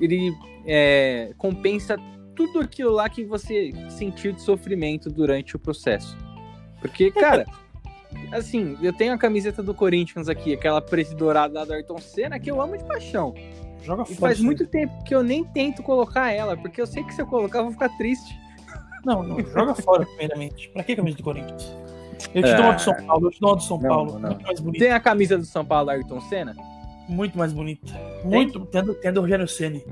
ele 0.00 0.34
é, 0.66 1.32
compensa 1.38 1.96
tudo 2.34 2.60
aquilo 2.60 2.90
lá 2.90 3.08
que 3.08 3.24
você 3.24 3.72
sentiu 3.90 4.32
de 4.32 4.42
sofrimento 4.42 5.10
durante 5.10 5.56
o 5.56 5.58
processo. 5.58 6.16
Porque, 6.80 7.10
cara, 7.10 7.46
assim, 8.32 8.76
eu 8.82 8.92
tenho 8.92 9.12
a 9.12 9.18
camiseta 9.18 9.62
do 9.62 9.74
Corinthians 9.74 10.28
aqui, 10.28 10.52
aquela 10.52 10.80
preta 10.80 11.14
dourada 11.14 11.60
lá 11.60 11.64
do 11.64 11.72
Ayrton 11.72 11.98
Senna, 11.98 12.38
que 12.38 12.50
eu 12.50 12.60
amo 12.60 12.76
de 12.76 12.84
paixão. 12.84 13.34
Joga 13.82 14.04
e 14.08 14.14
faz 14.14 14.40
muito 14.40 14.66
tempo 14.66 15.02
que 15.04 15.14
eu 15.14 15.22
nem 15.22 15.44
tento 15.44 15.82
colocar 15.82 16.30
ela, 16.30 16.56
porque 16.56 16.80
eu 16.80 16.86
sei 16.86 17.02
que 17.02 17.12
se 17.14 17.20
eu 17.20 17.26
colocar 17.26 17.58
eu 17.58 17.64
vou 17.64 17.72
ficar 17.72 17.88
triste. 17.96 18.38
Não, 19.04 19.22
não 19.22 19.40
joga 19.40 19.74
fora, 19.74 20.06
primeiramente. 20.06 20.68
Pra 20.68 20.84
que 20.84 20.94
camisa 20.94 21.16
do 21.16 21.22
Corinthians? 21.22 21.76
Eu 22.32 22.42
te 22.42 22.50
é... 22.50 22.56
dou 22.56 22.64
uma 22.66 22.74
do 22.74 22.80
São 22.80 22.94
Paulo, 23.06 23.26
eu 23.26 23.30
te 23.30 23.40
dou 23.40 23.50
uma 23.50 23.56
do 23.56 23.62
São 23.62 23.78
não, 23.78 23.88
Paulo. 23.88 24.18
Não. 24.18 24.72
Tem 24.72 24.92
a 24.92 25.00
camisa 25.00 25.36
do 25.36 25.44
São 25.44 25.64
Paulo 25.64 25.90
Ayrton 25.90 26.20
Senna? 26.20 26.54
Muito 27.12 27.36
mais 27.36 27.52
bonita. 27.52 27.92
Muito. 28.24 28.64
Tendo, 28.66 28.94
tendo 28.94 29.18
o 29.18 29.20
Rogério 29.20 29.46
Ceni. 29.46 29.84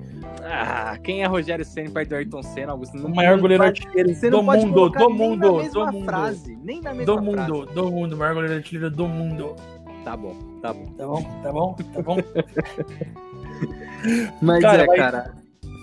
Ah, 0.43 0.99
quem 1.03 1.23
é 1.23 1.27
Rogério 1.27 1.65
Ceni 1.65 1.91
perto 1.91 2.09
do 2.09 2.15
Ayrton 2.17 2.43
Senna, 2.43 2.73
Augusto? 2.73 2.97
o 2.97 3.15
maior 3.15 3.39
goleiro 3.39 3.63
artilheiro 3.63 4.09
do 4.31 4.43
mundo, 4.43 4.89
do 4.89 5.11
mundo, 5.11 5.71
do 5.71 5.93
mundo. 5.93 6.05
Frase, 6.05 6.57
nem 6.57 6.81
na 6.81 6.95
mesma 6.95 7.07
do 7.07 7.23
mundo, 7.23 7.63
frase. 7.63 7.75
do 7.75 7.91
mundo, 7.91 8.15
o 8.15 8.19
maior 8.19 8.35
goleiro 8.35 8.57
artilheiro 8.57 8.91
do 8.91 9.07
mundo. 9.07 9.55
Tá 10.03 10.17
bom, 10.17 10.35
tá 10.63 10.73
bom. 10.73 10.87
Tá 10.97 11.07
bom, 11.07 11.23
tá 11.43 11.53
bom, 11.53 11.75
tá 11.75 12.03
bom. 12.03 12.17
Mas 14.41 14.63
cara, 14.63 14.85
é, 14.85 14.87
mas... 14.87 14.97
cara. 14.97 15.35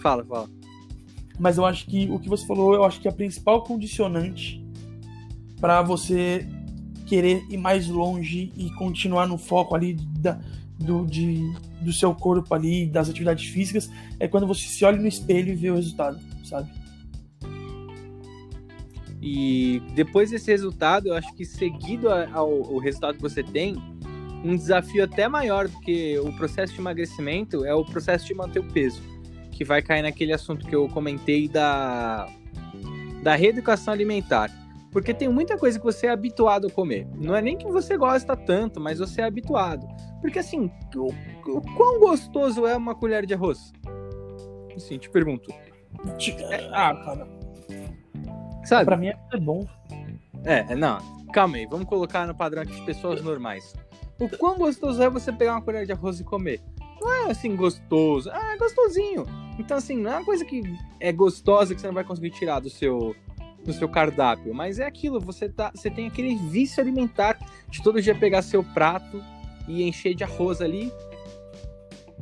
Fala, 0.02 0.26
fala. 0.26 0.50
Mas 1.40 1.60
eu 1.60 1.66
acho 1.66 1.86
que 1.86 2.10
o 2.10 2.18
que 2.18 2.28
você 2.28 2.48
falou, 2.48 2.74
eu 2.74 2.84
acho 2.84 3.00
que 3.00 3.08
a 3.08 3.12
principal 3.12 3.64
condicionante 3.64 4.66
para 5.62 5.84
você 5.84 6.48
querer 7.06 7.46
ir 7.48 7.58
mais 7.58 7.88
longe 7.88 8.52
e 8.58 8.72
continuar 8.72 9.28
no 9.28 9.38
foco 9.38 9.76
ali 9.76 9.94
da, 9.94 10.40
do, 10.80 11.06
de, 11.06 11.52
do 11.82 11.92
seu 11.92 12.14
corpo 12.14 12.54
ali, 12.54 12.86
das 12.86 13.10
atividades 13.10 13.50
físicas, 13.50 13.90
é 14.20 14.28
quando 14.28 14.48
você 14.48 14.68
se 14.68 14.86
olha 14.86 14.98
no 14.98 15.08
espelho 15.08 15.52
e 15.52 15.56
vê 15.56 15.72
o 15.72 15.76
resultado, 15.76 16.20
sabe? 16.44 16.70
E 19.22 19.82
depois 19.96 20.30
desse 20.30 20.52
resultado, 20.52 21.08
eu 21.08 21.16
acho 21.16 21.34
que 21.34 21.44
seguido 21.44 22.10
ao, 22.10 22.50
ao 22.50 22.78
resultado 22.78 23.16
que 23.16 23.22
você 23.22 23.44
tem, 23.44 23.76
um 24.44 24.56
desafio 24.56 25.04
até 25.04 25.28
maior 25.28 25.68
do 25.68 25.80
que 25.80 26.18
o 26.20 26.32
processo 26.34 26.74
de 26.74 26.80
emagrecimento 26.80 27.66
é 27.66 27.74
o 27.74 27.84
processo 27.84 28.26
de 28.26 28.34
manter 28.34 28.60
o 28.60 28.64
peso, 28.64 29.02
que 29.52 29.64
vai 29.64 29.82
cair 29.82 30.04
naquele 30.04 30.32
assunto 30.32 30.66
que 30.68 30.76
eu 30.76 30.88
comentei 30.90 31.48
da, 31.48 32.30
da 33.24 33.36
reeducação 33.36 33.94
alimentar. 33.94 34.52
Porque 34.98 35.14
tem 35.14 35.30
muita 35.30 35.60
coisa 35.60 35.78
que 35.78 35.86
você 35.86 36.08
é 36.08 36.10
habituado 36.10 36.66
a 36.66 36.72
comer. 36.72 37.08
Não 37.14 37.36
é 37.36 37.40
nem 37.40 37.56
que 37.56 37.68
você 37.68 37.96
gosta 37.96 38.36
tanto, 38.36 38.82
mas 38.82 38.98
você 38.98 39.22
é 39.22 39.26
habituado. 39.26 39.88
Porque 40.22 40.40
assim, 40.40 40.72
o, 40.96 41.14
o 41.52 41.62
quão 41.76 42.00
gostoso 42.00 42.66
é 42.66 42.76
uma 42.76 42.96
colher 42.96 43.24
de 43.24 43.36
arroz? 43.36 43.72
Assim, 44.76 44.98
te 44.98 45.08
pergunto. 45.08 45.54
Ah, 46.72 46.96
cara. 46.96 47.28
Sabe? 48.66 48.86
Pra 48.86 48.98
mim 48.98 49.10
é 49.10 49.38
bom. 49.40 49.68
É, 50.44 50.74
não. 50.74 50.98
Calma 51.32 51.58
aí, 51.58 51.68
vamos 51.68 51.86
colocar 51.86 52.26
no 52.26 52.34
padrão 52.34 52.64
aqui 52.64 52.74
de 52.74 52.82
pessoas 52.82 53.22
normais. 53.22 53.76
O 54.20 54.28
quão 54.28 54.58
gostoso 54.58 55.00
é 55.04 55.08
você 55.08 55.32
pegar 55.32 55.52
uma 55.52 55.62
colher 55.62 55.86
de 55.86 55.92
arroz 55.92 56.20
e 56.20 56.24
comer? 56.24 56.60
Não 57.00 57.14
é 57.14 57.30
assim 57.30 57.56
gostoso. 57.56 58.32
Ah, 58.34 58.56
é 58.56 58.58
gostosinho. 58.58 59.26
Então, 59.60 59.78
assim, 59.78 59.96
não 59.96 60.12
é 60.12 60.16
uma 60.16 60.26
coisa 60.26 60.44
que 60.44 60.64
é 61.00 61.12
gostosa 61.12 61.76
que 61.76 61.82
você 61.82 61.86
não 61.86 61.94
vai 61.94 62.04
conseguir 62.04 62.32
tirar 62.32 62.62
do 62.62 62.70
seu 62.72 63.16
no 63.68 63.74
seu 63.74 63.90
cardápio, 63.90 64.54
mas 64.54 64.80
é 64.80 64.86
aquilo, 64.86 65.20
você, 65.20 65.50
tá, 65.50 65.72
você 65.76 65.92
tem 65.92 66.08
aquele 66.08 66.36
vício 66.36 66.82
alimentar 66.82 67.38
de 67.70 67.84
todo 67.84 68.02
dia 68.02 68.16
pegar 68.16 68.42
seu 68.42 68.64
prato 68.64 69.22
e 69.68 69.84
encher 69.84 70.16
de 70.16 70.24
arroz 70.24 70.62
ali. 70.62 70.92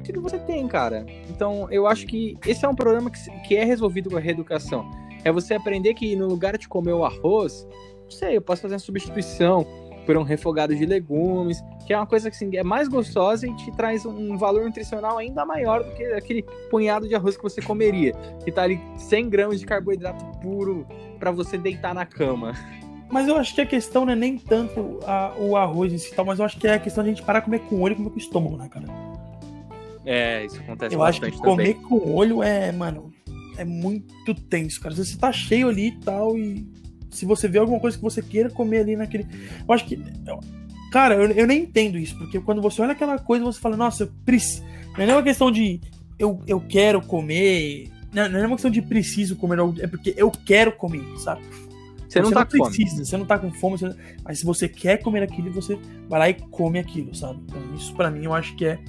que 0.03 0.11
você 0.19 0.39
tem, 0.39 0.67
cara. 0.67 1.05
Então, 1.29 1.67
eu 1.71 1.85
acho 1.85 2.07
que 2.07 2.35
esse 2.45 2.65
é 2.65 2.67
um 2.67 2.75
problema 2.75 3.11
que, 3.11 3.19
que 3.47 3.55
é 3.55 3.63
resolvido 3.63 4.09
com 4.09 4.17
a 4.17 4.19
reeducação. 4.19 4.89
É 5.23 5.31
você 5.31 5.53
aprender 5.53 5.93
que 5.93 6.15
no 6.15 6.27
lugar 6.27 6.57
de 6.57 6.67
comer 6.67 6.93
o 6.93 7.05
arroz, 7.05 7.67
não 8.03 8.11
sei, 8.11 8.37
eu 8.37 8.41
posso 8.41 8.63
fazer 8.63 8.73
uma 8.73 8.79
substituição 8.79 9.65
por 10.05 10.15
um 10.17 10.23
refogado 10.23 10.75
de 10.75 10.85
legumes, 10.85 11.63
que 11.85 11.93
é 11.93 11.97
uma 11.97 12.05
coisa 12.05 12.29
que 12.29 12.35
assim, 12.35 12.55
é 12.55 12.63
mais 12.63 12.87
gostosa 12.87 13.47
e 13.47 13.55
te 13.55 13.71
traz 13.71 14.05
um 14.05 14.37
valor 14.37 14.65
nutricional 14.65 15.17
ainda 15.17 15.45
maior 15.45 15.83
do 15.83 15.91
que 15.93 16.03
aquele 16.13 16.43
punhado 16.69 17.07
de 17.07 17.15
arroz 17.15 17.35
que 17.35 17.43
você 17.43 17.61
comeria, 17.61 18.13
que 18.43 18.51
tá 18.51 18.63
ali 18.63 18.79
100 18.97 19.29
gramas 19.29 19.59
de 19.59 19.65
carboidrato 19.65 20.23
puro 20.39 20.85
para 21.25 21.31
você 21.31 21.57
deitar 21.57 21.95
na 21.95 22.05
cama. 22.05 22.53
Mas 23.09 23.27
eu 23.27 23.35
acho 23.35 23.55
que 23.55 23.61
a 23.61 23.65
questão 23.65 24.05
não 24.05 24.13
é 24.13 24.15
nem 24.15 24.37
tanto 24.37 24.99
a, 25.03 25.33
o 25.39 25.57
arroz 25.57 25.91
em 25.91 25.97
si 25.97 26.13
tal, 26.13 26.23
mas 26.23 26.37
eu 26.37 26.45
acho 26.45 26.57
que 26.59 26.67
é 26.67 26.75
a 26.75 26.79
questão 26.79 27.03
de 27.03 27.09
a 27.09 27.13
gente 27.13 27.25
parar 27.25 27.39
de 27.39 27.45
comer 27.45 27.59
com 27.61 27.77
o 27.77 27.81
olho 27.81 27.93
e 27.93 27.95
comer 27.95 28.09
com 28.09 28.15
o 28.15 28.19
estômago, 28.19 28.57
né, 28.57 28.69
cara? 28.69 28.85
É, 30.05 30.45
isso 30.45 30.59
acontece 30.59 30.93
Eu 30.93 31.01
acho 31.03 31.19
que 31.19 31.31
comer 31.31 31.73
também. 31.73 31.87
com 31.87 31.95
o 31.95 32.13
olho 32.13 32.43
é, 32.43 32.71
mano, 32.71 33.11
é 33.57 33.65
muito 33.65 34.35
tenso, 34.35 34.79
cara. 34.79 34.93
Você 34.93 35.17
tá 35.17 35.31
cheio 35.31 35.67
ali 35.67 35.87
e 35.87 35.99
tal, 35.99 36.37
e 36.37 36.67
se 37.09 37.25
você 37.25 37.47
vê 37.47 37.57
alguma 37.57 37.79
coisa 37.79 37.97
que 37.97 38.03
você 38.03 38.21
queira 38.21 38.51
comer 38.51 38.79
ali 38.79 38.95
naquele. 38.95 39.25
Eu 39.67 39.73
acho 39.73 39.85
que. 39.85 39.99
Cara, 40.91 41.15
eu, 41.15 41.31
eu 41.31 41.47
nem 41.47 41.63
entendo 41.63 41.97
isso, 41.97 42.15
porque 42.19 42.39
quando 42.39 42.61
você 42.61 42.83
olha 42.83 42.91
aquela 42.91 43.17
coisa, 43.17 43.43
você 43.43 43.59
fala, 43.59 43.75
nossa, 43.75 44.03
eu 44.03 44.11
preciso. 44.23 44.63
Não 44.93 45.03
é 45.03 45.05
nem 45.07 45.15
uma 45.15 45.23
questão 45.23 45.51
de 45.51 45.81
eu, 46.19 46.39
eu 46.45 46.61
quero 46.61 47.01
comer. 47.01 47.89
Não, 48.15 48.29
não 48.29 48.39
é 48.39 48.47
uma 48.47 48.55
questão 48.55 48.71
de 48.71 48.81
preciso 48.81 49.35
comer, 49.35 49.59
é 49.79 49.87
porque 49.87 50.13
eu 50.15 50.31
quero 50.31 50.71
comer, 50.71 51.03
sabe? 51.19 51.41
Você 52.07 52.21
não, 52.21 52.29
você 52.29 52.33
tá 52.33 52.39
não 52.39 52.47
precisa, 52.47 52.91
fome. 52.91 53.05
você 53.05 53.17
não 53.17 53.25
tá 53.25 53.37
com 53.37 53.51
fome, 53.51 53.77
você... 53.77 53.93
mas 54.23 54.39
se 54.39 54.45
você 54.45 54.69
quer 54.69 55.03
comer 55.03 55.21
aquilo, 55.21 55.51
você 55.51 55.77
vai 56.07 56.19
lá 56.19 56.29
e 56.29 56.33
come 56.33 56.79
aquilo, 56.79 57.13
sabe? 57.13 57.41
Então, 57.43 57.61
isso 57.75 57.93
para 57.93 58.09
mim 58.09 58.23
eu 58.23 58.33
acho 58.33 58.55
que 58.55 58.65
é, 58.65 58.79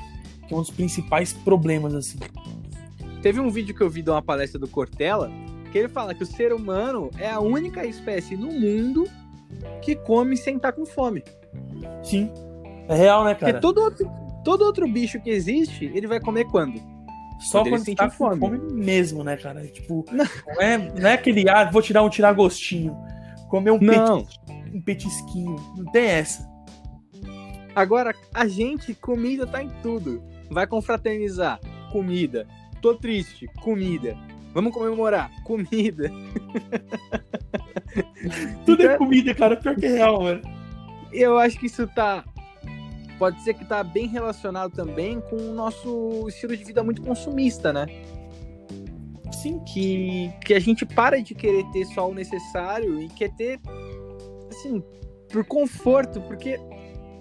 que 0.46 0.54
é 0.54 0.56
um 0.56 0.60
dos 0.60 0.70
principais 0.70 1.32
problemas, 1.32 1.92
assim. 1.92 2.18
Teve 3.20 3.40
um 3.40 3.50
vídeo 3.50 3.74
que 3.74 3.82
eu 3.82 3.90
vi 3.90 4.00
de 4.00 4.10
uma 4.10 4.22
palestra 4.22 4.60
do 4.60 4.68
Cortella 4.68 5.28
que 5.72 5.78
ele 5.78 5.88
fala 5.88 6.14
que 6.14 6.22
o 6.22 6.26
ser 6.26 6.52
humano 6.52 7.10
é 7.18 7.28
a 7.28 7.40
única 7.40 7.84
espécie 7.84 8.36
no 8.36 8.52
mundo 8.52 9.08
que 9.82 9.96
come 9.96 10.36
sem 10.36 10.54
estar 10.56 10.70
tá 10.70 10.78
com 10.78 10.86
fome. 10.86 11.24
Sim. 12.04 12.30
É 12.88 12.94
real, 12.94 13.24
né, 13.24 13.34
cara? 13.34 13.54
Porque 13.54 13.60
todo 13.60 13.82
outro, 13.82 14.08
todo 14.44 14.62
outro 14.62 14.86
bicho 14.86 15.20
que 15.20 15.30
existe, 15.30 15.90
ele 15.92 16.06
vai 16.06 16.20
comer 16.20 16.44
quando? 16.44 16.80
Só 17.39 17.62
quando, 17.62 17.84
quando 17.84 17.95
tá 17.95 18.11
fome. 18.11 18.41
fome 18.41 18.59
mesmo, 18.72 19.22
né, 19.22 19.37
cara? 19.37 19.64
Tipo, 19.66 20.05
não. 20.11 20.24
não, 20.47 20.62
é, 20.62 20.78
não 20.78 21.09
é 21.09 21.14
aquele, 21.14 21.49
ah, 21.49 21.70
vou 21.70 21.82
tirar 21.82 22.03
um 22.03 22.11
tiragostinho. 22.11 22.97
Comer 23.49 23.70
um, 23.70 23.78
não. 23.78 24.26
um 24.74 24.80
petisquinho. 24.80 25.57
Não 25.76 25.84
tem 25.93 26.07
essa. 26.07 26.49
Agora, 27.74 28.14
a 28.32 28.49
gente, 28.49 28.95
comida 28.95 29.47
tá 29.47 29.62
em 29.62 29.68
tudo. 29.82 30.24
Vai 30.51 30.66
confraternizar, 30.66 31.61
comida. 31.93 32.49
Tô 32.80 32.95
triste, 32.95 33.47
comida. 33.62 34.16
Vamos 34.55 34.72
comemorar. 34.72 35.30
Comida. 35.45 36.11
Tudo 38.64 38.82
é 38.82 38.84
então, 38.84 38.95
é 38.95 38.99
comida, 38.99 39.34
cara. 39.34 39.57
Pior 39.57 39.76
que 39.76 39.84
é 39.84 39.91
real, 39.91 40.22
mano. 40.22 40.41
Eu 41.12 41.39
acho 41.39 41.59
que 41.59 41.66
isso 41.66 41.87
tá. 41.89 42.24
Pode 43.18 43.40
ser 43.42 43.54
que 43.54 43.64
tá 43.64 43.82
bem 43.82 44.06
relacionado 44.06 44.72
também 44.72 45.20
com 45.20 45.36
o 45.36 45.52
nosso 45.52 46.26
estilo 46.28 46.56
de 46.56 46.64
vida 46.64 46.82
muito 46.82 47.02
consumista, 47.02 47.72
né? 47.72 47.86
Sim. 49.32 49.58
Que, 49.60 50.32
que 50.44 50.54
a 50.54 50.60
gente 50.60 50.84
para 50.84 51.22
de 51.22 51.34
querer 51.34 51.64
ter 51.72 51.84
só 51.86 52.08
o 52.08 52.14
necessário 52.14 53.00
e 53.02 53.08
quer 53.08 53.30
ter, 53.36 53.60
assim, 54.50 54.82
por 55.30 55.44
conforto, 55.44 56.20
porque 56.22 56.58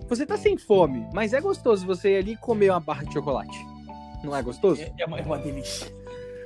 você 0.07 0.25
tá 0.25 0.37
sem 0.37 0.57
fome, 0.57 1.07
mas 1.13 1.33
é 1.33 1.41
gostoso 1.41 1.85
você 1.85 2.13
ir 2.13 2.17
ali 2.17 2.37
comer 2.37 2.69
uma 2.69 2.79
barra 2.79 3.03
de 3.03 3.13
chocolate. 3.13 3.57
Não 4.23 4.35
é 4.35 4.41
gostoso? 4.41 4.81
É, 4.81 4.91
é, 4.99 5.05
uma, 5.05 5.19
é 5.19 5.23
uma 5.23 5.37
delícia. 5.37 5.91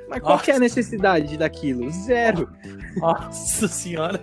Mas 0.09 0.21
qual 0.21 0.39
que 0.39 0.51
é 0.51 0.55
a 0.55 0.59
necessidade 0.59 1.37
daquilo? 1.37 1.89
Zero. 1.91 2.49
Nossa 2.97 3.67
senhora. 3.67 4.19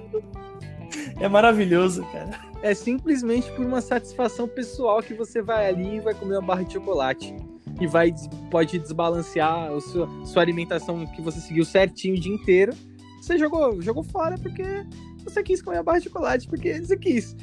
É 1.20 1.28
maravilhoso, 1.28 2.05
cara. 2.12 2.41
É 2.62 2.74
simplesmente 2.74 3.51
por 3.53 3.64
uma 3.64 3.80
satisfação 3.80 4.47
pessoal 4.49 5.03
que 5.03 5.14
você 5.14 5.41
vai 5.41 5.68
ali 5.68 5.97
e 5.97 6.01
vai 6.01 6.14
comer 6.14 6.37
uma 6.37 6.47
barra 6.47 6.62
de 6.62 6.74
chocolate. 6.74 7.34
E 7.80 7.87
vai, 7.87 8.14
pode 8.51 8.78
desbalancear 8.78 9.70
a 9.72 9.80
sua, 9.80 10.09
sua 10.24 10.43
alimentação 10.43 11.07
que 11.07 11.20
você 11.20 11.41
seguiu 11.41 11.64
certinho 11.64 12.16
o 12.16 12.20
dia 12.20 12.34
inteiro. 12.34 12.72
Você 13.20 13.39
jogou, 13.39 13.80
jogou 13.82 14.03
fora 14.03 14.39
porque 14.39 14.64
você 15.24 15.43
quis 15.43 15.61
comer 15.61 15.78
a 15.78 15.82
barra 15.82 15.99
de 15.99 16.05
chocolate, 16.05 16.49
porque 16.49 16.80
você 16.80 16.97
quis. 16.97 17.37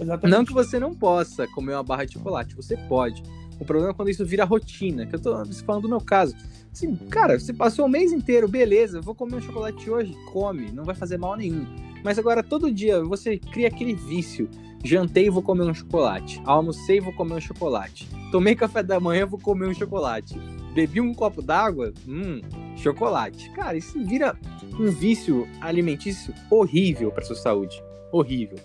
Exatamente. 0.00 0.28
Não 0.30 0.44
que 0.44 0.52
você 0.52 0.78
não 0.78 0.94
possa 0.94 1.46
comer 1.48 1.72
uma 1.72 1.82
barra 1.82 2.04
de 2.04 2.12
chocolate, 2.12 2.54
você 2.54 2.76
pode. 2.88 3.20
O 3.60 3.64
problema 3.64 3.90
é 3.90 3.94
quando 3.94 4.10
isso 4.10 4.24
vira 4.24 4.44
rotina, 4.44 5.06
que 5.06 5.14
eu 5.14 5.20
tô 5.20 5.44
falando 5.66 5.82
do 5.82 5.88
meu 5.88 6.00
caso. 6.00 6.34
Assim, 6.72 6.94
cara, 6.94 7.38
você 7.38 7.52
passou 7.52 7.86
o 7.86 7.88
mês 7.88 8.12
inteiro, 8.12 8.46
beleza, 8.46 9.00
vou 9.00 9.14
comer 9.14 9.36
um 9.36 9.40
chocolate 9.40 9.90
hoje, 9.90 10.14
come, 10.32 10.70
não 10.70 10.84
vai 10.84 10.94
fazer 10.94 11.18
mal 11.18 11.36
nenhum. 11.36 11.66
Mas 12.04 12.18
agora 12.18 12.42
todo 12.42 12.70
dia 12.70 13.02
você 13.02 13.38
cria 13.38 13.68
aquele 13.68 13.94
vício. 13.94 14.48
Jantei 14.84 15.28
vou 15.28 15.42
comer 15.42 15.64
um 15.64 15.74
chocolate. 15.74 16.40
Almocei 16.44 17.00
vou 17.00 17.12
comer 17.12 17.34
um 17.34 17.40
chocolate. 17.40 18.08
Tomei 18.30 18.54
café 18.54 18.82
da 18.82 19.00
manhã 19.00 19.26
vou 19.26 19.40
comer 19.40 19.66
um 19.66 19.74
chocolate. 19.74 20.38
Bebi 20.72 21.00
um 21.00 21.12
copo 21.12 21.42
d'água, 21.42 21.92
hum, 22.06 22.40
chocolate. 22.76 23.50
Cara, 23.50 23.76
isso 23.76 23.98
vira 24.04 24.36
um 24.78 24.90
vício 24.90 25.48
alimentício 25.60 26.32
horrível 26.48 27.10
para 27.10 27.24
sua 27.24 27.34
saúde. 27.34 27.82
Horrível. 28.12 28.58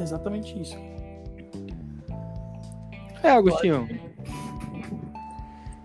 exatamente 0.00 0.60
isso. 0.60 0.76
É, 3.22 3.30
Agostinho. 3.30 3.88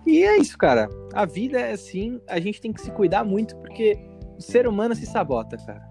E 0.06 0.24
é 0.24 0.38
isso, 0.38 0.58
cara. 0.58 0.90
A 1.14 1.26
vida 1.26 1.60
é 1.60 1.74
assim, 1.74 2.20
a 2.28 2.40
gente 2.40 2.62
tem 2.62 2.74
que 2.74 2.82
se 2.82 2.92
cuidar 2.92 3.24
muito, 3.24 3.56
porque 3.58 3.98
o 4.38 4.42
ser 4.42 4.68
humano 4.68 4.96
se 4.96 5.06
sabota, 5.06 5.58
cara. 5.58 5.88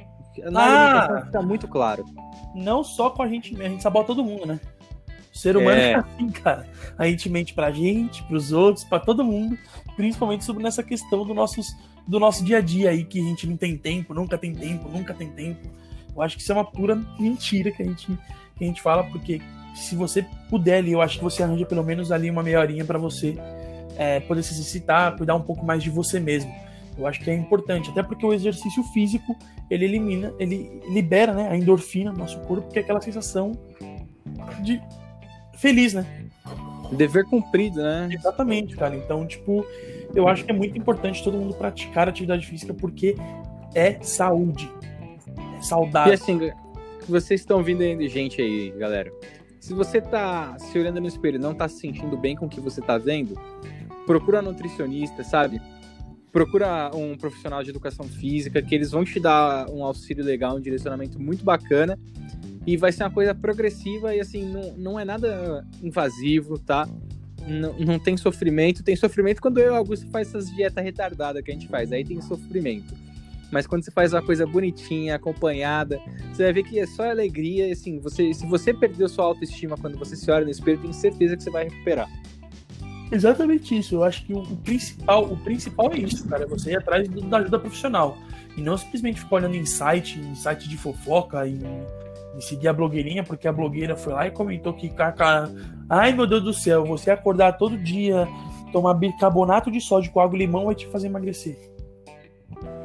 Na 0.51 1.05
ah, 1.05 1.25
fica 1.27 1.43
muito 1.43 1.67
claro. 1.67 2.05
Não 2.55 2.85
só 2.85 3.11
com 3.11 3.23
a 3.23 3.29
gente, 3.29 3.61
a 3.61 3.69
gente 3.69 3.83
sabota 3.83 4.09
todo 4.09 4.25
mundo, 4.25 4.47
né? 4.47 4.61
O 5.35 5.39
ser 5.39 5.57
humano 5.57 5.79
é, 5.79 5.93
é 5.93 5.95
assim, 5.97 6.31
cara. 6.31 6.67
A 6.97 7.07
gente 7.07 7.29
mente 7.29 7.55
pra 7.55 7.71
gente, 7.71 8.23
pros 8.25 8.53
outros, 8.53 8.85
pra 8.85 8.99
todo 8.99 9.25
mundo, 9.25 9.59
principalmente 9.97 10.45
sobre 10.45 10.63
nessa 10.63 10.83
questão 10.83 11.25
do, 11.25 11.35
nossos, 11.35 11.77
do 12.07 12.19
nosso 12.19 12.45
dia 12.45 12.59
a 12.59 12.61
dia 12.61 12.91
aí, 12.91 13.05
que 13.05 13.21
a 13.21 13.25
gente 13.25 13.47
não 13.47 13.57
tem 13.57 13.77
tempo, 13.77 14.15
nunca 14.15 14.39
tem 14.39 14.53
tempo, 14.53 14.89
nunca 14.89 15.13
tem 15.13 15.31
tempo. 15.31 15.69
Eu 16.15 16.23
acho 16.23 16.37
que 16.37 16.43
isso 16.43 16.53
é 16.53 16.55
uma 16.55 16.65
pura 16.65 16.97
mentira 17.19 17.71
que 17.71 17.83
a 17.83 17.87
gente, 17.87 18.07
que 18.57 18.65
a 18.65 18.67
gente 18.67 18.83
fala, 18.83 19.05
porque 19.05 19.41
se 19.75 19.95
você 19.95 20.27
puder 20.51 20.79
ali, 20.79 20.93
eu 20.93 21.01
acho 21.01 21.19
que 21.19 21.25
você 21.25 21.43
arranja 21.43 21.65
pelo 21.67 21.85
menos 21.85 22.11
ali 22.11 22.31
uma 22.31 22.43
meia 22.43 22.59
horinha 22.59 22.85
para 22.85 22.99
você 22.99 23.39
é, 23.99 24.21
poder 24.21 24.43
se 24.43 24.55
exercitar, 24.55 25.17
cuidar 25.17 25.35
um 25.35 25.43
pouco 25.43 25.67
mais 25.67 25.83
de 25.83 25.91
você 25.91 26.19
mesmo. 26.19 26.55
Eu 26.97 27.07
acho 27.07 27.21
que 27.21 27.31
é 27.31 27.35
importante, 27.35 27.91
até 27.91 28.03
porque 28.03 28.25
o 28.25 28.33
exercício 28.33 28.83
físico 28.85 29.37
ele 29.71 29.85
elimina, 29.85 30.33
ele 30.39 30.81
libera 30.89 31.33
né, 31.33 31.49
a 31.49 31.57
endorfina 31.57 32.11
no 32.11 32.19
nosso 32.19 32.41
corpo, 32.41 32.73
que 32.73 32.79
é 32.79 32.83
aquela 32.83 33.01
sensação 33.01 33.53
de 34.63 34.81
feliz, 35.57 35.95
né? 35.95 36.07
Dever 36.93 37.25
cumprido, 37.27 37.83
né? 37.83 38.09
Exatamente, 38.11 38.75
cara. 38.77 38.97
Então, 38.97 39.27
tipo, 39.27 39.65
eu 40.15 40.27
acho 40.27 40.45
que 40.45 40.51
é 40.51 40.55
muito 40.55 40.79
importante 40.79 41.23
todo 41.23 41.37
mundo 41.37 41.55
praticar 41.55 42.09
atividade 42.09 42.47
física 42.47 42.73
porque 42.73 43.15
é 43.75 44.01
saúde. 44.01 44.71
É 45.59 45.63
saudável. 45.63 46.13
E 46.13 46.15
assim, 46.15 46.51
vocês 47.07 47.41
estão 47.41 47.63
vindo 47.63 47.83
aí 47.83 48.09
gente 48.09 48.41
aí, 48.41 48.71
galera. 48.71 49.13
Se 49.61 49.75
você 49.75 50.01
tá 50.01 50.57
se 50.59 50.79
olhando 50.79 51.01
no 51.01 51.07
espelho 51.07 51.37
e 51.37 51.39
não 51.39 51.55
tá 51.55 51.69
se 51.69 51.79
sentindo 51.79 52.17
bem 52.17 52.35
com 52.35 52.47
o 52.47 52.49
que 52.49 52.61
você 52.61 52.81
tá 52.81 52.97
vendo, 52.97 53.39
procura 54.09 54.41
nutricionista, 54.41 55.23
sabe? 55.23 55.61
Procura 56.33 56.91
um 56.95 57.15
profissional 57.15 57.63
de 57.63 57.69
educação 57.69 58.07
física, 58.09 58.63
que 58.63 58.75
eles 58.75 58.91
vão 58.91 59.05
te 59.05 59.21
dar 59.21 59.69
um 59.69 59.85
auxílio 59.85 60.25
legal, 60.25 60.57
um 60.57 60.61
direcionamento 60.61 61.21
muito 61.21 61.45
bacana. 61.45 61.99
E 62.67 62.77
vai 62.77 62.91
ser 62.91 63.05
uma 63.05 63.11
coisa 63.11 63.35
progressiva 63.35 64.15
e 64.15 64.21
assim, 64.21 64.51
não, 64.51 64.73
não 64.77 65.01
é 65.01 65.05
nada 65.05 65.67
invasivo, 65.83 66.59
tá? 66.59 66.89
Não, 67.47 67.79
não 67.79 67.99
tem 67.99 68.17
sofrimento. 68.17 68.83
Tem 68.83 68.97
sofrimento 68.97 69.43
quando 69.43 69.59
eu 69.59 69.67
e 69.67 69.71
o 69.71 69.75
Augusto 69.75 70.07
faz 70.11 70.29
essas 70.29 70.51
dietas 70.55 70.83
retardadas 70.83 71.43
que 71.43 71.51
a 71.51 71.55
gente 71.55 71.69
faz. 71.69 71.93
Aí 71.93 72.03
tem 72.03 72.21
sofrimento. 72.23 72.95
Mas 73.51 73.67
quando 73.67 73.85
você 73.85 73.91
faz 73.91 74.13
uma 74.15 74.23
coisa 74.23 74.47
bonitinha, 74.47 75.17
acompanhada, 75.17 75.99
você 76.33 76.45
vai 76.45 76.53
ver 76.53 76.63
que 76.63 76.79
é 76.79 76.87
só 76.87 77.11
alegria. 77.11 77.69
E, 77.69 77.73
assim, 77.73 77.99
você, 77.99 78.33
se 78.33 78.47
você 78.47 78.73
perdeu 78.73 79.09
sua 79.09 79.27
autoestima 79.27 79.77
quando 79.77 79.99
você 79.99 80.17
se 80.17 80.31
olha 80.31 80.45
no 80.45 80.51
espelho, 80.51 80.79
tenho 80.79 80.95
certeza 80.95 81.37
que 81.37 81.43
você 81.43 81.51
vai 81.51 81.65
recuperar. 81.65 82.09
Exatamente 83.11 83.77
isso. 83.77 83.95
Eu 83.95 84.05
acho 84.05 84.25
que 84.25 84.33
o, 84.33 84.41
o, 84.41 84.57
principal, 84.57 85.25
o 85.25 85.37
principal 85.37 85.93
é 85.93 85.99
isso, 85.99 86.29
cara. 86.29 86.45
É 86.45 86.47
você 86.47 86.73
ir 86.73 86.77
atrás 86.77 87.09
do, 87.09 87.21
da 87.23 87.39
ajuda 87.39 87.59
profissional. 87.59 88.19
E 88.57 88.61
não 88.61 88.77
simplesmente 88.77 89.21
ficar 89.21 89.37
olhando 89.37 89.57
em 89.57 89.65
site, 89.65 90.19
em 90.19 90.35
site 90.35 90.69
de 90.69 90.77
fofoca, 90.77 91.47
em, 91.47 91.61
em, 92.35 92.41
seguir 92.41 92.69
a 92.69 92.73
blogueirinha, 92.73 93.23
porque 93.23 93.49
a 93.49 93.53
blogueira 93.53 93.97
foi 93.97 94.13
lá 94.13 94.27
e 94.27 94.31
comentou 94.31 94.73
que, 94.73 94.89
cara, 94.89 95.51
ai 95.89 96.13
meu 96.13 96.27
Deus 96.27 96.43
do 96.43 96.53
céu, 96.53 96.85
você 96.85 97.11
acordar 97.11 97.53
todo 97.53 97.77
dia, 97.77 98.27
tomar 98.73 98.95
bicarbonato 98.95 99.71
de 99.71 99.81
sódio 99.81 100.11
com 100.11 100.21
água 100.21 100.37
e 100.37 100.41
limão 100.41 100.67
vai 100.67 100.75
te 100.75 100.87
fazer 100.89 101.07
emagrecer. 101.07 101.57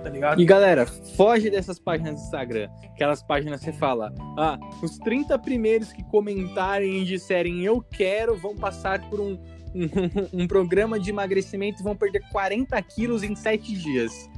Tá 0.03 0.09
ligado? 0.09 0.39
E 0.39 0.45
galera, 0.45 0.85
foge 0.85 1.49
dessas 1.49 1.79
páginas 1.79 2.15
do 2.15 2.21
Instagram. 2.21 2.69
Aquelas 2.93 3.23
páginas 3.23 3.59
que 3.59 3.65
você 3.67 3.73
fala, 3.73 4.13
ah, 4.37 4.59
os 4.81 4.97
30 4.99 5.39
primeiros 5.39 5.91
que 5.93 6.03
comentarem 6.03 7.01
e 7.01 7.05
disserem 7.05 7.61
eu 7.61 7.81
quero 7.81 8.35
vão 8.35 8.55
passar 8.55 9.01
por 9.09 9.19
um, 9.19 9.39
um, 9.73 9.89
um 10.43 10.47
programa 10.47 10.99
de 10.99 11.09
emagrecimento 11.09 11.81
e 11.81 11.83
vão 11.83 11.95
perder 11.95 12.21
40 12.31 12.81
quilos 12.83 13.23
em 13.23 13.35
7 13.35 13.73
dias. 13.73 14.29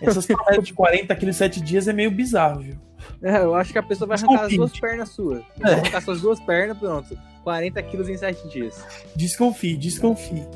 Essas 0.00 0.26
promessas 0.26 0.64
de 0.64 0.74
40 0.74 1.14
quilos 1.16 1.36
em 1.36 1.38
7 1.38 1.60
dias 1.60 1.88
é 1.88 1.92
meio 1.92 2.10
bizarro, 2.10 2.60
viu? 2.60 2.78
É, 3.22 3.38
eu 3.38 3.54
acho 3.54 3.72
que 3.72 3.78
a 3.78 3.82
pessoa 3.82 4.08
vai 4.08 4.18
arrancar 4.18 4.46
as 4.46 4.52
duas 4.52 4.78
pernas 4.78 5.08
suas. 5.10 5.42
Vai 5.56 5.74
arrancar 5.74 6.00
suas 6.02 6.20
duas 6.20 6.40
pernas, 6.40 6.78
pronto. 6.78 7.18
40 7.44 7.82
quilos 7.82 8.08
em 8.08 8.16
7 8.16 8.48
dias. 8.48 8.84
Desconfie, 9.16 9.76
desconfie. 9.76 10.46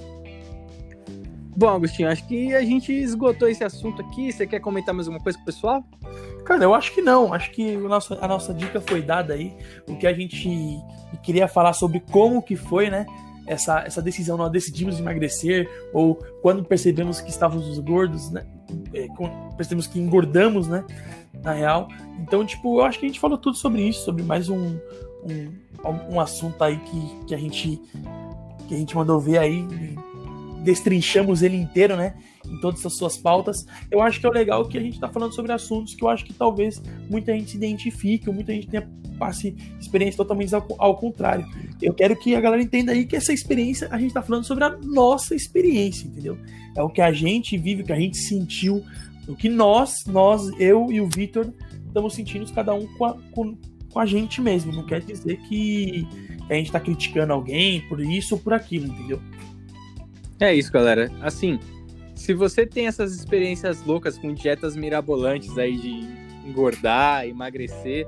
Bom, 1.56 1.68
Agostinho, 1.68 2.10
acho 2.10 2.26
que 2.26 2.54
a 2.54 2.60
gente 2.60 2.92
esgotou 2.92 3.48
esse 3.48 3.64
assunto 3.64 4.02
aqui. 4.02 4.30
Você 4.30 4.46
quer 4.46 4.60
comentar 4.60 4.94
mais 4.94 5.08
alguma 5.08 5.22
coisa 5.22 5.38
com 5.38 5.42
o 5.42 5.46
pessoal? 5.46 5.84
Cara, 6.44 6.62
eu 6.62 6.74
acho 6.74 6.92
que 6.92 7.00
não. 7.00 7.32
Acho 7.32 7.50
que 7.50 7.74
a 7.74 7.78
nossa, 7.80 8.18
a 8.20 8.28
nossa 8.28 8.52
dica 8.52 8.78
foi 8.80 9.00
dada 9.00 9.32
aí. 9.32 9.56
O 9.88 9.96
que 9.96 10.06
a 10.06 10.12
gente 10.12 10.78
queria 11.26 11.48
falar 11.48 11.72
sobre 11.72 11.98
como 11.98 12.40
que 12.40 12.54
foi, 12.54 12.88
né? 12.88 13.04
Essa, 13.46 13.80
essa 13.80 14.00
decisão, 14.00 14.36
nós 14.36 14.50
decidimos 14.50 14.98
emagrecer, 14.98 15.68
ou 15.92 16.14
quando 16.40 16.64
percebemos 16.64 17.20
que 17.20 17.30
estávamos 17.30 17.78
gordos, 17.80 18.30
né? 18.30 18.46
É, 18.94 19.08
percebemos 19.56 19.86
que 19.86 19.98
engordamos, 19.98 20.68
né? 20.68 20.84
Na 21.42 21.52
real. 21.52 21.88
Então, 22.20 22.46
tipo, 22.46 22.80
eu 22.80 22.84
acho 22.84 22.98
que 22.98 23.06
a 23.06 23.08
gente 23.08 23.20
falou 23.20 23.36
tudo 23.36 23.56
sobre 23.56 23.82
isso, 23.82 24.04
sobre 24.04 24.22
mais 24.22 24.48
um, 24.48 24.78
um, 25.24 26.14
um 26.14 26.20
assunto 26.20 26.62
aí 26.62 26.78
que, 26.78 27.26
que, 27.26 27.34
a 27.34 27.38
gente, 27.38 27.80
que 28.68 28.74
a 28.74 28.78
gente 28.78 28.96
mandou 28.96 29.20
ver 29.20 29.38
aí 29.38 29.66
destrinchamos 30.66 31.42
ele 31.42 31.56
inteiro, 31.56 31.96
né? 31.96 32.16
Em 32.44 32.60
todas 32.60 32.84
as 32.84 32.96
suas 32.96 33.16
pautas. 33.16 33.64
Eu 33.90 34.02
acho 34.02 34.18
que 34.20 34.26
é 34.26 34.28
o 34.28 34.32
legal 34.32 34.66
que 34.66 34.76
a 34.76 34.80
gente 34.80 34.94
está 34.94 35.08
falando 35.08 35.32
sobre 35.32 35.52
assuntos 35.52 35.94
que 35.94 36.02
eu 36.02 36.08
acho 36.08 36.24
que 36.24 36.34
talvez 36.34 36.82
muita 37.08 37.32
gente 37.32 37.52
se 37.52 37.56
identifique, 37.56 38.28
ou 38.28 38.34
muita 38.34 38.52
gente 38.52 38.66
tenha 38.66 38.86
passe 39.16 39.56
experiência 39.80 40.18
totalmente 40.18 40.54
ao, 40.54 40.66
ao, 40.78 40.96
contrário. 40.96 41.46
Eu 41.80 41.94
quero 41.94 42.14
que 42.16 42.34
a 42.34 42.40
galera 42.40 42.62
entenda 42.62 42.92
aí 42.92 43.06
que 43.06 43.16
essa 43.16 43.32
experiência, 43.32 43.88
a 43.90 43.96
gente 43.96 44.08
está 44.08 44.20
falando 44.20 44.44
sobre 44.44 44.64
a 44.64 44.76
nossa 44.76 45.34
experiência, 45.34 46.06
entendeu? 46.06 46.36
É 46.76 46.82
o 46.82 46.90
que 46.90 47.00
a 47.00 47.10
gente 47.12 47.56
vive, 47.56 47.82
o 47.82 47.86
que 47.86 47.92
a 47.92 47.98
gente 47.98 48.18
sentiu, 48.18 48.84
o 49.26 49.34
que 49.34 49.48
nós, 49.48 50.04
nós, 50.06 50.50
eu 50.60 50.92
e 50.92 51.00
o 51.00 51.08
Vitor, 51.08 51.50
estamos 51.86 52.14
sentindo 52.14 52.52
cada 52.52 52.74
um 52.74 52.86
com 52.98 53.04
a, 53.06 53.14
com, 53.32 53.56
com 53.90 53.98
a 53.98 54.04
gente 54.04 54.42
mesmo. 54.42 54.70
Não 54.70 54.84
quer 54.84 55.00
dizer 55.00 55.38
que 55.48 56.06
a 56.50 56.54
gente 56.54 56.66
está 56.66 56.78
criticando 56.78 57.32
alguém 57.32 57.80
por 57.88 58.00
isso 58.00 58.34
ou 58.34 58.40
por 58.40 58.52
aquilo, 58.52 58.86
entendeu? 58.86 59.18
É 60.40 60.54
isso, 60.54 60.70
galera. 60.70 61.10
Assim, 61.20 61.58
se 62.14 62.34
você 62.34 62.66
tem 62.66 62.86
essas 62.86 63.14
experiências 63.14 63.82
loucas 63.84 64.18
com 64.18 64.32
dietas 64.32 64.76
mirabolantes 64.76 65.56
aí 65.56 65.76
de 65.76 66.48
engordar, 66.48 67.26
emagrecer, 67.26 68.06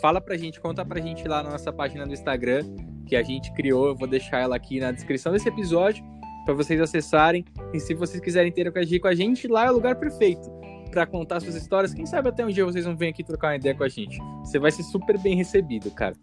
fala 0.00 0.20
pra 0.20 0.36
gente, 0.36 0.60
conta 0.60 0.84
pra 0.84 1.00
gente 1.00 1.26
lá 1.26 1.42
na 1.42 1.50
nossa 1.50 1.72
página 1.72 2.06
do 2.06 2.12
Instagram 2.12 2.62
que 3.06 3.16
a 3.16 3.22
gente 3.22 3.52
criou. 3.54 3.88
Eu 3.88 3.96
vou 3.96 4.08
deixar 4.08 4.40
ela 4.40 4.56
aqui 4.56 4.80
na 4.80 4.92
descrição 4.92 5.32
desse 5.32 5.48
episódio 5.48 6.04
para 6.44 6.54
vocês 6.54 6.80
acessarem. 6.80 7.44
E 7.72 7.80
se 7.80 7.94
vocês 7.94 8.20
quiserem 8.20 8.50
interagir 8.50 9.00
com 9.00 9.08
a 9.08 9.14
gente, 9.14 9.46
lá 9.46 9.66
é 9.66 9.70
o 9.70 9.74
lugar 9.74 9.96
perfeito 9.96 10.50
para 10.90 11.06
contar 11.06 11.40
suas 11.40 11.56
histórias. 11.56 11.92
Quem 11.92 12.06
sabe 12.06 12.28
até 12.28 12.44
um 12.44 12.50
dia 12.50 12.64
vocês 12.64 12.84
vão 12.84 12.96
vir 12.96 13.08
aqui 13.08 13.24
trocar 13.24 13.48
uma 13.48 13.56
ideia 13.56 13.74
com 13.74 13.82
a 13.82 13.88
gente. 13.88 14.18
Você 14.40 14.58
vai 14.58 14.70
ser 14.70 14.84
super 14.84 15.18
bem 15.18 15.34
recebido, 15.34 15.90
cara. 15.90 16.14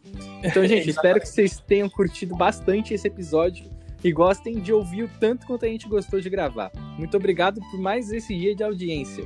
Então, 0.43 0.63
gente, 0.69 0.89
espero 0.89 1.19
que 1.19 1.27
vocês 1.27 1.59
tenham 1.59 1.89
curtido 1.89 2.35
bastante 2.35 2.93
esse 2.93 3.07
episódio 3.07 3.80
e 4.03 4.11
gostem 4.11 4.59
de 4.59 4.73
ouvir 4.73 5.03
o 5.03 5.09
tanto 5.19 5.45
quanto 5.45 5.65
a 5.65 5.67
gente 5.67 5.87
gostou 5.87 6.19
de 6.19 6.29
gravar. 6.29 6.71
Muito 6.97 7.15
obrigado 7.15 7.61
por 7.69 7.79
mais 7.79 8.11
esse 8.11 8.35
dia 8.35 8.55
de 8.55 8.63
audiência. 8.63 9.23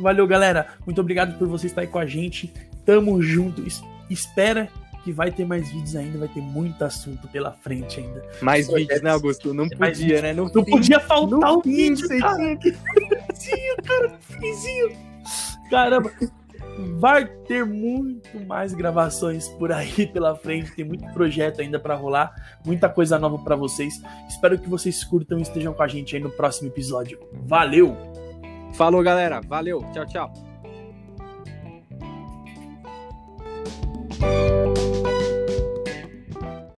Valeu, 0.00 0.26
galera. 0.26 0.68
Muito 0.84 1.00
obrigado 1.00 1.38
por 1.38 1.48
você 1.48 1.66
estar 1.66 1.82
aí 1.82 1.86
com 1.86 1.98
a 1.98 2.06
gente. 2.06 2.52
Tamo 2.84 3.22
junto. 3.22 3.64
Espera 4.10 4.68
que 5.04 5.12
vai 5.12 5.30
ter 5.30 5.44
mais 5.44 5.70
vídeos 5.70 5.94
ainda, 5.94 6.18
vai 6.18 6.28
ter 6.28 6.40
muito 6.40 6.82
assunto 6.82 7.28
pela 7.28 7.52
frente 7.52 8.00
ainda. 8.00 8.24
Mais 8.40 8.66
vídeos, 8.66 9.02
né, 9.02 9.10
Augusto? 9.10 9.52
Não 9.52 9.68
podia, 9.68 10.22
né? 10.22 10.32
Não 10.32 10.48
podia 10.48 10.98
faltar 10.98 11.52
o 11.52 11.60
vídeo, 11.60 12.08
cara. 12.18 12.56
Tinha, 13.38 13.76
cara, 13.84 14.18
Caramba. 15.70 16.12
Vai 16.98 17.26
ter 17.26 17.64
muito 17.64 18.40
mais 18.46 18.74
gravações 18.74 19.48
por 19.48 19.70
aí 19.70 20.06
pela 20.12 20.34
frente, 20.34 20.74
tem 20.74 20.84
muito 20.84 21.06
projeto 21.12 21.60
ainda 21.60 21.78
para 21.78 21.94
rolar, 21.94 22.34
muita 22.64 22.88
coisa 22.88 23.18
nova 23.18 23.38
para 23.38 23.56
vocês. 23.56 24.02
Espero 24.28 24.58
que 24.58 24.68
vocês 24.68 25.04
curtam 25.04 25.38
e 25.38 25.42
estejam 25.42 25.72
com 25.72 25.82
a 25.82 25.88
gente 25.88 26.16
aí 26.16 26.22
no 26.22 26.30
próximo 26.30 26.68
episódio. 26.68 27.18
Valeu! 27.32 27.96
Falou, 28.74 29.02
galera. 29.02 29.40
Valeu. 29.40 29.84
Tchau, 29.92 30.06
tchau. 30.06 30.32